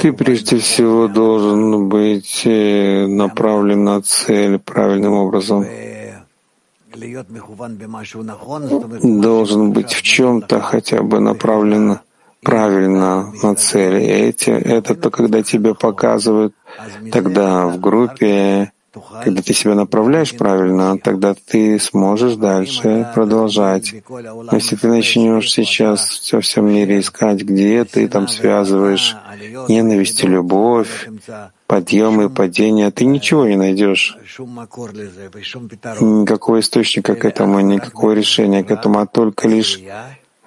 Ты 0.00 0.12
прежде 0.12 0.58
всего 0.58 1.08
должен 1.08 1.88
быть 1.88 2.42
э, 2.44 3.06
направлен 3.06 3.84
на 3.84 4.02
цель 4.02 4.58
правильным 4.58 5.14
образом. 5.14 5.66
Должен 9.02 9.72
быть 9.72 9.92
в 9.92 10.02
чем-то 10.02 10.60
хотя 10.60 11.02
бы 11.02 11.20
направлен 11.20 11.98
правильно 12.42 13.32
на 13.42 13.54
цель. 13.54 13.96
Эти, 13.96 14.50
это 14.50 14.94
то, 14.94 15.10
когда 15.10 15.42
тебе 15.42 15.74
показывают, 15.74 16.54
тогда 17.12 17.66
в 17.66 17.80
группе 17.80 18.72
когда 19.22 19.42
ты 19.42 19.54
себя 19.54 19.74
направляешь 19.74 20.36
правильно, 20.36 20.98
тогда 20.98 21.34
ты 21.34 21.78
сможешь 21.78 22.34
дальше 22.36 23.08
продолжать. 23.14 23.94
Если 24.52 24.76
ты 24.76 24.88
начнешь 24.88 25.52
сейчас 25.52 26.32
во 26.32 26.40
всем 26.40 26.66
мире 26.72 27.00
искать, 27.00 27.42
где 27.42 27.84
ты 27.84 28.08
там 28.08 28.26
связываешь 28.26 29.16
ненависть 29.68 30.24
и 30.24 30.26
любовь, 30.26 31.08
подъем 31.66 32.20
и 32.22 32.28
падение, 32.28 32.90
ты 32.90 33.04
ничего 33.04 33.46
не 33.46 33.56
найдешь. 33.56 34.16
Никакого 36.00 36.58
источника 36.58 37.14
к 37.14 37.24
этому, 37.24 37.60
никакого 37.60 38.12
решения 38.12 38.64
к 38.64 38.70
этому, 38.72 38.98
а 38.98 39.06
только 39.06 39.46
лишь 39.46 39.80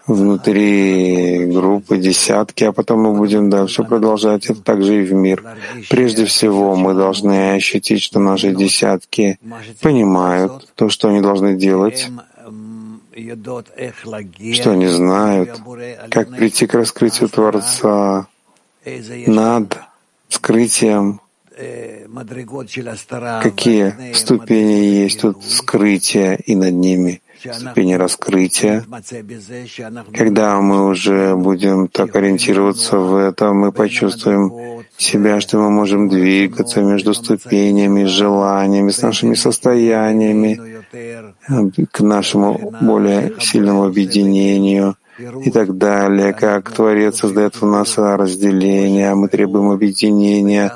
внутри 0.05 1.45
группы 1.45 1.97
десятки, 1.97 2.63
а 2.65 2.71
потом 2.71 3.03
мы 3.03 3.13
будем 3.13 3.49
дальше 3.49 3.83
продолжать 3.83 4.45
это 4.47 4.61
также 4.61 5.01
и 5.01 5.05
в 5.05 5.13
мир. 5.13 5.43
Прежде 5.89 6.25
всего, 6.25 6.75
мы 6.75 6.93
должны 6.93 7.53
ощутить, 7.53 8.01
что 8.01 8.19
наши 8.19 8.53
десятки 8.53 9.39
понимают 9.81 10.69
то, 10.75 10.89
что 10.89 11.09
они 11.09 11.21
должны 11.21 11.55
делать, 11.55 12.09
что 14.53 14.71
они 14.71 14.87
знают, 14.87 15.61
как 16.09 16.35
прийти 16.35 16.67
к 16.67 16.73
раскрытию 16.73 17.29
Творца 17.29 18.27
над 19.27 19.79
скрытием, 20.27 21.21
какие 23.41 24.13
ступени 24.13 25.03
есть 25.03 25.21
тут 25.21 25.43
скрытия 25.45 26.33
и 26.33 26.55
над 26.55 26.73
ними 26.73 27.21
ступени 27.51 27.93
раскрытия. 27.93 28.85
Когда 30.13 30.61
мы 30.61 30.87
уже 30.87 31.35
будем 31.35 31.87
так 31.87 32.15
ориентироваться 32.15 32.97
в 32.97 33.15
этом, 33.15 33.57
мы 33.59 33.71
почувствуем 33.71 34.83
себя, 34.97 35.39
что 35.41 35.57
мы 35.57 35.69
можем 35.69 36.09
двигаться 36.09 36.81
между 36.81 37.13
ступенями, 37.13 38.05
желаниями, 38.05 38.91
с 38.91 39.01
нашими 39.01 39.35
состояниями, 39.35 40.59
к 41.91 41.99
нашему 42.01 42.73
более 42.81 43.33
сильному 43.39 43.85
объединению 43.85 44.95
и 45.45 45.51
так 45.51 45.77
далее, 45.77 46.33
как 46.33 46.71
Творец 46.71 47.19
создает 47.19 47.61
в 47.61 47.65
нас 47.65 47.97
разделение, 47.97 49.13
мы 49.13 49.27
требуем 49.27 49.69
объединения, 49.69 50.75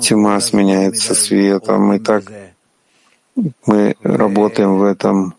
тьма 0.00 0.40
сменяется 0.40 1.14
светом, 1.14 1.92
и 1.94 1.98
так 1.98 2.24
мы 3.66 3.96
работаем 4.02 4.78
в 4.78 4.82
этом 4.82 5.34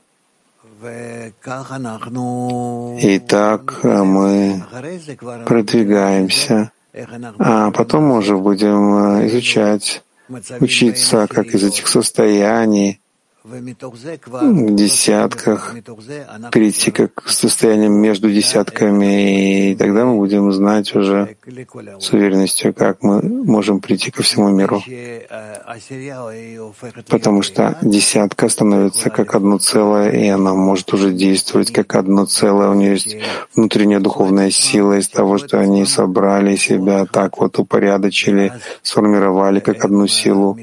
и 3.01 3.19
так 3.19 3.79
э, 3.83 4.03
мы 4.03 4.63
продвигаемся, 5.45 6.71
а 7.37 7.71
потом 7.71 8.11
уже 8.11 8.37
будем 8.37 9.19
э, 9.19 9.27
изучать, 9.27 10.03
учиться, 10.59 11.27
как 11.27 11.47
из 11.47 11.63
этих 11.63 11.87
состояний 11.87 13.01
в 13.43 14.75
десятках, 14.75 15.75
перейти 16.51 16.91
как 16.91 17.13
к 17.13 17.29
состояниям 17.29 17.93
между 17.93 18.29
десятками, 18.31 19.71
и 19.71 19.75
тогда 19.75 20.05
мы 20.05 20.17
будем 20.17 20.51
знать 20.51 20.93
уже 20.95 21.37
с 21.99 22.11
уверенностью, 22.11 22.73
как 22.73 23.01
мы 23.01 23.21
можем 23.21 23.79
прийти 23.79 24.11
ко 24.11 24.23
всему 24.23 24.49
миру. 24.49 24.81
Потому 27.07 27.41
что 27.41 27.77
десятка 27.81 28.49
становится 28.49 29.09
как 29.09 29.35
одно 29.35 29.57
целое, 29.57 30.11
и 30.11 30.27
она 30.27 30.53
может 30.53 30.93
уже 30.93 31.11
действовать 31.11 31.71
как 31.71 31.95
одно 31.95 32.25
целое. 32.25 32.69
У 32.69 32.73
нее 32.73 32.91
есть 32.91 33.15
внутренняя 33.55 33.99
духовная 33.99 34.51
сила 34.51 34.97
из 34.99 35.07
того, 35.07 35.37
что 35.37 35.59
они 35.59 35.85
собрали 35.85 36.55
себя 36.55 37.05
так 37.05 37.37
вот 37.37 37.57
упорядочили, 37.57 38.51
сформировали 38.81 39.59
как 39.59 39.85
одну 39.85 40.07
силу 40.07 40.57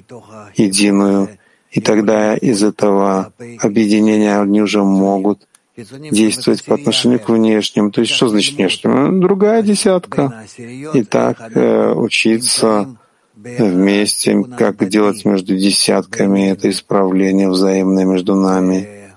единую 0.56 1.30
и 1.70 1.80
тогда 1.80 2.36
из 2.36 2.62
этого 2.62 3.32
объединения 3.60 4.40
они 4.40 4.62
уже 4.62 4.82
могут 4.82 5.46
действовать 5.76 6.64
по 6.64 6.74
отношению 6.74 7.20
к 7.20 7.28
внешним. 7.28 7.90
То 7.90 8.00
есть 8.00 8.12
что 8.12 8.28
значит 8.28 8.56
внешним? 8.56 9.18
Ну, 9.18 9.20
другая 9.20 9.62
десятка. 9.62 10.46
И 10.56 11.02
так 11.02 11.54
э, 11.54 11.92
учиться 11.92 12.96
вместе, 13.36 14.42
как 14.56 14.88
делать 14.88 15.24
между 15.24 15.56
десятками 15.56 16.48
это 16.48 16.70
исправление 16.70 17.50
взаимное 17.50 18.04
между 18.04 18.34
нами. 18.34 19.12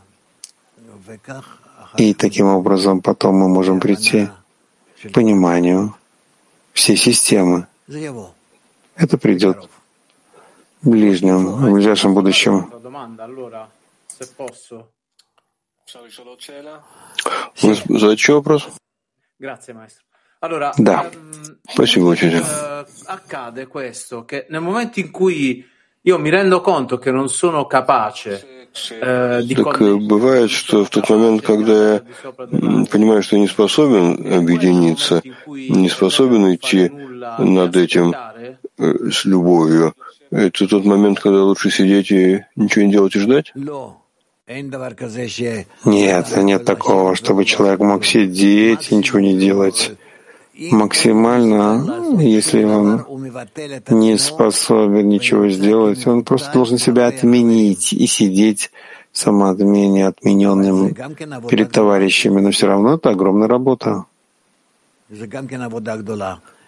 И 1.98 2.14
таким 2.14 2.48
образом 2.48 3.02
потом 3.02 3.36
мы 3.36 3.48
можем 3.48 3.80
прийти 3.80 4.30
к 5.02 5.12
пониманию 5.14 5.96
всей 6.74 6.98
системы. 6.98 7.68
Это 8.96 9.18
придет 9.18 9.70
ближнем, 10.82 11.46
в 11.48 11.72
ближайшем 11.72 12.14
будущем. 12.14 12.72
Задача 17.90 18.34
вопрос? 18.34 18.68
Да. 20.78 21.12
Спасибо, 21.70 22.06
учитель. 22.06 22.44
Accade 23.06 23.68
questo, 23.68 24.26
che 24.26 24.46
nel 24.50 24.62
momento 24.62 25.00
in 25.00 25.12
cui 25.12 25.66
io 26.02 26.18
mi 26.18 26.30
rendo 26.30 26.62
conto 26.62 26.98
che 26.98 27.12
non 27.12 27.28
sono 27.28 27.66
capace 27.66 28.60
так 28.72 29.82
бывает, 29.82 30.52
что 30.52 30.86
в 30.86 30.90
тот 30.90 31.10
момент, 31.10 31.42
когда 31.42 31.94
я 31.94 32.02
понимаю, 32.92 33.24
что 33.24 33.38
не 33.38 33.48
способен 33.48 34.32
объединиться, 34.32 35.22
не 35.48 35.90
способен 35.90 36.54
идти 36.54 36.90
над 37.40 37.76
этим 37.76 38.14
с 38.80 39.26
любовью, 39.26 39.94
это 40.32 40.68
тот 40.68 40.86
момент, 40.86 41.20
когда 41.20 41.44
лучше 41.44 41.70
сидеть 41.70 42.12
и 42.12 42.46
ничего 42.56 42.86
не 42.86 42.92
делать 42.92 43.16
и 43.16 43.20
ждать? 43.20 43.54
Нет, 45.86 46.38
нет 46.38 46.66
такого, 46.66 47.16
чтобы 47.16 47.46
человек 47.46 47.80
мог 47.80 48.06
сидеть 48.06 48.92
и 48.92 48.96
ничего 48.96 49.20
не 49.20 49.38
делать. 49.38 49.92
Максимально, 50.72 52.20
если 52.20 52.64
он 52.64 53.06
не 53.90 54.18
способен 54.18 55.08
ничего 55.08 55.48
сделать, 55.50 56.06
он 56.08 56.24
просто 56.24 56.52
должен 56.52 56.78
себя 56.78 57.08
отменить 57.08 57.94
и 57.94 58.08
сидеть 58.08 58.72
самоотмене, 59.12 60.08
отмененным 60.08 60.96
перед 61.50 61.72
товарищами. 61.72 62.42
Но 62.42 62.52
все 62.52 62.68
равно 62.68 62.96
это 62.96 63.12
огромная 63.12 63.48
работа. 63.48 64.06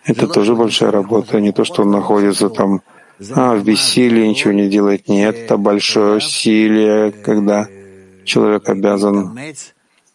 Это 0.05 0.27
тоже 0.27 0.55
большая 0.55 0.91
работа, 0.91 1.39
не 1.39 1.51
то, 1.51 1.63
что 1.63 1.83
он 1.83 1.91
находится 1.91 2.49
там 2.49 2.81
а, 3.35 3.55
в 3.55 3.63
бессилии, 3.63 4.27
ничего 4.27 4.51
не 4.51 4.67
делает. 4.67 5.07
Нет, 5.07 5.35
это 5.35 5.57
большое 5.57 6.17
усилие, 6.17 7.11
когда 7.11 7.67
человек 8.23 8.67
обязан 8.69 9.37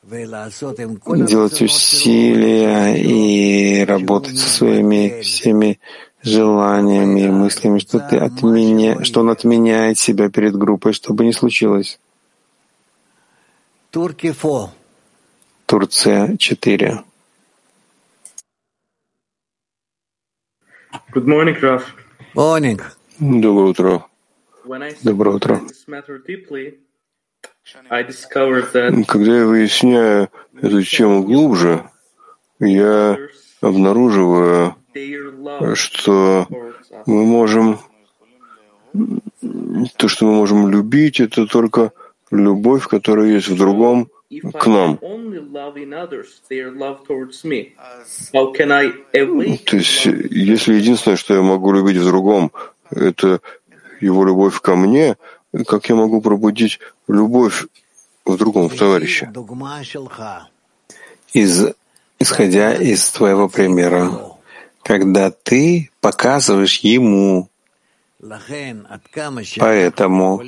делать 0.05 1.63
усилия 1.63 2.95
и 2.97 3.85
работать 3.85 4.39
со 4.39 4.49
своими 4.49 5.21
всеми 5.21 5.79
желаниями 6.23 7.21
и 7.21 7.29
мыслями, 7.29 7.79
что, 7.79 8.01
ты 8.01 8.17
отменя... 8.17 9.05
что 9.05 9.21
он 9.21 9.31
отменяет 9.31 9.99
себя 9.99 10.29
перед 10.29 10.57
группой, 10.57 10.93
чтобы 10.93 11.25
не 11.25 11.33
случилось. 11.33 12.01
Турция 15.67 16.37
4. 16.37 17.03
Good 21.17 21.29
morning, 21.29 21.59
Raf. 21.63 21.83
Morning. 22.35 22.79
Доброе 23.19 23.69
утро. 23.71 24.07
Доброе 25.03 25.37
утро. 25.37 25.63
Когда 29.09 29.37
я 29.39 29.47
выясняю 29.47 30.29
эту 30.61 30.83
тему 30.83 31.23
глубже, 31.23 31.89
я 32.61 33.17
обнаруживаю, 33.63 34.77
что 35.73 36.49
мы 37.07 37.25
можем 37.25 37.79
то, 39.97 40.09
что 40.09 40.27
мы 40.27 40.35
можем 40.35 40.69
любить, 40.69 41.21
это 41.21 41.47
только 41.47 41.93
любовь, 42.31 42.87
которая 42.89 43.29
есть 43.29 43.49
в 43.49 43.57
другом 43.57 44.11
к 44.29 44.67
нам. 44.67 44.99
То 49.65 49.77
есть, 49.77 50.07
если 50.07 50.75
единственное, 50.75 51.17
что 51.17 51.35
я 51.35 51.43
могу 51.43 51.73
любить 51.73 51.97
в 51.97 52.05
другом, 52.05 52.53
это 52.91 53.41
его 54.01 54.25
любовь 54.25 54.61
ко 54.61 54.77
мне, 54.77 55.17
как 55.67 55.89
я 55.89 55.95
могу 55.95 56.21
пробудить 56.21 56.81
любовь 57.09 57.67
в 58.25 58.37
другом, 58.37 58.69
в 58.69 58.77
товарище? 58.77 59.31
Из, 61.33 61.69
исходя 62.19 62.75
из 62.75 63.11
твоего 63.11 63.49
примера, 63.49 64.11
когда 64.83 65.31
ты 65.31 65.91
показываешь 66.01 66.79
ему, 66.81 67.49
поэтому, 69.59 70.43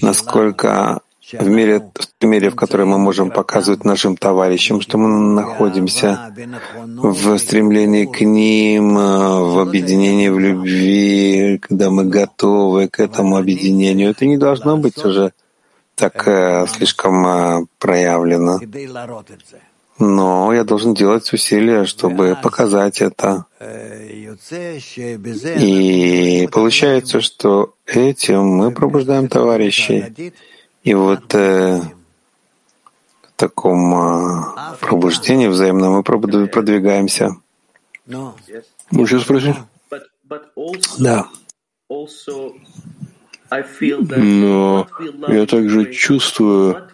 насколько 0.00 1.00
в 1.30 1.48
мире, 1.48 1.82
в 2.20 2.24
мире, 2.24 2.50
в 2.50 2.56
котором 2.56 2.88
мы 2.88 2.98
можем 2.98 3.30
показывать 3.30 3.84
нашим 3.84 4.16
товарищам, 4.16 4.80
что 4.80 4.98
мы 4.98 5.08
находимся 5.08 6.34
в 6.76 7.38
стремлении 7.38 8.06
к 8.06 8.20
ним, 8.22 8.94
в 8.94 9.58
объединении 9.60 10.28
в 10.28 10.38
любви, 10.38 11.58
когда 11.58 11.90
мы 11.90 12.04
готовы 12.04 12.88
к 12.88 13.00
этому 13.00 13.36
объединению. 13.36 14.10
Это 14.10 14.26
не 14.26 14.36
должно 14.36 14.76
быть 14.76 15.04
уже 15.04 15.32
так 15.94 16.26
э, 16.26 16.66
слишком 16.66 17.26
э, 17.26 17.66
проявлено. 17.78 18.60
Но 19.98 20.52
я 20.52 20.64
должен 20.64 20.94
делать 20.94 21.32
усилия, 21.32 21.84
чтобы 21.84 22.36
показать 22.42 23.00
это. 23.00 23.44
И 25.60 26.48
получается, 26.50 27.20
что 27.20 27.74
этим 27.86 28.42
мы 28.42 28.72
пробуждаем 28.72 29.28
товарищей. 29.28 30.32
И 30.82 30.94
вот 30.94 31.34
э, 31.34 31.80
в 31.80 33.32
таком 33.36 33.94
э, 33.94 34.76
пробуждении 34.80 35.46
взаимном 35.46 35.92
мы 35.92 36.02
продвигаемся. 36.02 37.36
Можно 38.90 39.20
спросить? 39.20 39.56
Да. 40.98 41.28
Но 44.16 44.88
я 45.28 45.46
также 45.46 45.92
чувствую, 45.92 46.88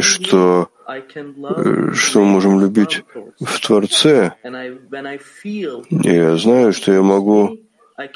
что, 0.00 0.70
э, 0.86 1.92
что 1.92 2.20
мы 2.20 2.26
можем 2.26 2.60
любить 2.60 3.04
в 3.40 3.60
Творце. 3.60 4.34
И 4.44 6.08
я 6.08 6.36
знаю, 6.36 6.72
что 6.72 6.92
я 6.92 7.02
могу 7.02 7.58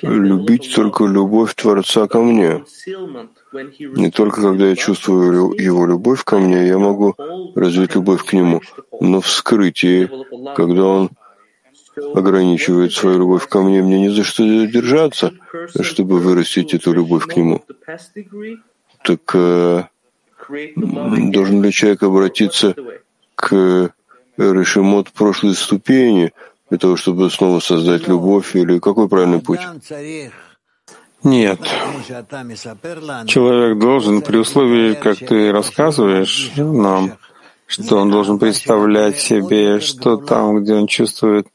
любить 0.02 0.74
только 0.74 1.04
любовь 1.04 1.54
Творца 1.54 2.06
ко 2.06 2.20
мне. 2.20 2.64
Не 3.52 4.10
только 4.10 4.42
когда 4.42 4.68
я 4.68 4.76
чувствую 4.76 5.54
его 5.58 5.86
любовь 5.86 6.24
ко 6.24 6.38
мне, 6.38 6.66
я 6.66 6.78
могу 6.78 7.14
развить 7.54 7.94
любовь 7.94 8.24
к 8.24 8.32
нему, 8.32 8.60
но 9.00 9.20
в 9.20 9.28
скрытии, 9.28 10.10
когда 10.54 10.84
он 10.84 11.10
ограничивает 12.14 12.92
свою 12.92 13.18
любовь 13.18 13.48
ко 13.48 13.60
мне, 13.62 13.82
мне 13.82 14.00
не 14.00 14.10
за 14.10 14.24
что 14.24 14.44
держаться, 14.66 15.32
чтобы 15.80 16.18
вырастить 16.18 16.74
эту 16.74 16.92
любовь 16.92 17.26
к 17.26 17.36
нему. 17.36 17.64
Так 19.02 19.20
э, 19.34 19.84
должен 20.76 21.62
ли 21.62 21.72
человек 21.72 22.02
обратиться 22.02 22.74
к 23.34 23.92
Решимот 24.36 25.10
прошлой 25.12 25.54
ступени, 25.54 26.32
для 26.70 26.78
того, 26.78 26.96
чтобы 26.96 27.30
снова 27.30 27.60
создать 27.60 28.08
любовь, 28.08 28.56
или 28.56 28.78
какой 28.78 29.08
правильный 29.08 29.40
путь? 29.40 29.60
Нет. 31.22 31.60
Человек 33.26 33.78
должен, 33.78 34.22
при 34.22 34.38
условии, 34.38 34.94
как 34.94 35.18
ты 35.18 35.52
рассказываешь 35.52 36.52
нам, 36.56 37.18
что 37.66 37.98
он 37.98 38.10
должен 38.10 38.38
представлять 38.38 39.18
себе, 39.18 39.80
что 39.80 40.16
там, 40.16 40.62
где 40.62 40.74
он 40.74 40.86
чувствует 40.86 41.46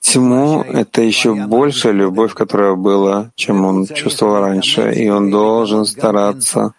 тьму, 0.00 0.62
это 0.62 1.00
еще 1.00 1.34
больше 1.34 1.92
любовь, 1.92 2.34
которая 2.34 2.74
была, 2.74 3.30
чем 3.34 3.64
он 3.64 3.86
чувствовал 3.86 4.40
раньше, 4.40 4.92
и 4.92 5.08
он 5.08 5.30
должен 5.30 5.86
стараться 5.86 6.74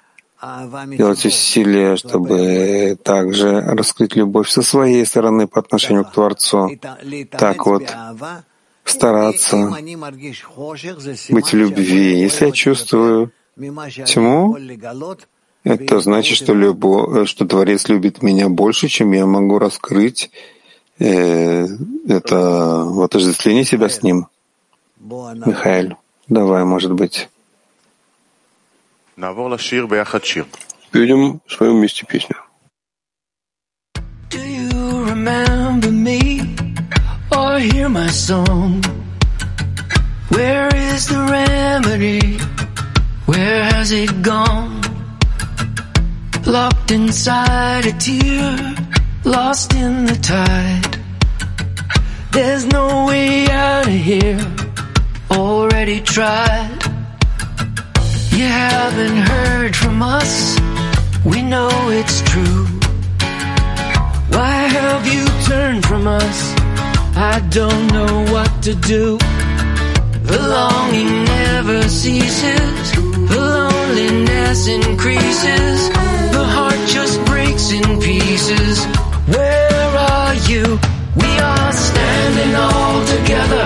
делать 0.97 1.25
усилия, 1.25 1.95
чтобы 1.95 2.97
также 3.01 3.61
раскрыть 3.61 4.15
любовь 4.15 4.49
со 4.49 4.61
своей 4.61 5.05
стороны 5.05 5.47
по 5.47 5.59
отношению 5.59 6.05
к 6.05 6.11
Творцу. 6.11 6.69
Так 7.31 7.65
вот, 7.65 7.83
стараться 8.83 9.57
быть 11.29 11.53
в 11.53 11.53
любви. 11.53 12.19
Если 12.19 12.45
я 12.45 12.51
чувствую 12.51 13.31
тьму, 14.05 14.57
это 15.63 15.99
значит, 16.01 16.37
что, 16.37 16.53
любовь, 16.53 17.29
что 17.29 17.45
Творец 17.45 17.87
любит 17.87 18.21
меня 18.21 18.49
больше, 18.49 18.89
чем 18.89 19.13
я 19.13 19.25
могу 19.25 19.59
раскрыть 19.59 20.29
э, 20.99 21.65
это 22.07 22.83
в 22.85 23.01
отождествлении 23.01 23.63
себя 23.63 23.87
с 23.87 24.03
Ним. 24.03 24.27
Михаил, 24.99 25.97
давай, 26.27 26.65
может 26.65 26.91
быть. 26.91 27.29
Перейдем 30.90 31.40
в 31.46 31.52
своем 31.52 31.76
месте 31.76 32.06
песню. 32.06 32.36
Do 34.30 34.38
you 34.38 35.04
remember 35.04 35.90
me 35.90 36.56
or 37.30 37.58
hear 37.58 37.88
my 37.88 38.08
song? 38.08 38.82
Where 40.30 40.68
is 40.74 41.08
the 41.08 41.20
remedy? 41.30 42.38
Where 43.26 43.64
has 43.64 43.92
it 43.92 44.22
gone? 44.22 44.80
Locked 46.46 46.90
inside 46.90 47.84
a 47.86 47.92
tear, 47.92 48.74
lost 49.24 49.74
in 49.74 50.06
the 50.06 50.16
tide. 50.16 50.98
There's 52.32 52.64
no 52.66 53.06
way 53.06 53.46
out 53.50 53.86
of 53.86 53.92
here, 53.92 54.40
already 55.30 56.00
tried. 56.00 56.91
You 58.33 58.45
haven't 58.45 59.17
heard 59.17 59.75
from 59.75 60.01
us, 60.01 60.57
we 61.23 61.43
know 61.43 61.69
it's 61.89 62.19
true. 62.23 62.65
Why 64.35 64.55
have 64.77 65.05
you 65.05 65.23
turned 65.45 65.85
from 65.85 66.07
us? 66.07 66.39
I 67.15 67.45
don't 67.51 67.87
know 67.93 68.33
what 68.33 68.51
to 68.63 68.73
do. 68.73 69.19
The 70.23 70.39
longing 70.57 71.25
never 71.25 71.87
ceases, 71.87 72.91
the 73.29 73.39
loneliness 73.39 74.67
increases, 74.67 75.89
the 76.31 76.43
heart 76.55 76.81
just 76.89 77.23
breaks 77.25 77.71
in 77.71 78.01
pieces. 78.01 78.83
Where 79.27 79.89
are 80.11 80.33
you? 80.49 80.79
We 81.15 81.31
are 81.37 81.71
standing 81.71 82.55
all 82.55 83.05
together 83.15 83.65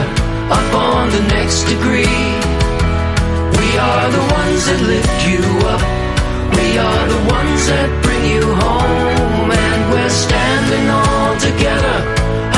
up 0.51 0.73
on 0.73 1.09
the 1.11 1.21
next 1.35 1.63
degree. 1.63 2.36
We 3.55 3.67
are 3.77 4.07
the 4.17 4.25
ones 4.39 4.61
that 4.67 4.81
lift 4.93 5.19
you 5.29 5.43
up. 5.73 5.83
We 6.57 6.67
are 6.77 7.05
the 7.13 7.21
ones 7.37 7.61
that 7.71 7.89
bring 8.03 8.23
you 8.33 8.43
home. 8.43 9.51
And 9.51 9.81
we're 9.91 10.15
standing 10.25 10.85
all 10.89 11.33
together 11.47 11.97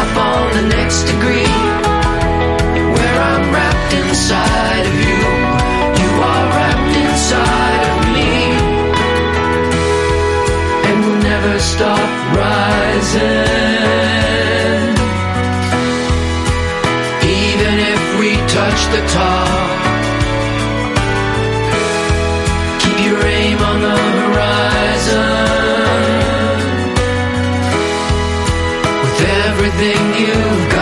up 0.02 0.14
on 0.18 0.46
the 0.58 0.66
next 0.76 1.04
degree. 1.12 1.54
Where 2.96 3.18
I'm 3.32 3.46
wrapped 3.54 3.94
inside 4.02 4.86
of 4.92 4.96
you. 5.08 5.22
You 6.02 6.12
are 6.32 6.46
wrapped 6.56 6.96
inside 7.04 7.84
of 7.92 8.00
me. 8.16 8.32
And 10.88 10.96
we'll 11.04 11.24
never 11.34 11.56
stop 11.60 12.10
rising. 12.42 13.60
Even 17.28 17.76
if 17.94 18.02
we 18.20 18.30
touch 18.48 18.82
the 18.96 19.02
top. 19.14 19.89
Everything 29.70 30.26
you've 30.26 30.70
got. 30.72 30.79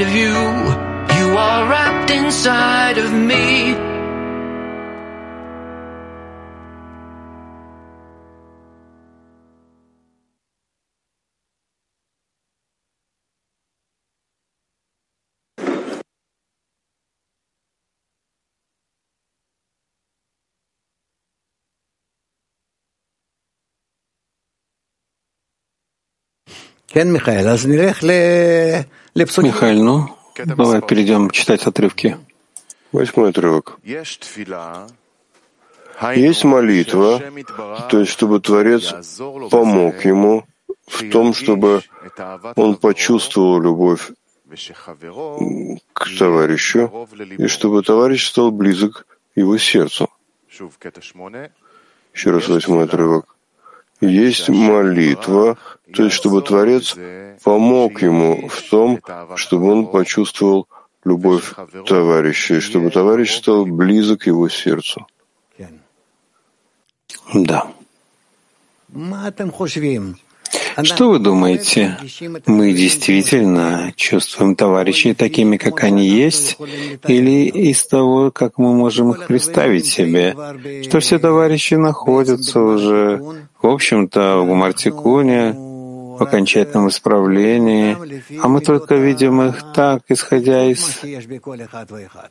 Inside 0.00 0.08
of 0.08 0.14
you. 0.14 1.18
You 1.18 1.36
are 1.36 1.68
wrapped 1.68 2.10
inside 2.10 2.98
of 2.98 3.12
me. 3.12 3.90
Михаил, 29.14 29.84
ну, 29.84 30.16
давай 30.36 30.80
перейдем 30.82 31.30
читать 31.30 31.66
отрывки. 31.66 32.16
Восьмой 32.92 33.30
отрывок. 33.30 33.78
Есть 36.14 36.44
молитва, 36.44 37.20
то 37.90 38.00
есть 38.00 38.12
чтобы 38.12 38.40
Творец 38.40 38.94
помог 39.50 40.04
ему 40.04 40.44
в 40.86 41.10
том, 41.10 41.34
чтобы 41.34 41.82
он 42.56 42.76
почувствовал 42.76 43.60
любовь 43.60 44.10
к 45.92 46.18
товарищу, 46.18 47.08
и 47.38 47.46
чтобы 47.48 47.82
товарищ 47.82 48.28
стал 48.28 48.50
близок 48.50 49.06
его 49.34 49.58
сердцу. 49.58 50.08
Еще 52.12 52.30
раз 52.30 52.48
восьмой 52.48 52.84
отрывок. 52.84 53.36
Есть 54.00 54.48
молитва, 54.48 55.58
то 55.94 56.04
есть 56.04 56.16
чтобы 56.16 56.42
Творец 56.42 56.96
помог 57.44 58.02
ему 58.02 58.48
в 58.48 58.62
том, 58.70 59.00
чтобы 59.36 59.70
он 59.70 59.86
почувствовал 59.86 60.68
любовь 61.04 61.54
товарища, 61.86 62.54
и 62.56 62.60
чтобы 62.60 62.90
товарищ 62.90 63.36
стал 63.36 63.66
близок 63.66 64.26
его 64.26 64.48
сердцу. 64.48 65.06
Да. 67.34 67.72
Что 70.84 71.10
вы 71.10 71.18
думаете? 71.18 71.96
Мы 72.46 72.72
действительно 72.72 73.92
чувствуем 73.96 74.54
товарищей 74.54 75.14
такими, 75.14 75.56
как 75.56 75.84
они 75.84 76.06
есть, 76.06 76.58
или 77.06 77.46
из 77.48 77.86
того, 77.86 78.30
как 78.30 78.58
мы 78.58 78.74
можем 78.74 79.10
их 79.12 79.26
представить 79.26 79.86
себе, 79.86 80.36
что 80.84 81.00
все 81.00 81.18
товарищи 81.18 81.74
находятся 81.74 82.60
уже, 82.60 83.22
в 83.60 83.66
общем-то, 83.66 84.38
в 84.42 84.46
Гумартикуне, 84.46 85.54
в 86.20 86.22
окончательном 86.22 86.88
исправлении, 86.88 87.96
а 88.42 88.48
мы 88.48 88.60
только 88.60 88.94
видим 88.96 89.40
их 89.40 89.72
так, 89.74 90.02
исходя 90.08 90.64
из 90.64 91.00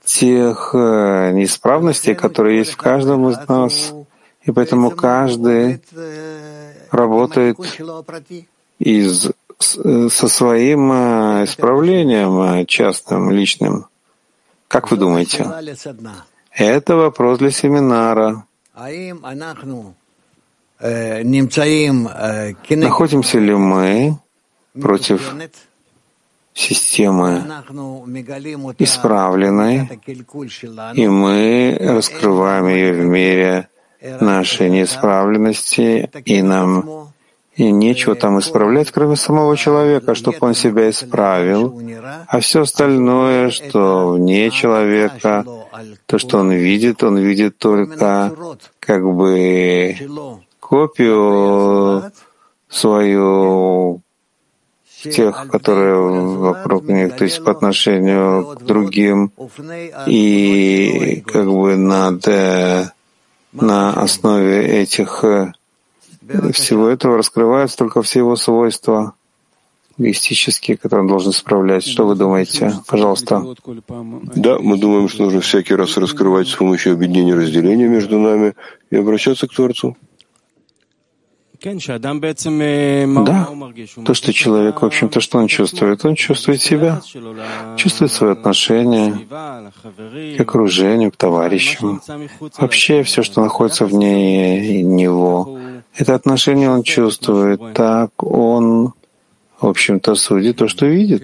тех 0.06 0.72
э, 0.76 1.32
неисправностей, 1.32 2.14
которые 2.14 2.60
есть 2.60 2.74
в 2.74 2.78
каждом 2.78 3.30
из 3.30 3.38
нас, 3.48 3.96
и 4.44 4.52
поэтому 4.52 4.92
каждый 4.92 5.82
работает 6.92 7.58
из, 8.80 9.30
с- 9.60 10.10
со 10.10 10.28
своим 10.28 10.92
э, 10.92 11.44
исправлением 11.46 12.40
э, 12.42 12.66
частным, 12.66 13.32
личным. 13.32 13.86
Как 14.68 14.92
вы 14.92 14.98
думаете? 14.98 15.44
Это 16.52 16.96
вопрос 16.96 17.40
для 17.40 17.52
семинара. 17.52 18.46
Находимся 22.86 23.40
ли 23.40 23.54
мы 23.54 24.18
против 24.80 25.20
системы 26.54 27.44
исправленной, 28.84 29.88
и 30.96 31.08
мы 31.08 31.78
раскрываем 31.80 32.68
ее 32.68 32.94
в 32.94 33.06
мире 33.06 33.68
нашей 34.02 34.70
неисправленности, 34.70 36.10
и 36.26 36.42
нам 36.42 37.10
и 37.56 37.72
нечего 37.72 38.16
там 38.16 38.40
исправлять, 38.40 38.90
кроме 38.90 39.18
самого 39.18 39.58
человека, 39.58 40.16
чтобы 40.16 40.38
он 40.40 40.54
себя 40.54 40.90
исправил, 40.90 41.82
а 42.28 42.40
все 42.40 42.62
остальное, 42.62 43.50
что 43.50 44.12
вне 44.14 44.50
человека, 44.50 45.46
то, 46.06 46.18
что 46.18 46.38
он 46.38 46.52
видит, 46.52 47.04
он 47.04 47.18
видит 47.18 47.58
только 47.58 48.32
как 48.80 49.04
бы 49.04 49.94
копию 50.62 52.12
свою 52.70 54.02
тех, 55.04 55.48
которые 55.50 55.96
вокруг 55.96 56.88
них, 56.88 57.18
то 57.18 57.26
есть 57.26 57.44
по 57.44 57.52
отношению 57.52 58.56
к 58.56 58.64
другим, 58.64 59.32
и 60.08 61.24
как 61.28 61.52
бы 61.52 61.76
надо 61.76 62.94
на 63.52 63.94
основе 63.94 64.82
этих 64.82 65.24
э, 65.24 65.52
всего 66.54 66.88
этого 66.88 67.18
раскрываются 67.18 67.78
только 67.78 68.02
все 68.02 68.20
его 68.20 68.36
свойства 68.36 69.14
эгоистические, 70.00 70.78
которые 70.78 71.02
он 71.04 71.10
должен 71.10 71.32
исправлять. 71.32 71.86
Что 71.86 72.08
вы 72.08 72.16
думаете? 72.16 72.74
Пожалуйста. 72.88 73.44
Да, 74.36 74.58
мы 74.60 74.78
думаем, 74.78 75.10
что 75.10 75.26
нужно 75.26 75.42
всякий 75.42 75.76
раз 75.76 75.98
раскрывать 75.98 76.48
с 76.48 76.56
помощью 76.56 76.94
объединения 76.94 77.36
разделения 77.36 77.88
между 77.88 78.18
нами 78.18 78.54
и 78.90 78.96
обращаться 78.96 79.48
к 79.48 79.54
Творцу. 79.54 79.98
Да, 83.26 83.50
то, 84.06 84.14
что 84.14 84.34
человек, 84.34 84.82
в 84.82 84.86
общем-то, 84.86 85.20
что 85.20 85.38
он 85.38 85.48
чувствует? 85.48 86.06
Он 86.06 86.16
чувствует 86.16 86.62
себя, 86.62 87.02
чувствует 87.78 88.12
свое 88.12 88.34
отношение 88.34 89.28
к 90.38 90.42
окружению, 90.42 91.12
к 91.12 91.18
товарищам. 91.18 92.02
Вообще 92.58 93.04
все, 93.04 93.24
что 93.24 93.42
находится 93.42 93.86
вне 93.86 94.84
него, 94.84 95.60
это 95.96 96.16
отношение 96.16 96.70
он 96.70 96.84
чувствует. 96.84 97.62
Так 97.74 98.24
он 98.24 98.94
в 99.62 99.68
общем-то, 99.68 100.16
судит 100.16 100.58
то, 100.58 100.68
что 100.68 100.86
видит. 100.86 101.24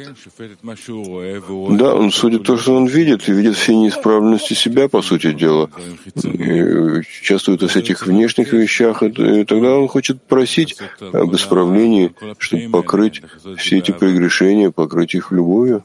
Да, 0.64 1.96
он 1.96 2.12
судит 2.12 2.44
то, 2.44 2.58
что 2.58 2.76
он 2.76 2.86
видит, 2.86 3.30
и 3.30 3.32
видит 3.32 3.56
все 3.56 3.76
неисправности 3.76 4.54
себя, 4.54 4.90
по 4.90 5.02
сути 5.02 5.32
дела. 5.32 5.70
И 6.24 6.62
участвует 6.62 7.62
во 7.62 7.68
всяких 7.68 8.06
внешних 8.06 8.54
вещах, 8.54 9.04
и 9.04 9.46
тогда 9.46 9.78
он 9.78 9.88
хочет 9.88 10.22
просить 10.22 10.78
об 11.00 11.34
исправлении, 11.36 12.14
чтобы 12.40 12.70
покрыть 12.70 13.22
все 13.58 13.78
эти 13.78 13.92
прегрешения, 13.92 14.72
покрыть 14.72 15.16
их 15.16 15.32
любовью. 15.32 15.84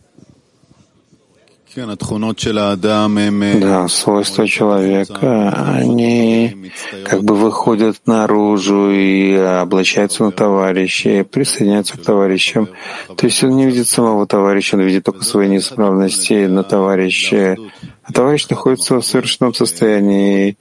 Да, 3.60 3.86
свойства 3.88 4.46
человека, 4.48 5.50
они 5.76 6.72
как 7.04 7.22
бы 7.22 7.36
выходят 7.36 7.96
наружу 8.06 8.90
и 8.90 9.34
облачаются 9.34 10.24
на 10.24 10.32
товарища, 10.32 11.20
и 11.20 11.22
присоединяются 11.22 11.96
к 11.96 12.02
товарищам. 12.02 12.68
То 13.16 13.26
есть 13.26 13.44
он 13.44 13.56
не 13.56 13.66
видит 13.66 13.86
самого 13.86 14.26
товарища, 14.26 14.76
он 14.76 14.82
видит 14.82 15.04
только 15.04 15.24
свои 15.24 15.48
неисправности 15.48 16.46
на 16.46 16.64
товарища. 16.64 17.56
А 18.02 18.12
товарищ 18.12 18.48
находится 18.48 18.96
в 19.00 19.06
совершенном 19.06 19.54
состоянии. 19.54 20.56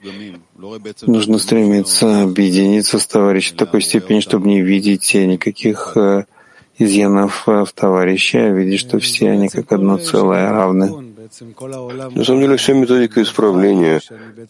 Нужно 1.02 1.38
стремиться 1.38 2.22
объединиться 2.22 2.98
с 2.98 3.06
товарищем 3.06 3.56
в 3.56 3.58
такой 3.58 3.82
степени, 3.82 4.20
чтобы 4.20 4.46
не 4.46 4.62
видеть 4.62 5.14
никаких 5.14 5.96
э, 5.96 6.26
изъянов 6.80 7.46
в 7.46 7.68
товарище, 7.74 8.38
а 8.38 8.78
что 8.78 8.98
все 8.98 9.30
они 9.30 9.48
как 9.48 9.70
одно 9.72 9.98
целое 9.98 10.50
равны. 10.50 11.10
На 12.14 12.24
самом 12.24 12.40
деле 12.40 12.56
вся 12.56 12.72
методика 12.72 13.22
исправления, 13.22 14.00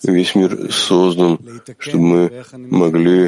весь 0.03 0.35
мир 0.35 0.73
создан, 0.73 1.39
чтобы 1.79 2.05
мы 2.05 2.45
могли 2.57 3.27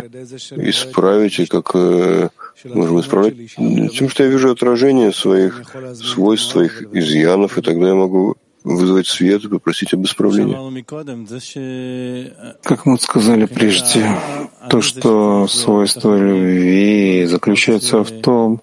исправить, 0.70 1.38
и 1.40 1.46
как 1.46 1.72
э, 1.74 2.28
можем 2.64 3.00
исправлять, 3.00 3.54
тем, 3.56 4.08
что 4.08 4.24
я 4.24 4.30
вижу 4.30 4.50
отражение 4.50 5.12
своих 5.12 5.62
свойств, 5.96 6.52
своих 6.52 6.82
изъянов, 6.94 7.58
и 7.58 7.62
тогда 7.62 7.88
я 7.88 7.94
могу 7.94 8.36
вызвать 8.64 9.06
свет 9.08 9.44
и 9.44 9.48
попросить 9.48 9.92
об 9.92 10.04
исправлении. 10.04 10.84
Как 12.62 12.86
мы 12.86 12.98
сказали 12.98 13.46
прежде, 13.46 14.16
то, 14.70 14.80
что 14.80 15.46
свойство 15.48 16.16
любви 16.16 17.26
заключается 17.26 18.02
в 18.04 18.10
том, 18.22 18.62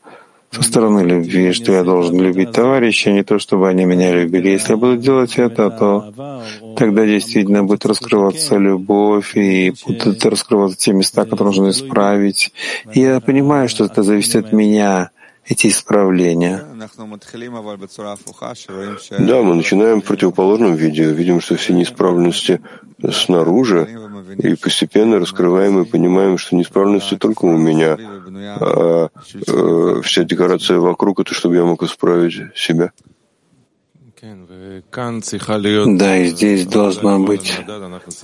со 0.51 0.63
стороны 0.63 1.01
любви, 1.01 1.53
что 1.53 1.71
я 1.71 1.83
должен 1.83 2.19
любить 2.19 2.51
товарища, 2.51 3.11
не 3.11 3.23
то 3.23 3.37
чтобы 3.39 3.69
они 3.69 3.85
меня 3.85 4.11
любили. 4.11 4.49
Если 4.49 4.71
я 4.71 4.77
буду 4.77 4.97
делать 4.97 5.37
это, 5.37 5.69
то 5.69 6.43
тогда 6.75 7.05
действительно 7.05 7.63
будет 7.63 7.85
раскрываться 7.85 8.57
любовь, 8.57 9.37
и 9.37 9.73
будут 9.85 10.25
раскрываться 10.25 10.77
те 10.77 10.93
места, 10.93 11.25
которые 11.25 11.47
нужно 11.47 11.69
исправить. 11.69 12.51
И 12.93 13.01
я 13.01 13.19
понимаю, 13.19 13.69
что 13.69 13.85
это 13.85 14.01
зависит 14.01 14.35
от 14.35 14.53
меня, 14.53 15.11
эти 15.49 15.67
исправления. 15.67 16.63
Да, 19.19 19.41
мы 19.41 19.55
начинаем 19.55 20.01
в 20.01 20.05
противоположном 20.05 20.75
виде. 20.75 21.11
Видим, 21.11 21.41
что 21.41 21.55
все 21.55 21.73
неисправленности 21.73 22.61
снаружи, 23.11 23.87
и 24.37 24.55
постепенно 24.55 25.19
раскрываем 25.19 25.81
и 25.81 25.85
понимаем, 25.85 26.37
что 26.37 26.55
неисправленности 26.55 27.17
только 27.17 27.45
у 27.45 27.57
меня, 27.57 27.97
а 28.59 29.09
э, 29.33 30.01
вся 30.03 30.23
декорация 30.23 30.79
вокруг— 30.79 31.19
это 31.21 31.33
чтобы 31.33 31.55
я 31.55 31.65
мог 31.65 31.83
исправить 31.83 32.55
себя. 32.55 32.91
Да, 35.97 36.17
и 36.17 36.27
здесь 36.27 36.65
должна 36.65 37.19
быть 37.19 37.57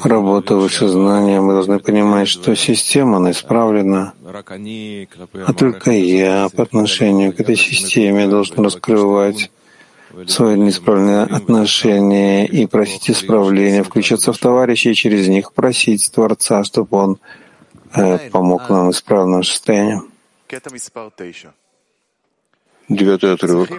работа 0.04 0.56
высознания. 0.56 1.40
Мы 1.40 1.54
должны 1.54 1.80
понимать, 1.80 2.28
что 2.28 2.54
система, 2.56 3.18
она 3.18 3.32
исправлена, 3.32 4.14
а 4.26 5.54
только 5.54 5.92
я 5.92 6.50
по 6.50 6.64
отношению 6.64 7.32
к 7.32 7.40
этой 7.40 7.56
системе 7.56 8.28
должен 8.28 8.60
раскрывать 8.60 9.50
свои 10.28 10.58
неисправленные 10.58 11.24
отношения 11.24 12.46
и 12.46 12.68
просить 12.68 13.10
исправления, 13.10 13.84
включаться 13.84 14.32
в 14.34 14.38
товарищей 14.38 14.92
и 14.92 14.96
через 14.96 15.28
них 15.28 15.54
просить 15.54 16.12
Творца, 16.14 16.64
чтобы 16.64 16.98
Он 16.98 17.20
э, 17.94 18.30
помог 18.30 18.70
нам 18.70 18.92
исправить 18.92 19.28
наше 19.28 19.52
состояние. 19.52 20.02
Девятый 22.88 23.34
отрывок. 23.34 23.70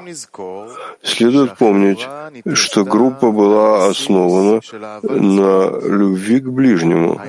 Следует 1.02 1.56
помнить, 1.56 2.06
что 2.54 2.84
группа 2.84 3.30
была 3.30 3.86
основана 3.86 4.60
на 5.02 5.78
любви 5.80 6.40
к 6.40 6.48
ближнему. 6.48 7.20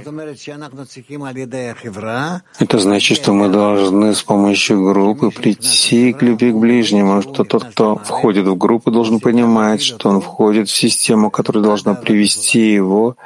Это 2.59 2.79
значит, 2.79 3.17
что 3.17 3.33
мы 3.33 3.49
должны 3.49 4.15
с 4.15 4.23
помощью 4.23 4.83
группы 4.83 5.29
прийти 5.29 6.13
к 6.13 6.23
любви 6.23 6.51
к 6.51 6.55
ближнему, 6.55 7.21
что 7.21 7.43
тот, 7.43 7.63
кто 7.65 7.95
входит 7.97 8.47
в 8.47 8.57
группу, 8.57 8.89
должен 8.89 9.19
понимать, 9.19 9.83
что 9.83 10.09
он 10.09 10.21
входит 10.21 10.69
в 10.69 10.75
систему, 10.75 11.29
которая 11.29 11.63
должна 11.63 11.93
привести 11.93 12.73
его 12.73 13.17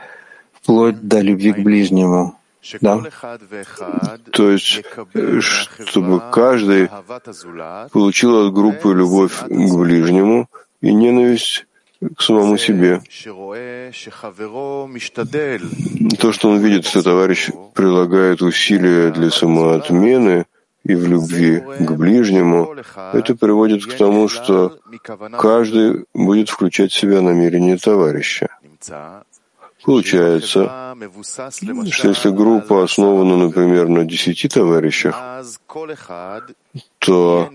вплоть 0.62 1.00
до 1.02 1.22
любви 1.22 1.54
к 1.54 1.60
ближнему. 1.60 2.36
Да? 2.82 3.02
То 4.32 4.52
есть, 4.52 4.84
чтобы 5.86 6.22
каждый 6.32 6.90
получил 7.92 8.48
от 8.48 8.54
группы 8.54 8.94
любовь 8.94 9.34
к 9.40 9.76
ближнему 9.78 10.48
и 10.82 10.94
ненависть 10.94 11.66
к 12.16 12.22
самому 12.22 12.58
себе. 12.58 13.02
То, 16.20 16.32
что 16.32 16.50
он 16.50 16.60
видит, 16.60 16.86
что 16.86 17.04
товарищ 17.04 17.50
прилагает 17.74 18.42
усилия 18.42 19.12
для 19.12 19.30
самоотмены 19.30 20.46
и 20.84 20.96
в 20.96 21.08
любви 21.08 21.60
к 21.60 21.92
ближнему, 21.92 22.76
это 23.14 23.36
приводит 23.36 23.86
к 23.86 23.94
тому, 23.94 24.28
что 24.28 24.80
каждый 25.38 26.06
будет 26.14 26.50
включать 26.50 26.92
в 26.92 26.98
себя 26.98 27.22
намерение 27.22 27.78
товарища. 27.78 28.50
Получается, 29.84 30.96
что 31.92 32.08
если 32.10 32.30
группа 32.30 32.84
основана, 32.84 33.38
например, 33.38 33.88
на 33.88 34.06
десяти 34.06 34.48
товарищах, 34.48 35.16
то 37.00 37.52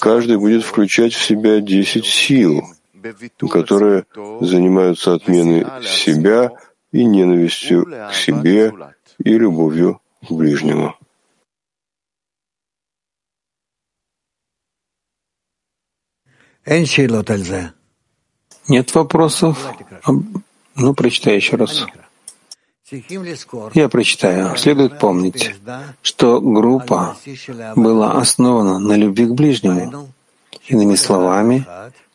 каждый 0.00 0.36
будет 0.36 0.64
включать 0.64 1.14
в 1.14 1.22
себя 1.22 1.60
десять 1.60 2.06
сил, 2.06 2.62
которые 3.50 4.04
занимаются 4.40 5.14
отменой 5.14 5.64
себя 5.82 6.52
и 6.92 7.04
ненавистью 7.04 7.86
к 7.86 8.14
себе 8.14 8.72
и 9.18 9.38
любовью 9.38 10.00
к 10.26 10.30
ближнему. 10.30 10.94
Нет 18.68 18.94
вопросов? 18.94 19.72
Ну, 20.76 20.94
прочитай 20.94 21.36
еще 21.36 21.56
раз. 21.56 21.86
Я 23.74 23.88
прочитаю. 23.88 24.56
Следует 24.56 24.98
помнить, 24.98 25.54
что 26.02 26.40
группа 26.40 27.16
была 27.74 28.12
основана 28.12 28.78
на 28.78 28.92
любви 28.92 29.26
к 29.26 29.32
ближнему. 29.32 30.08
Иными 30.68 30.94
словами, 30.94 31.66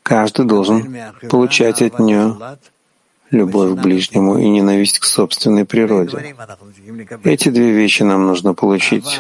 каждый 0.03 0.45
должен 0.45 0.95
получать 1.29 1.81
от 1.81 1.99
нее 1.99 2.37
любовь 3.31 3.77
к 3.77 3.81
ближнему 3.81 4.37
и 4.37 4.47
ненависть 4.47 4.99
к 4.99 5.05
собственной 5.05 5.65
природе. 5.65 6.35
Эти 7.23 7.49
две 7.49 7.71
вещи 7.71 8.03
нам 8.03 8.27
нужно 8.27 8.53
получить. 8.53 9.19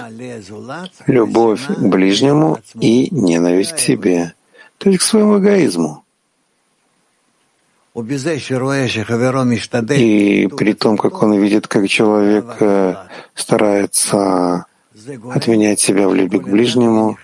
Любовь 1.07 1.65
к 1.67 1.79
ближнему 1.79 2.59
и 2.79 3.13
ненависть 3.13 3.73
к 3.73 3.79
себе, 3.79 4.33
то 4.77 4.89
есть 4.89 5.01
к 5.01 5.05
своему 5.05 5.39
эгоизму. 5.39 6.00
И 9.97 10.47
при 10.47 10.73
том, 10.73 10.97
как 10.97 11.21
он 11.23 11.33
видит, 11.33 11.67
как 11.67 11.89
человек 11.89 12.45
э, 12.61 12.95
старается 13.35 14.65
отменять 15.33 15.79
себя 15.79 16.07
в 16.07 16.15
любви 16.15 16.39
к 16.39 16.47
ближнему, 16.47 17.17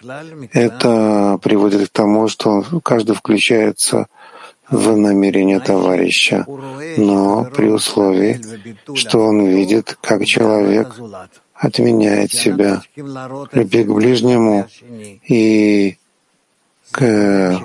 это 0.51 1.39
приводит 1.41 1.87
к 1.89 1.91
тому, 1.91 2.27
что 2.27 2.63
каждый 2.83 3.15
включается 3.15 4.07
в 4.69 4.97
намерение 4.97 5.59
товарища, 5.59 6.45
но 6.97 7.45
при 7.45 7.69
условии, 7.69 8.41
что 8.95 9.19
он 9.19 9.45
видит, 9.45 9.97
как 10.01 10.25
человек 10.25 10.95
отменяет 11.53 12.33
себя 12.33 12.81
любви 13.53 13.83
к 13.83 13.93
ближнему 13.93 14.67
и 15.27 15.97
к 16.91 17.59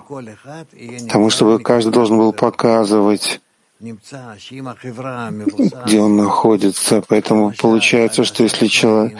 тому, 1.10 1.30
чтобы 1.30 1.58
каждый 1.60 1.92
должен 1.92 2.18
был 2.18 2.32
показывать, 2.32 3.40
где 3.80 6.00
он 6.00 6.16
находится. 6.16 7.02
Поэтому 7.08 7.52
получается, 7.52 8.24
что 8.24 8.44
если 8.44 8.68
человек, 8.68 9.16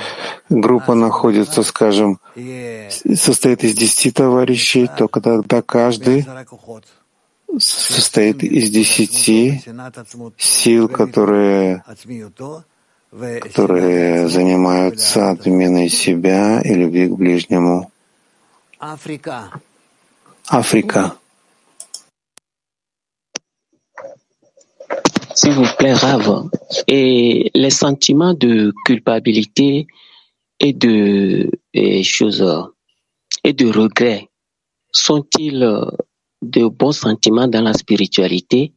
группа 0.49 0.95
находится, 0.95 1.63
скажем, 1.63 2.21
состоит 3.15 3.65
из 3.65 3.75
десяти 3.75 4.13
товарищей, 4.13 4.89
то 4.97 5.09
когда 5.09 5.63
каждый 5.63 6.27
состоит 7.59 8.43
из 8.43 8.71
десяти 8.71 9.63
сил, 10.39 10.89
которые, 10.89 11.85
которые 13.11 14.29
занимаются 14.29 15.31
отменой 15.31 15.89
себя 15.89 16.63
и 16.63 16.75
любви 16.75 17.09
к 17.09 17.13
ближнему. 17.13 17.91
Африка. 18.79 19.51
S'il 25.35 25.53
vous 25.53 25.67
plaît, 25.79 25.95
Rav, 25.95 26.49
et 26.87 27.51
les 27.55 27.71
sentiments 27.71 28.35
de 28.35 28.73
culpabilité 28.85 29.87
et 30.61 30.73
de 30.73 31.51
choses 32.03 32.45
et 33.45 33.53
de 33.53 33.67
regret 33.67 34.29
sont-ils 34.93 35.67
de 36.43 36.67
bons 36.69 36.93
sentiments 36.93 37.49
dans 37.49 37.63
la 37.63 37.73
spiritualité? 37.73 38.73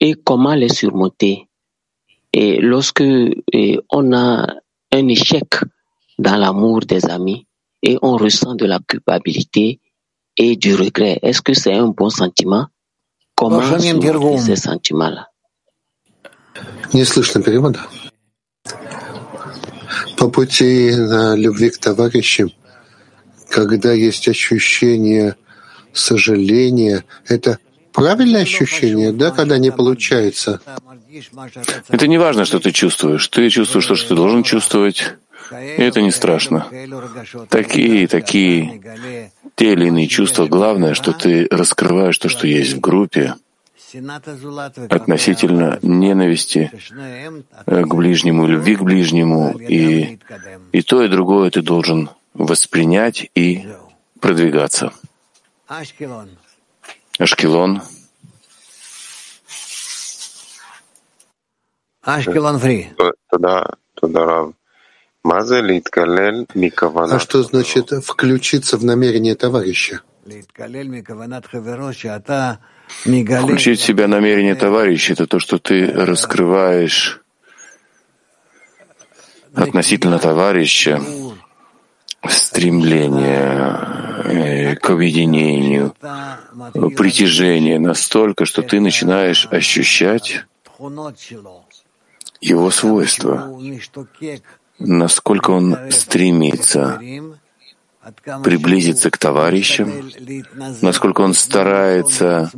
Et 0.00 0.14
comment 0.14 0.54
les 0.54 0.68
surmonter? 0.68 1.48
Et 2.32 2.60
lorsque 2.60 3.04
on 3.90 4.12
a 4.12 4.46
un 4.92 5.08
échec 5.08 5.46
dans 6.18 6.36
l'amour 6.36 6.80
des 6.80 7.06
amis 7.06 7.46
et 7.82 7.98
on 8.02 8.16
ressent 8.16 8.54
de 8.54 8.64
la 8.64 8.78
culpabilité, 8.80 9.80
et 10.36 10.56
du 10.56 10.74
regret. 10.74 11.18
Est-ce 11.22 11.42
que 11.42 11.54
c'est 11.54 11.74
un 11.74 11.88
bon 11.88 12.10
sentiment 12.10 12.66
Comment 13.36 13.62
ces 13.78 14.56
sentiments-là 14.56 15.28
Не 16.92 17.04
слышно 17.04 17.42
перевода. 17.42 17.80
По 20.16 20.28
пути 20.30 20.94
на 20.94 21.34
любви 21.34 21.70
к 21.70 21.78
товарищам, 21.78 22.52
когда 23.50 23.92
есть 23.92 24.28
ощущение 24.28 25.36
сожаления, 25.92 27.04
это 27.26 27.58
правильное 27.92 28.42
ощущение, 28.42 29.12
да, 29.12 29.32
когда 29.32 29.58
не 29.58 29.72
получается? 29.72 30.60
Это 31.88 32.06
не 32.06 32.18
важно, 32.18 32.44
что 32.44 32.60
ты 32.60 32.70
чувствуешь. 32.70 33.26
Ты 33.28 33.50
чувствуешь 33.50 33.86
то, 33.86 33.96
что 33.96 34.08
ты 34.10 34.14
должен 34.14 34.42
чувствовать. 34.44 35.14
И 35.52 35.82
это 35.82 36.00
не 36.00 36.10
страшно. 36.10 36.66
Такие, 37.50 38.08
такие, 38.08 38.80
те 39.54 39.72
или 39.72 39.86
иные 39.86 40.08
чувства. 40.08 40.46
Главное, 40.46 40.94
что 40.94 41.12
ты 41.12 41.46
раскрываешь 41.50 42.18
то, 42.18 42.28
что 42.28 42.46
есть 42.46 42.74
в 42.74 42.80
группе, 42.80 43.34
относительно 44.90 45.78
ненависти 45.82 46.70
к 47.66 47.94
ближнему, 47.94 48.46
любви 48.46 48.76
к 48.76 48.82
ближнему, 48.82 49.56
и, 49.58 50.18
и 50.72 50.82
то, 50.82 51.02
и 51.02 51.08
другое 51.08 51.50
ты 51.50 51.62
должен 51.62 52.10
воспринять 52.32 53.30
и 53.34 53.68
продвигаться. 54.20 54.92
Ашкелон. 57.18 57.82
Ашкелон 62.02 62.58
фри. 62.58 62.90
Туда, 63.30 63.70
туда. 63.94 64.46
А 67.16 67.18
что 67.18 67.42
значит 67.42 67.90
включиться 68.04 68.76
в 68.76 68.84
намерение 68.84 69.34
товарища? 69.34 70.02
Включить 72.96 73.80
в 73.80 73.84
себя 73.84 74.06
намерение 74.06 74.54
товарища— 74.54 75.12
это 75.14 75.26
то, 75.26 75.38
что 75.38 75.58
ты 75.58 75.86
раскрываешь 75.86 77.22
относительно 79.54 80.18
товарища 80.18 81.00
стремление 82.28 83.70
э, 84.24 84.76
к 84.76 84.90
объединению, 84.90 85.94
притяжение 86.96 87.78
настолько, 87.78 88.44
что 88.44 88.62
ты 88.62 88.80
начинаешь 88.80 89.46
ощущать 89.50 90.44
его 92.40 92.70
свойства, 92.70 93.58
насколько 94.78 95.50
он 95.50 95.76
стремится 95.90 97.00
приблизиться 98.42 99.10
к 99.10 99.18
товарищам, 99.18 100.10
насколько 100.82 101.22
он 101.22 101.34
старается 101.34 102.50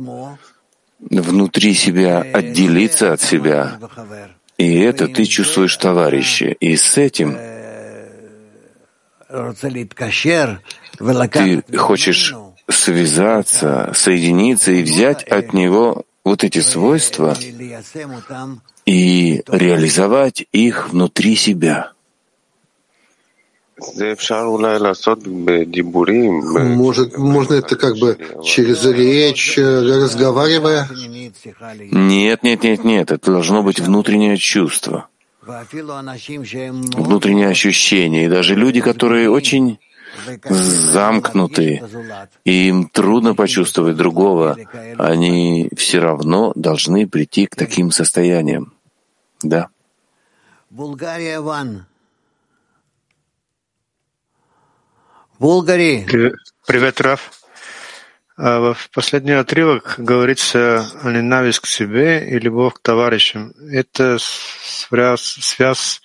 внутри 0.99 1.73
себя 1.73 2.21
отделиться 2.21 3.13
от 3.13 3.21
себя. 3.21 3.79
И 4.57 4.79
это 4.79 5.07
ты 5.07 5.25
чувствуешь 5.25 5.77
товарища. 5.77 6.47
И 6.47 6.75
с 6.75 6.97
этим 6.97 7.37
ты 11.67 11.77
хочешь 11.77 12.33
связаться, 12.69 13.91
соединиться 13.93 14.71
и 14.71 14.83
взять 14.83 15.23
от 15.23 15.53
него 15.53 16.05
вот 16.23 16.43
эти 16.43 16.59
свойства 16.59 17.37
и 18.85 19.43
реализовать 19.47 20.45
их 20.51 20.89
внутри 20.89 21.35
себя. 21.35 21.93
Может, 26.63 27.17
можно 27.17 27.53
это 27.53 27.75
как 27.75 27.97
бы 27.97 28.17
через 28.43 28.83
речь, 28.85 29.57
разговаривая? 29.57 30.89
Нет, 31.91 32.43
нет, 32.43 32.63
нет, 32.63 32.83
нет. 32.83 33.11
Это 33.11 33.31
должно 33.31 33.61
быть 33.61 33.79
внутреннее 33.79 34.37
чувство, 34.37 35.07
внутреннее 35.41 37.49
ощущение. 37.49 38.25
И 38.25 38.29
даже 38.29 38.55
люди, 38.55 38.81
которые 38.81 39.29
очень 39.29 39.77
замкнуты, 40.49 41.83
и 42.45 42.69
им 42.69 42.89
трудно 42.89 43.35
почувствовать 43.35 43.95
другого, 43.95 44.57
они 44.97 45.69
все 45.77 45.99
равно 45.99 46.51
должны 46.55 47.07
прийти 47.07 47.45
к 47.45 47.55
таким 47.55 47.91
состояниям. 47.91 48.73
Да. 49.43 49.69
Булгария 50.71 51.41
Ван. 51.41 51.85
Булгари. 55.39 56.05
Привет, 56.65 56.99
Раф. 56.99 57.31
А, 58.37 58.73
в 58.73 58.89
последний 58.89 59.33
отрывок 59.33 59.95
говорится 59.99 60.83
о 61.03 61.11
ненависть 61.11 61.59
к 61.59 61.67
себе 61.67 62.27
и 62.27 62.39
любовь 62.39 62.73
к 62.73 62.79
товарищам. 62.81 63.53
Это 63.71 64.17
связь, 64.19 65.21
связь 65.21 66.01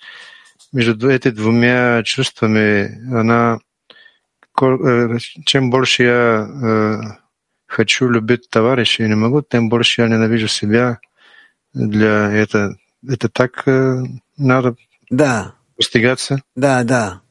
между 0.71 1.09
этими 1.09 1.31
двумя 1.31 2.03
чувствами, 2.03 2.95
она 3.11 3.59
э, 4.61 5.17
чем 5.45 5.71
больше 5.71 6.03
я 6.03 6.47
э, 6.47 7.01
хочу 7.65 8.09
любить 8.09 8.49
товарища 8.51 9.03
и 9.03 9.07
не 9.07 9.15
могу, 9.15 9.41
тем 9.41 9.67
больше 9.67 10.01
я 10.01 10.09
ненавижу 10.09 10.47
себя. 10.47 10.99
Для 11.73 12.31
это 12.31 12.75
это 13.07 13.29
так 13.29 13.67
э, 13.67 14.03
надо 14.37 14.75
да. 15.09 15.55
постигаться. 15.75 16.43
Да, 16.55 16.83
да. 16.83 17.22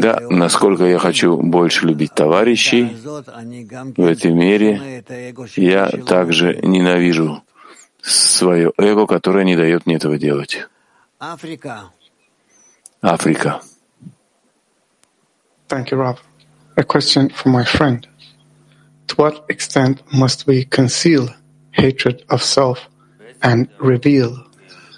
Да, 0.00 0.20
насколько 0.28 0.84
я 0.84 0.98
хочу 0.98 1.36
больше 1.38 1.86
любить 1.86 2.14
товарищей, 2.14 2.96
в 3.96 4.04
этой 4.04 4.32
мере 4.32 5.04
я 5.56 5.88
также 5.88 6.60
ненавижу 6.62 7.42
свое 8.02 8.72
эго, 8.76 9.06
которое 9.06 9.44
не 9.44 9.56
дает 9.56 9.86
мне 9.86 9.96
этого 9.96 10.18
делать. 10.18 10.66
Африка. 11.18 11.90
Африка. 13.02 13.60
Thank 15.68 15.90
you, 15.90 15.98
Rob. 15.98 16.18
A 16.76 16.82
question 16.82 17.30
for 17.30 17.48
my 17.48 17.64
friend. 17.64 18.06
To 19.08 19.16
what 19.16 19.44
extent 19.48 20.02
must 20.12 20.46
we 20.46 20.64
conceal 20.64 21.28
hatred 21.72 22.22
of 22.28 22.42
self 22.42 22.88
and 23.42 23.68
reveal 23.78 24.44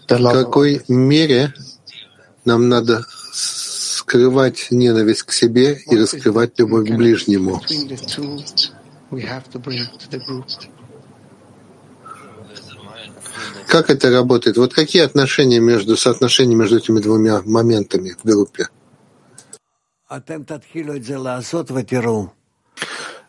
the 0.08 0.18
love 0.18 0.32
В 0.32 0.44
какой 0.44 0.82
мере 0.88 1.52
нам 2.44 2.68
надо 2.68 3.04
скрывать 3.32 4.68
ненависть 4.70 5.22
к 5.22 5.32
себе 5.32 5.80
и 5.90 5.96
раскрывать 5.96 6.58
любовь 6.58 6.88
к 6.88 6.94
ближнему. 6.94 7.60
Как 13.68 13.90
это 13.90 14.10
работает? 14.10 14.56
Вот 14.56 14.74
какие 14.74 15.02
отношения 15.02 15.60
между 15.60 15.96
соотношения 15.96 16.54
между 16.54 16.78
этими 16.78 17.00
двумя 17.00 17.40
моментами 17.44 18.16
в 18.22 18.24
группе? 18.24 18.68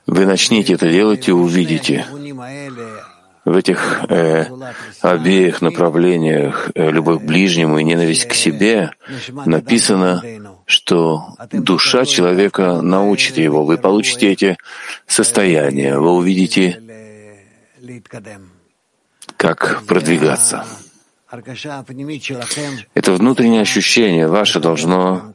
Вы 0.06 0.26
начните 0.26 0.74
это 0.74 0.90
делать 0.90 1.30
и 1.30 1.32
увидите. 1.32 2.06
В 3.46 3.58
этих 3.58 4.06
э, 4.08 4.46
обеих 5.02 5.62
направлениях, 5.62 6.72
э, 6.76 6.92
любовь 6.92 7.22
к 7.22 7.26
ближнему 7.26 7.78
и 7.78 7.84
ненависть 7.84 8.26
к 8.26 8.34
себе, 8.34 8.92
написано, 9.46 10.24
что 10.66 11.36
душа 11.52 12.06
человека 12.06 12.82
научит 12.82 13.38
его. 13.38 13.66
Вы 13.66 13.78
получите 13.78 14.32
эти 14.32 14.58
состояния, 15.08 15.98
вы 15.98 16.12
увидите, 16.14 16.82
как 19.36 19.84
продвигаться. 19.88 20.66
Это 22.94 23.14
внутреннее 23.14 23.62
ощущение 23.62 24.28
ваше 24.28 24.60
должно 24.60 25.34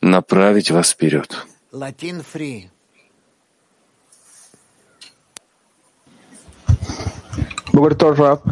направить 0.00 0.70
вас 0.70 0.90
вперед. 0.90 1.46
Roberto 7.72 8.14
Rap. 8.14 8.42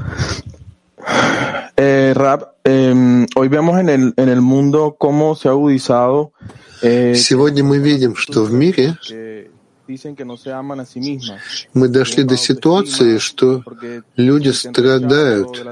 Eh, 1.76 2.12
Rap, 2.14 2.54
eh, 2.64 3.26
hoy 3.34 3.48
vemos 3.48 3.78
en 3.78 3.88
el, 3.88 4.14
en 4.16 4.28
el 4.28 4.40
mundo 4.40 4.96
cómo 4.98 5.34
se 5.34 5.48
ha 5.48 5.52
agudizado. 5.52 6.32
Eh, 6.82 7.14
Сегодня 7.14 7.64
мы 7.64 7.78
видим, 7.78 8.16
что 8.16 8.44
в 8.44 8.52
мире 8.52 8.96
мы 11.74 11.88
дошли 11.88 12.24
до 12.24 12.36
ситуации, 12.36 13.18
что 13.18 13.62
люди 14.16 14.48
страдают, 14.48 15.64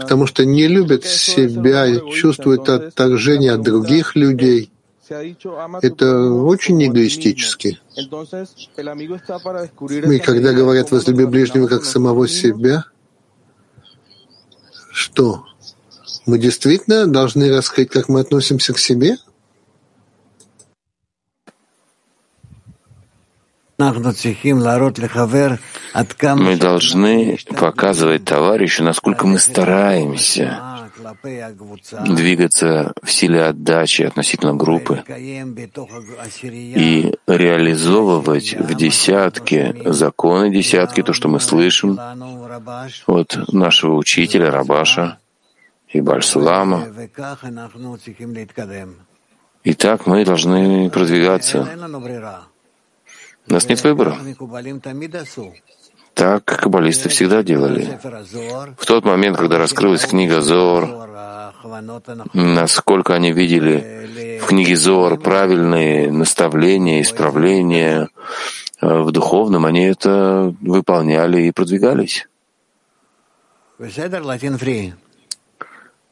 потому 0.00 0.26
что 0.26 0.44
не 0.46 0.66
любят 0.66 1.04
себя 1.04 1.86
и 1.86 2.00
чувствуют 2.12 2.68
отторжение 2.68 3.52
от 3.52 3.62
других 3.62 4.16
людей. 4.16 4.70
Это 5.08 6.32
очень 6.32 6.84
эгоистически. 6.84 7.78
И 10.10 10.18
когда 10.18 10.52
говорят 10.52 10.90
«возлюби 10.90 11.24
ближнего 11.26 11.68
как 11.68 11.84
самого 11.84 12.26
себя», 12.28 12.84
что? 14.92 15.44
Мы 16.24 16.38
действительно 16.38 17.06
должны 17.06 17.50
раскрыть, 17.50 17.90
как 17.90 18.08
мы 18.08 18.20
относимся 18.20 18.72
к 18.72 18.78
себе? 18.78 19.18
Мы 23.78 23.98
должны 26.56 27.38
показывать 27.56 28.24
товарищу, 28.24 28.82
насколько 28.82 29.26
мы 29.26 29.38
стараемся 29.38 30.65
двигаться 32.06 32.92
в 33.02 33.10
силе 33.10 33.44
отдачи 33.44 34.02
относительно 34.02 34.54
группы 34.54 35.04
и 36.36 37.14
реализовывать 37.26 38.54
в 38.54 38.74
десятке 38.74 39.74
законы 39.84 40.52
десятки, 40.52 41.02
то, 41.02 41.12
что 41.12 41.28
мы 41.28 41.40
слышим 41.40 41.98
от 43.06 43.52
нашего 43.52 43.96
учителя 43.96 44.50
Рабаша 44.50 45.18
и 45.88 46.00
Бальсулама. 46.00 46.88
И 49.64 49.74
так 49.74 50.06
мы 50.06 50.24
должны 50.24 50.90
продвигаться. 50.90 51.68
У 53.48 53.52
нас 53.52 53.68
нет 53.68 53.82
выбора. 53.84 54.16
Так 56.16 56.46
каббалисты 56.46 57.10
всегда 57.10 57.42
делали. 57.42 57.98
В 58.78 58.86
тот 58.86 59.04
момент, 59.04 59.36
когда 59.36 59.58
раскрылась 59.58 60.06
книга 60.06 60.40
Зор, 60.40 60.88
насколько 62.32 63.14
они 63.14 63.32
видели 63.32 64.38
в 64.40 64.46
книге 64.46 64.76
Зор 64.76 65.20
правильные 65.20 66.10
наставления, 66.10 67.02
исправления 67.02 68.08
э, 68.80 69.00
в 69.02 69.12
духовном, 69.12 69.66
они 69.66 69.84
это 69.84 70.54
выполняли 70.62 71.42
и 71.42 71.52
продвигались. 71.52 72.26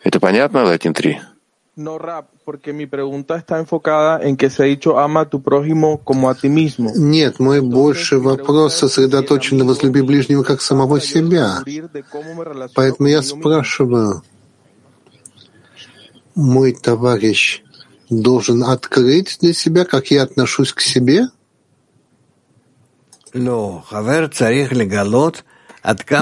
Это 0.02 0.20
понятно, 0.20 0.64
Латин 0.64 0.93
3? 0.93 1.18
No 1.76 1.98
rap, 1.98 2.28
porque 2.44 2.72
mi 2.72 2.86
pregunta 2.86 3.36
está 3.36 3.59
enfocada 3.59 4.22
en 4.22 4.36
que 4.36 4.48
se 4.48 4.62
ha 4.62 4.66
dicho 4.66 4.96
ama 4.96 5.22
a 5.22 5.28
tu 5.28 5.42
prójimo 5.42 5.98
como 6.05 6.30
a 6.30 6.34
ti 6.36 6.48
mismo. 6.48 6.92
Нет, 6.94 7.40
мой 7.40 7.60
больше 7.62 8.20
вопрос 8.20 8.74
сосредоточен 8.76 9.59
на 9.59 9.64
возлюби 9.64 10.01
ближнего 10.01 10.44
как 10.44 10.60
самого 10.60 11.01
себя. 11.01 11.64
Поэтому 12.76 13.09
я 13.09 13.22
спрашиваю, 13.22 14.22
мой 16.36 16.72
товарищ 16.72 17.64
должен 18.09 18.62
открыть 18.62 19.38
для 19.40 19.52
себя, 19.52 19.84
как 19.84 20.12
я 20.12 20.22
отношусь 20.22 20.72
к 20.72 20.80
себе? 20.80 21.28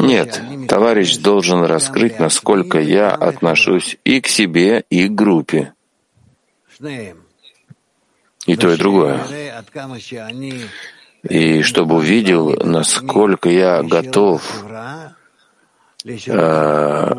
Нет, 0.00 0.42
товарищ 0.68 1.18
должен 1.18 1.62
раскрыть, 1.64 2.18
насколько 2.18 2.80
я 2.80 3.10
отношусь 3.10 3.96
и 4.04 4.20
к 4.20 4.26
себе, 4.26 4.84
и 4.90 5.08
к 5.08 5.12
группе. 5.12 5.72
И 6.80 8.56
то, 8.56 8.72
и 8.72 8.76
другое. 8.76 9.20
И 11.28 11.62
чтобы 11.62 11.96
увидел, 11.96 12.56
насколько 12.64 13.48
я 13.48 13.84
готов 13.84 14.42
э, 16.04 17.14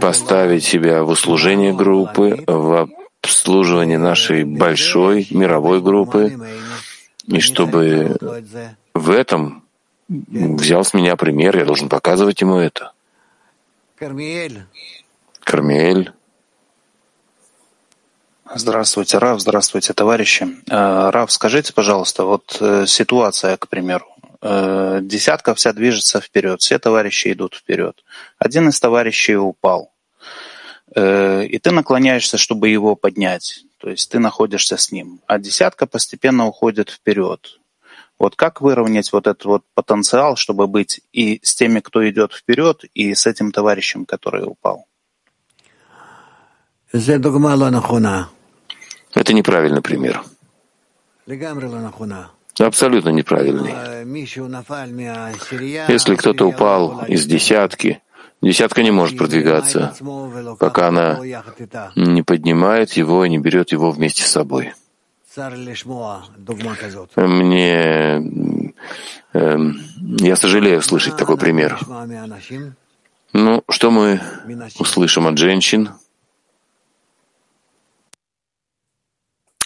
поставить 0.00 0.62
себя 0.62 1.02
в 1.02 1.08
услужение 1.08 1.74
группы, 1.74 2.44
в 2.46 2.88
обслуживание 3.20 3.98
нашей 3.98 4.44
большой 4.44 5.26
мировой 5.30 5.82
группы, 5.82 6.38
и 7.26 7.40
чтобы 7.40 8.16
в 8.94 9.10
этом 9.10 9.64
взял 10.08 10.84
с 10.84 10.94
меня 10.94 11.16
пример, 11.16 11.56
я 11.56 11.64
должен 11.64 11.88
показывать 11.88 12.40
ему 12.40 12.56
это. 12.56 12.92
Кармиэль. 15.40 16.12
Здравствуйте, 18.54 19.18
Рав, 19.18 19.40
здравствуйте, 19.40 19.92
товарищи. 19.92 20.46
Э, 20.70 21.10
Рав, 21.10 21.30
скажите, 21.30 21.74
пожалуйста, 21.74 22.24
вот 22.24 22.56
э, 22.60 22.86
ситуация, 22.86 23.58
к 23.58 23.68
примеру. 23.68 24.06
Э, 24.40 25.00
десятка 25.02 25.54
вся 25.54 25.74
движется 25.74 26.20
вперед, 26.20 26.62
все 26.62 26.78
товарищи 26.78 27.32
идут 27.32 27.54
вперед. 27.54 28.02
Один 28.38 28.68
из 28.68 28.80
товарищей 28.80 29.36
упал. 29.36 29.92
И 30.96 31.60
ты 31.62 31.70
наклоняешься, 31.70 32.38
чтобы 32.38 32.70
его 32.70 32.96
поднять. 32.96 33.64
То 33.76 33.90
есть 33.90 34.10
ты 34.10 34.18
находишься 34.18 34.78
с 34.78 34.90
ним. 34.90 35.20
А 35.26 35.38
десятка 35.38 35.86
постепенно 35.86 36.46
уходит 36.46 36.88
вперед. 36.88 37.60
Вот 38.18 38.34
как 38.34 38.60
выровнять 38.60 39.12
вот 39.12 39.26
этот 39.26 39.44
вот 39.44 39.62
потенциал, 39.74 40.36
чтобы 40.36 40.66
быть 40.66 41.00
и 41.12 41.40
с 41.42 41.54
теми, 41.54 41.80
кто 41.80 42.08
идет 42.08 42.32
вперед, 42.32 42.84
и 42.94 43.14
с 43.14 43.26
этим 43.26 43.52
товарищем, 43.52 44.04
который 44.06 44.44
упал? 44.44 44.86
Это 49.14 49.32
неправильный 49.32 49.82
пример. 49.82 50.22
Абсолютно 52.58 53.10
неправильный. 53.10 54.04
Если 55.88 56.14
кто-то 56.16 56.48
упал 56.48 57.04
из 57.06 57.24
десятки, 57.26 58.02
десятка 58.42 58.82
не 58.82 58.90
может 58.90 59.16
продвигаться, 59.16 59.94
пока 60.58 60.88
она 60.88 61.20
не 61.94 62.22
поднимает 62.22 62.92
его 62.94 63.24
и 63.24 63.28
не 63.28 63.38
берет 63.38 63.70
его 63.70 63.92
вместе 63.92 64.22
с 64.24 64.32
собой. 64.32 64.72
Мне... 67.16 68.74
Э, 69.32 69.58
я 70.18 70.36
сожалею 70.36 70.82
слышать 70.82 71.16
такой 71.16 71.36
пример. 71.36 71.78
Ну, 73.32 73.62
что 73.68 73.90
мы 73.90 74.20
услышим 74.78 75.26
от 75.26 75.38
женщин? 75.38 75.90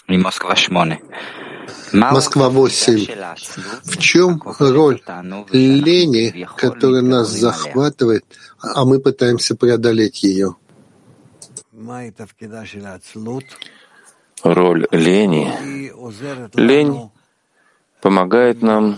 Москва 0.07 0.55
8. 0.55 0.97
Москва 1.93 2.49
8. 2.49 3.07
В 3.83 3.97
чем 3.97 4.41
роль 4.59 5.01
лени, 5.51 6.47
которая 6.57 7.01
нас 7.01 7.29
захватывает, 7.29 8.25
а 8.59 8.85
мы 8.85 8.99
пытаемся 8.99 9.55
преодолеть 9.55 10.23
ее? 10.23 10.55
Роль 14.43 14.87
лени. 14.91 15.51
Лень 16.55 17.09
помогает 18.01 18.61
нам 18.61 18.97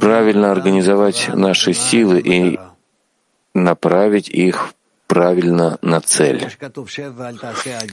правильно 0.00 0.52
организовать 0.52 1.30
наши 1.32 1.72
силы 1.72 2.20
и 2.20 2.60
направить 3.54 4.28
их 4.28 4.74
правильно 5.18 5.78
на 5.82 6.00
цель. 6.00 6.46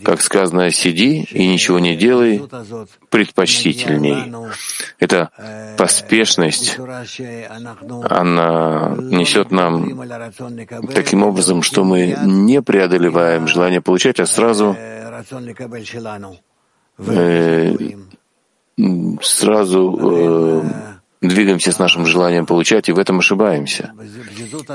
Как 0.04 0.22
сказано, 0.22 0.70
сиди 0.70 1.28
и 1.32 1.48
ничего 1.48 1.80
не 1.80 1.96
делай, 1.96 2.40
предпочтительней. 3.10 4.32
Эта 5.00 5.32
поспешность, 5.76 6.78
она 8.10 8.96
несет 9.00 9.50
нам 9.50 10.00
таким 10.94 11.24
образом, 11.24 11.64
что 11.64 11.84
мы 11.84 12.16
не 12.26 12.62
преодолеваем 12.62 13.48
желание 13.48 13.82
получать, 13.82 14.20
а 14.20 14.28
сразу 14.28 14.76
э, 14.78 15.24
сразу 19.22 20.00
э, 20.00 20.95
двигаемся 21.28 21.72
с 21.72 21.80
нашим 21.80 22.06
желанием 22.06 22.46
получать, 22.46 22.90
и 22.90 22.92
в 22.92 23.00
этом 23.00 23.20
ошибаемся. 23.20 23.92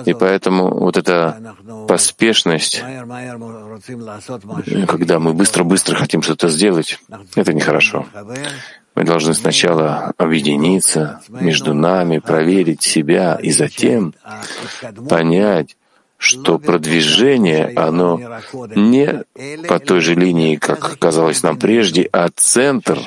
И 0.07 0.15
поэтому 0.15 0.71
вот 0.71 0.97
эта 0.97 1.55
поспешность, 1.89 2.83
когда 4.89 5.19
мы 5.19 5.35
быстро-быстро 5.35 5.97
хотим 5.97 6.23
что-то 6.23 6.49
сделать, 6.49 7.01
это 7.35 7.53
нехорошо. 7.53 8.07
Мы 8.95 9.05
должны 9.05 9.35
сначала 9.35 10.13
объединиться 10.19 11.21
между 11.29 11.75
нами, 11.75 12.19
проверить 12.19 12.83
себя 12.83 13.39
и 13.41 13.51
затем 13.51 14.15
понять, 15.09 15.77
что 16.21 16.59
продвижение, 16.59 17.73
оно 17.77 18.21
не 18.77 19.25
по 19.67 19.79
той 19.79 20.01
же 20.01 20.15
линии, 20.15 20.57
как 20.57 20.99
казалось 20.99 21.43
нам 21.43 21.57
прежде, 21.57 22.09
а 22.13 22.29
центр 22.35 22.99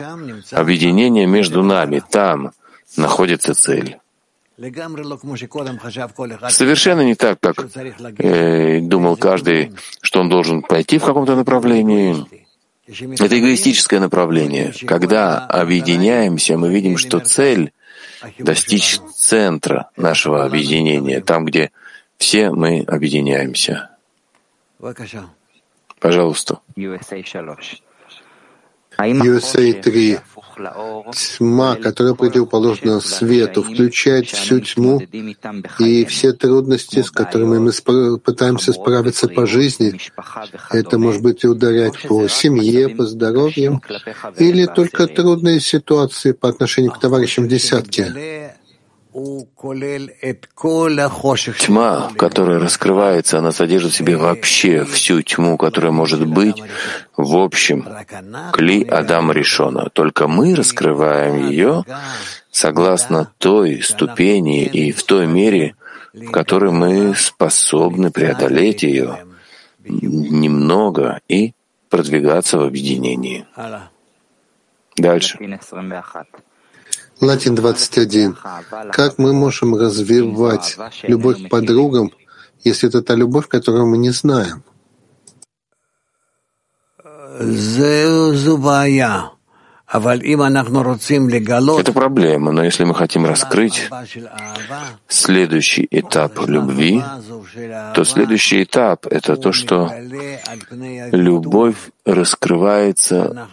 объединения 0.52 1.28
между 1.28 1.62
нами. 1.62 2.02
Там 2.10 2.54
находится 2.98 3.54
цель. 3.54 3.98
Совершенно 6.50 7.02
не 7.02 7.16
так, 7.16 7.40
как 7.40 7.56
э, 8.20 8.80
думал 8.82 9.18
каждый, 9.18 9.74
что 10.02 10.20
он 10.22 10.30
должен 10.30 10.62
пойти 10.62 11.00
в 11.00 11.06
каком-то 11.06 11.36
направлении. 11.36 12.24
Это 12.86 13.40
эгоистическое 13.40 14.00
направление. 14.00 14.74
Когда 14.86 15.40
объединяемся, 15.40 16.58
мы 16.58 16.70
видим, 16.70 16.98
что 16.98 17.20
цель— 17.20 17.72
достичь 18.40 19.00
центра 19.16 19.90
нашего 19.98 20.46
объединения, 20.46 21.22
там, 21.22 21.46
где 21.46 21.72
все 22.18 22.52
мы 22.52 22.82
объединяемся. 22.82 23.90
Пожалуйста. 26.00 26.60
USA 29.00 29.82
3. 29.82 30.20
Тьма, 31.14 31.76
которая 31.76 32.14
противоположна 32.14 33.00
свету, 33.00 33.64
включает 33.64 34.28
всю 34.28 34.60
тьму 34.60 35.02
и 35.80 36.06
все 36.06 36.34
трудности, 36.34 37.02
с 37.02 37.12
которыми 37.12 37.60
мы 37.60 37.70
спро- 37.70 38.18
пытаемся 38.18 38.74
справиться 38.74 39.28
по 39.28 39.46
жизни. 39.46 40.00
Это 40.72 40.98
может 40.98 41.22
быть 41.22 41.44
и 41.44 41.48
ударять 41.48 42.02
по 42.08 42.28
семье, 42.28 42.90
по 42.90 43.06
здоровью, 43.06 43.82
или 44.38 44.66
только 44.66 45.08
трудные 45.08 45.60
ситуации 45.60 46.32
по 46.32 46.50
отношению 46.50 46.92
к 46.92 47.00
товарищам 47.00 47.46
в 47.46 47.48
десятке. 47.48 48.56
Тьма, 51.60 52.12
которая 52.18 52.60
раскрывается, 52.60 53.38
она 53.38 53.52
содержит 53.52 53.92
в 53.92 53.96
себе 53.96 54.18
вообще 54.18 54.86
всю 54.86 55.22
тьму, 55.22 55.58
которая 55.58 55.92
может 55.92 56.26
быть 56.26 56.62
в 57.16 57.38
общем 57.38 57.88
Кли 58.52 58.84
Адама 58.84 59.34
Ришона. 59.34 59.90
Только 59.90 60.28
мы 60.28 60.56
раскрываем 60.56 61.48
ее 61.50 61.84
согласно 62.52 63.32
той 63.38 63.82
ступени 63.82 64.66
и 64.66 64.92
в 64.92 65.04
той 65.04 65.28
мере, 65.28 65.76
в 66.14 66.32
которой 66.32 66.72
мы 66.72 67.16
способны 67.16 68.12
преодолеть 68.12 68.84
ее 68.84 69.26
немного 69.84 71.20
и 71.28 71.54
продвигаться 71.90 72.58
в 72.58 72.64
объединении. 72.64 73.46
Дальше. 74.98 75.38
Латин 77.24 77.56
21. 77.56 78.38
Как 78.92 79.18
мы 79.18 79.34
можем 79.34 79.76
развивать 79.76 80.78
любовь 81.04 81.46
к 81.46 81.50
подругам, 81.50 82.12
если 82.64 82.90
это 82.90 83.02
та 83.02 83.16
любовь, 83.16 83.48
которую 83.48 83.88
мы 83.88 83.98
не 83.98 84.10
знаем? 84.12 84.64
Это 91.80 91.94
проблема, 91.94 92.52
но 92.52 92.64
если 92.64 92.84
мы 92.84 92.96
хотим 92.96 93.26
раскрыть 93.26 93.90
следующий 95.08 95.88
этап 95.92 96.40
любви, 96.48 97.04
то 97.94 98.04
следующий 98.04 98.64
этап— 98.64 99.06
это 99.10 99.36
то, 99.36 99.52
что 99.52 99.92
любовь 101.12 101.92
раскрывается 102.06 103.48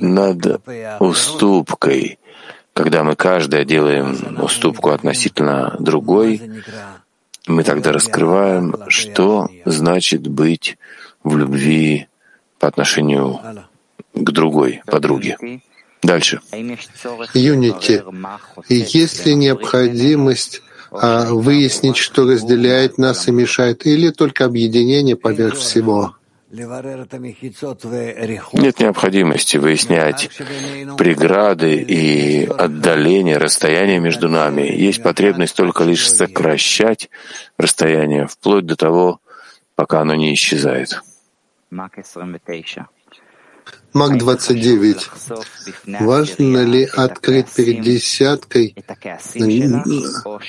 над 0.00 0.60
уступкой, 1.00 2.18
когда 2.74 3.04
мы 3.04 3.14
каждая 3.16 3.64
делаем 3.64 4.42
уступку 4.42 4.90
относительно 4.90 5.76
другой, 5.78 6.42
мы 7.46 7.62
тогда 7.62 7.92
раскрываем, 7.92 8.74
что 8.88 9.48
значит 9.64 10.26
быть 10.26 10.76
в 11.22 11.36
любви 11.36 12.08
по 12.58 12.68
отношению 12.68 13.40
к 14.12 14.30
другой 14.30 14.82
подруге. 14.86 15.38
Дальше. 16.02 16.40
Юнити. 17.32 18.02
Есть 18.68 19.24
ли 19.24 19.34
необходимость 19.34 20.60
а, 20.90 21.32
выяснить, 21.32 21.96
что 21.96 22.24
разделяет 22.24 22.98
нас 22.98 23.26
и 23.28 23.32
мешает, 23.32 23.86
или 23.86 24.10
только 24.10 24.44
объединение 24.44 25.16
поверх 25.16 25.56
всего? 25.56 26.14
Нет 28.52 28.78
необходимости 28.78 29.56
выяснять 29.56 30.30
преграды 30.96 31.82
и 31.82 32.46
отдаление, 32.46 33.38
расстояние 33.38 33.98
между 33.98 34.28
нами. 34.28 34.62
Есть 34.62 35.02
потребность 35.02 35.56
только 35.56 35.82
лишь 35.82 36.08
сокращать 36.08 37.10
расстояние, 37.58 38.28
вплоть 38.28 38.66
до 38.66 38.76
того, 38.76 39.20
пока 39.74 40.00
оно 40.02 40.14
не 40.14 40.32
исчезает. 40.34 41.02
Мак 41.70 41.98
29. 41.98 42.93
Важно 45.86 46.64
ли 46.64 46.84
открыть 46.84 47.46
перед 47.54 47.80
десяткой 47.82 48.74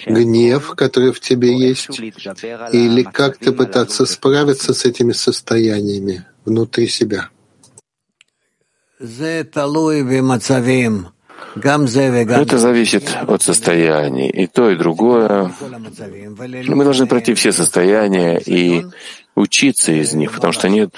гнев, 0.08 0.74
который 0.76 1.12
в 1.12 1.20
тебе 1.20 1.56
есть, 1.56 2.00
или 2.00 3.04
как-то 3.04 3.54
пытаться 3.54 4.06
справиться 4.08 4.74
с 4.74 4.84
этими 4.86 5.12
состояниями 5.12 6.26
внутри 6.44 6.88
себя? 6.88 7.30
Это 12.42 12.58
зависит 12.58 13.16
от 13.28 13.42
состояний. 13.44 14.30
И 14.30 14.48
то, 14.48 14.72
и 14.72 14.76
другое. 14.76 15.52
Мы 16.68 16.84
должны 16.84 17.06
пройти 17.06 17.34
все 17.36 17.52
состояния 17.52 18.40
и 18.40 18.86
учиться 19.36 19.92
из 19.92 20.14
них, 20.14 20.34
потому 20.34 20.54
что 20.54 20.68
нет 20.70 20.96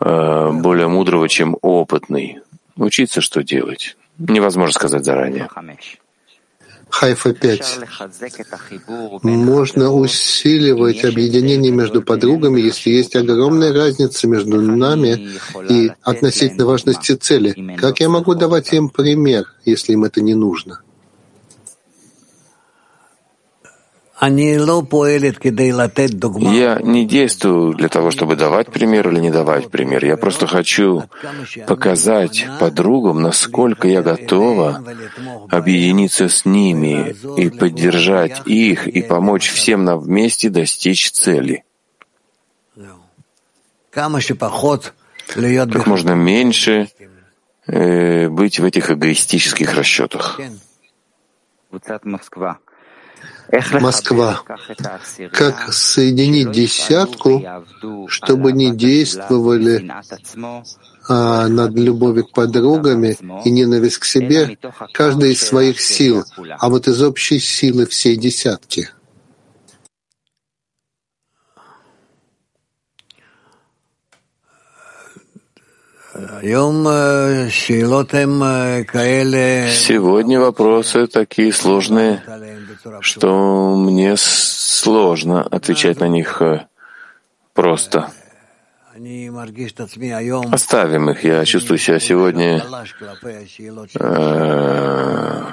э, 0.00 0.50
более 0.52 0.88
мудрого, 0.88 1.28
чем 1.28 1.56
опытный. 1.60 2.38
Учиться, 2.76 3.20
что 3.20 3.42
делать. 3.42 3.96
Невозможно 4.18 4.72
сказать 4.72 5.04
заранее. 5.04 5.48
Хайфа 6.90 7.32
5. 7.32 7.78
Можно 9.22 9.92
усиливать 9.92 11.04
объединение 11.04 11.70
между 11.70 12.02
подругами, 12.02 12.60
если 12.60 12.90
есть 12.90 13.14
огромная 13.16 13.72
разница 13.72 14.26
между 14.26 14.60
нами 14.60 15.30
и 15.68 15.92
относительно 16.02 16.66
важности 16.66 17.12
цели. 17.12 17.76
Как 17.76 18.00
я 18.00 18.08
могу 18.08 18.34
давать 18.34 18.72
им 18.72 18.88
пример, 18.88 19.44
если 19.64 19.92
им 19.92 20.04
это 20.04 20.20
не 20.20 20.34
нужно? 20.34 20.80
Я 26.52 26.78
не 26.82 27.06
действую 27.06 27.72
для 27.72 27.88
того, 27.88 28.10
чтобы 28.10 28.36
давать 28.36 28.70
пример 28.70 29.08
или 29.08 29.18
не 29.18 29.30
давать 29.30 29.70
пример. 29.70 30.04
Я 30.04 30.18
просто 30.18 30.46
хочу 30.46 31.04
показать 31.66 32.46
подругам, 32.60 33.22
насколько 33.22 33.88
я 33.88 34.02
готова 34.02 34.84
объединиться 35.48 36.28
с 36.28 36.44
ними 36.44 37.16
и 37.38 37.48
поддержать 37.48 38.42
их 38.44 38.86
и 38.86 39.00
помочь 39.00 39.48
всем 39.48 39.84
нам 39.84 39.98
вместе 40.00 40.50
достичь 40.50 41.12
цели. 41.12 41.64
Как 45.78 45.86
можно 45.86 46.12
меньше 46.12 46.90
э, 47.66 48.28
быть 48.28 48.60
в 48.60 48.64
этих 48.66 48.90
эгоистических 48.90 49.74
расчетах. 49.74 50.38
Москва. 53.80 54.42
Как 55.32 55.72
соединить 55.72 56.52
десятку, 56.52 57.42
чтобы 58.08 58.52
не 58.52 58.74
действовали 58.74 59.90
а, 61.08 61.48
над 61.48 61.74
любовью 61.74 62.26
к 62.26 62.32
подругами 62.32 63.16
и 63.44 63.50
ненависть 63.50 63.98
к 63.98 64.04
себе, 64.04 64.58
каждый 64.92 65.32
из 65.32 65.42
своих 65.42 65.80
сил, 65.80 66.24
а 66.58 66.68
вот 66.68 66.88
из 66.88 67.02
общей 67.02 67.38
силы 67.38 67.86
всей 67.86 68.16
десятки? 68.16 68.90
Сегодня 79.70 80.40
вопросы 80.40 81.06
такие 81.06 81.52
сложные, 81.52 82.22
что 83.00 83.76
мне 83.76 84.14
сложно 84.16 85.42
отвечать 85.42 86.00
на 86.00 86.08
них 86.08 86.40
э, 86.42 86.66
просто. 87.54 88.10
Оставим 90.52 91.10
их. 91.10 91.24
Я 91.24 91.44
чувствую 91.44 91.78
себя 91.78 92.00
сегодня 92.00 92.64
э, 93.98 95.44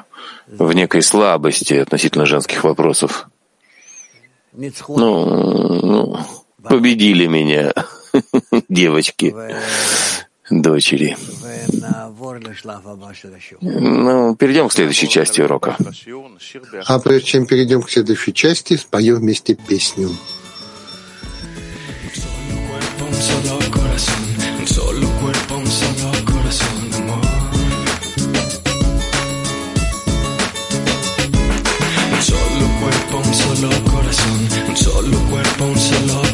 в 0.48 0.74
некой 0.74 1.02
слабости 1.02 1.74
относительно 1.76 2.26
женских 2.26 2.64
вопросов. 2.64 3.30
Ну, 4.54 5.82
ну 5.82 6.20
победили 6.64 7.28
меня 7.28 7.74
девочки 8.70 9.36
дочери. 10.50 11.18
Ну, 13.62 14.36
перейдем 14.36 14.68
к 14.70 14.74
следующей 14.74 15.10
части 15.10 15.42
урока. 15.42 15.78
А 16.86 17.00
прежде 17.00 17.28
чем 17.28 17.46
перейдем 17.46 17.82
к 17.82 17.90
следующей 17.90 18.34
части, 18.34 18.76
споем 18.78 19.16
вместе 19.16 19.56
песню. 19.56 20.10
hermanos, 33.58 33.78
cantemos 33.88 34.18
unidos. 34.26 34.70
Un 34.70 34.76
solo 34.78 35.18
cuerpo, 35.30 35.66
un 35.66 35.78
solo 35.78 36.27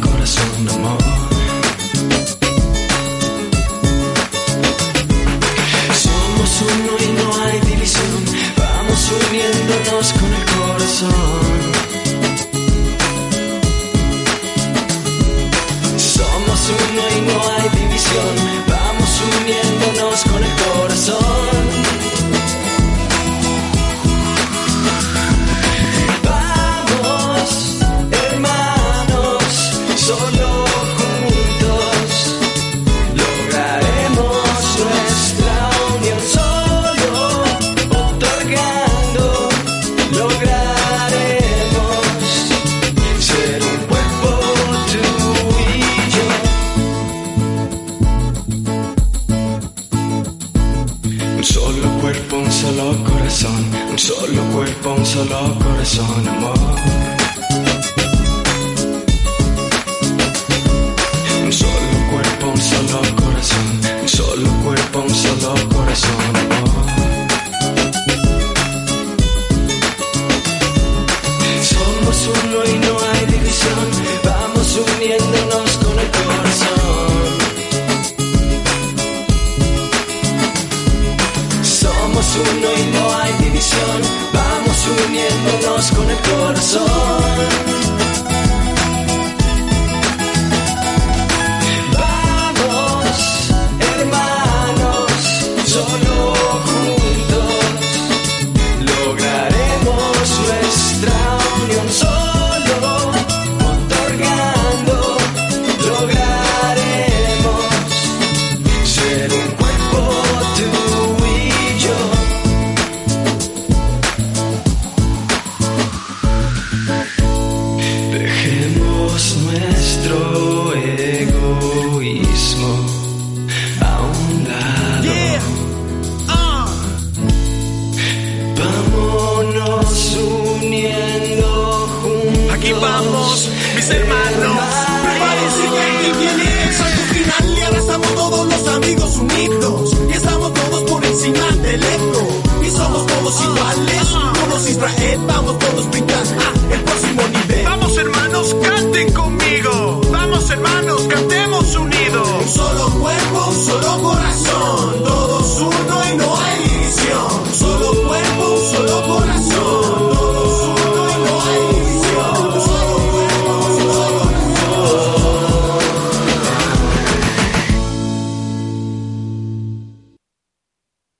y 7.00 7.12
no 7.14 7.44
hay 7.44 7.60
división. 7.62 8.26
Vamos 8.58 9.12
uniéndonos 9.30 10.14
con 10.14 10.34
el 10.34 10.46
corazón. 10.46 11.73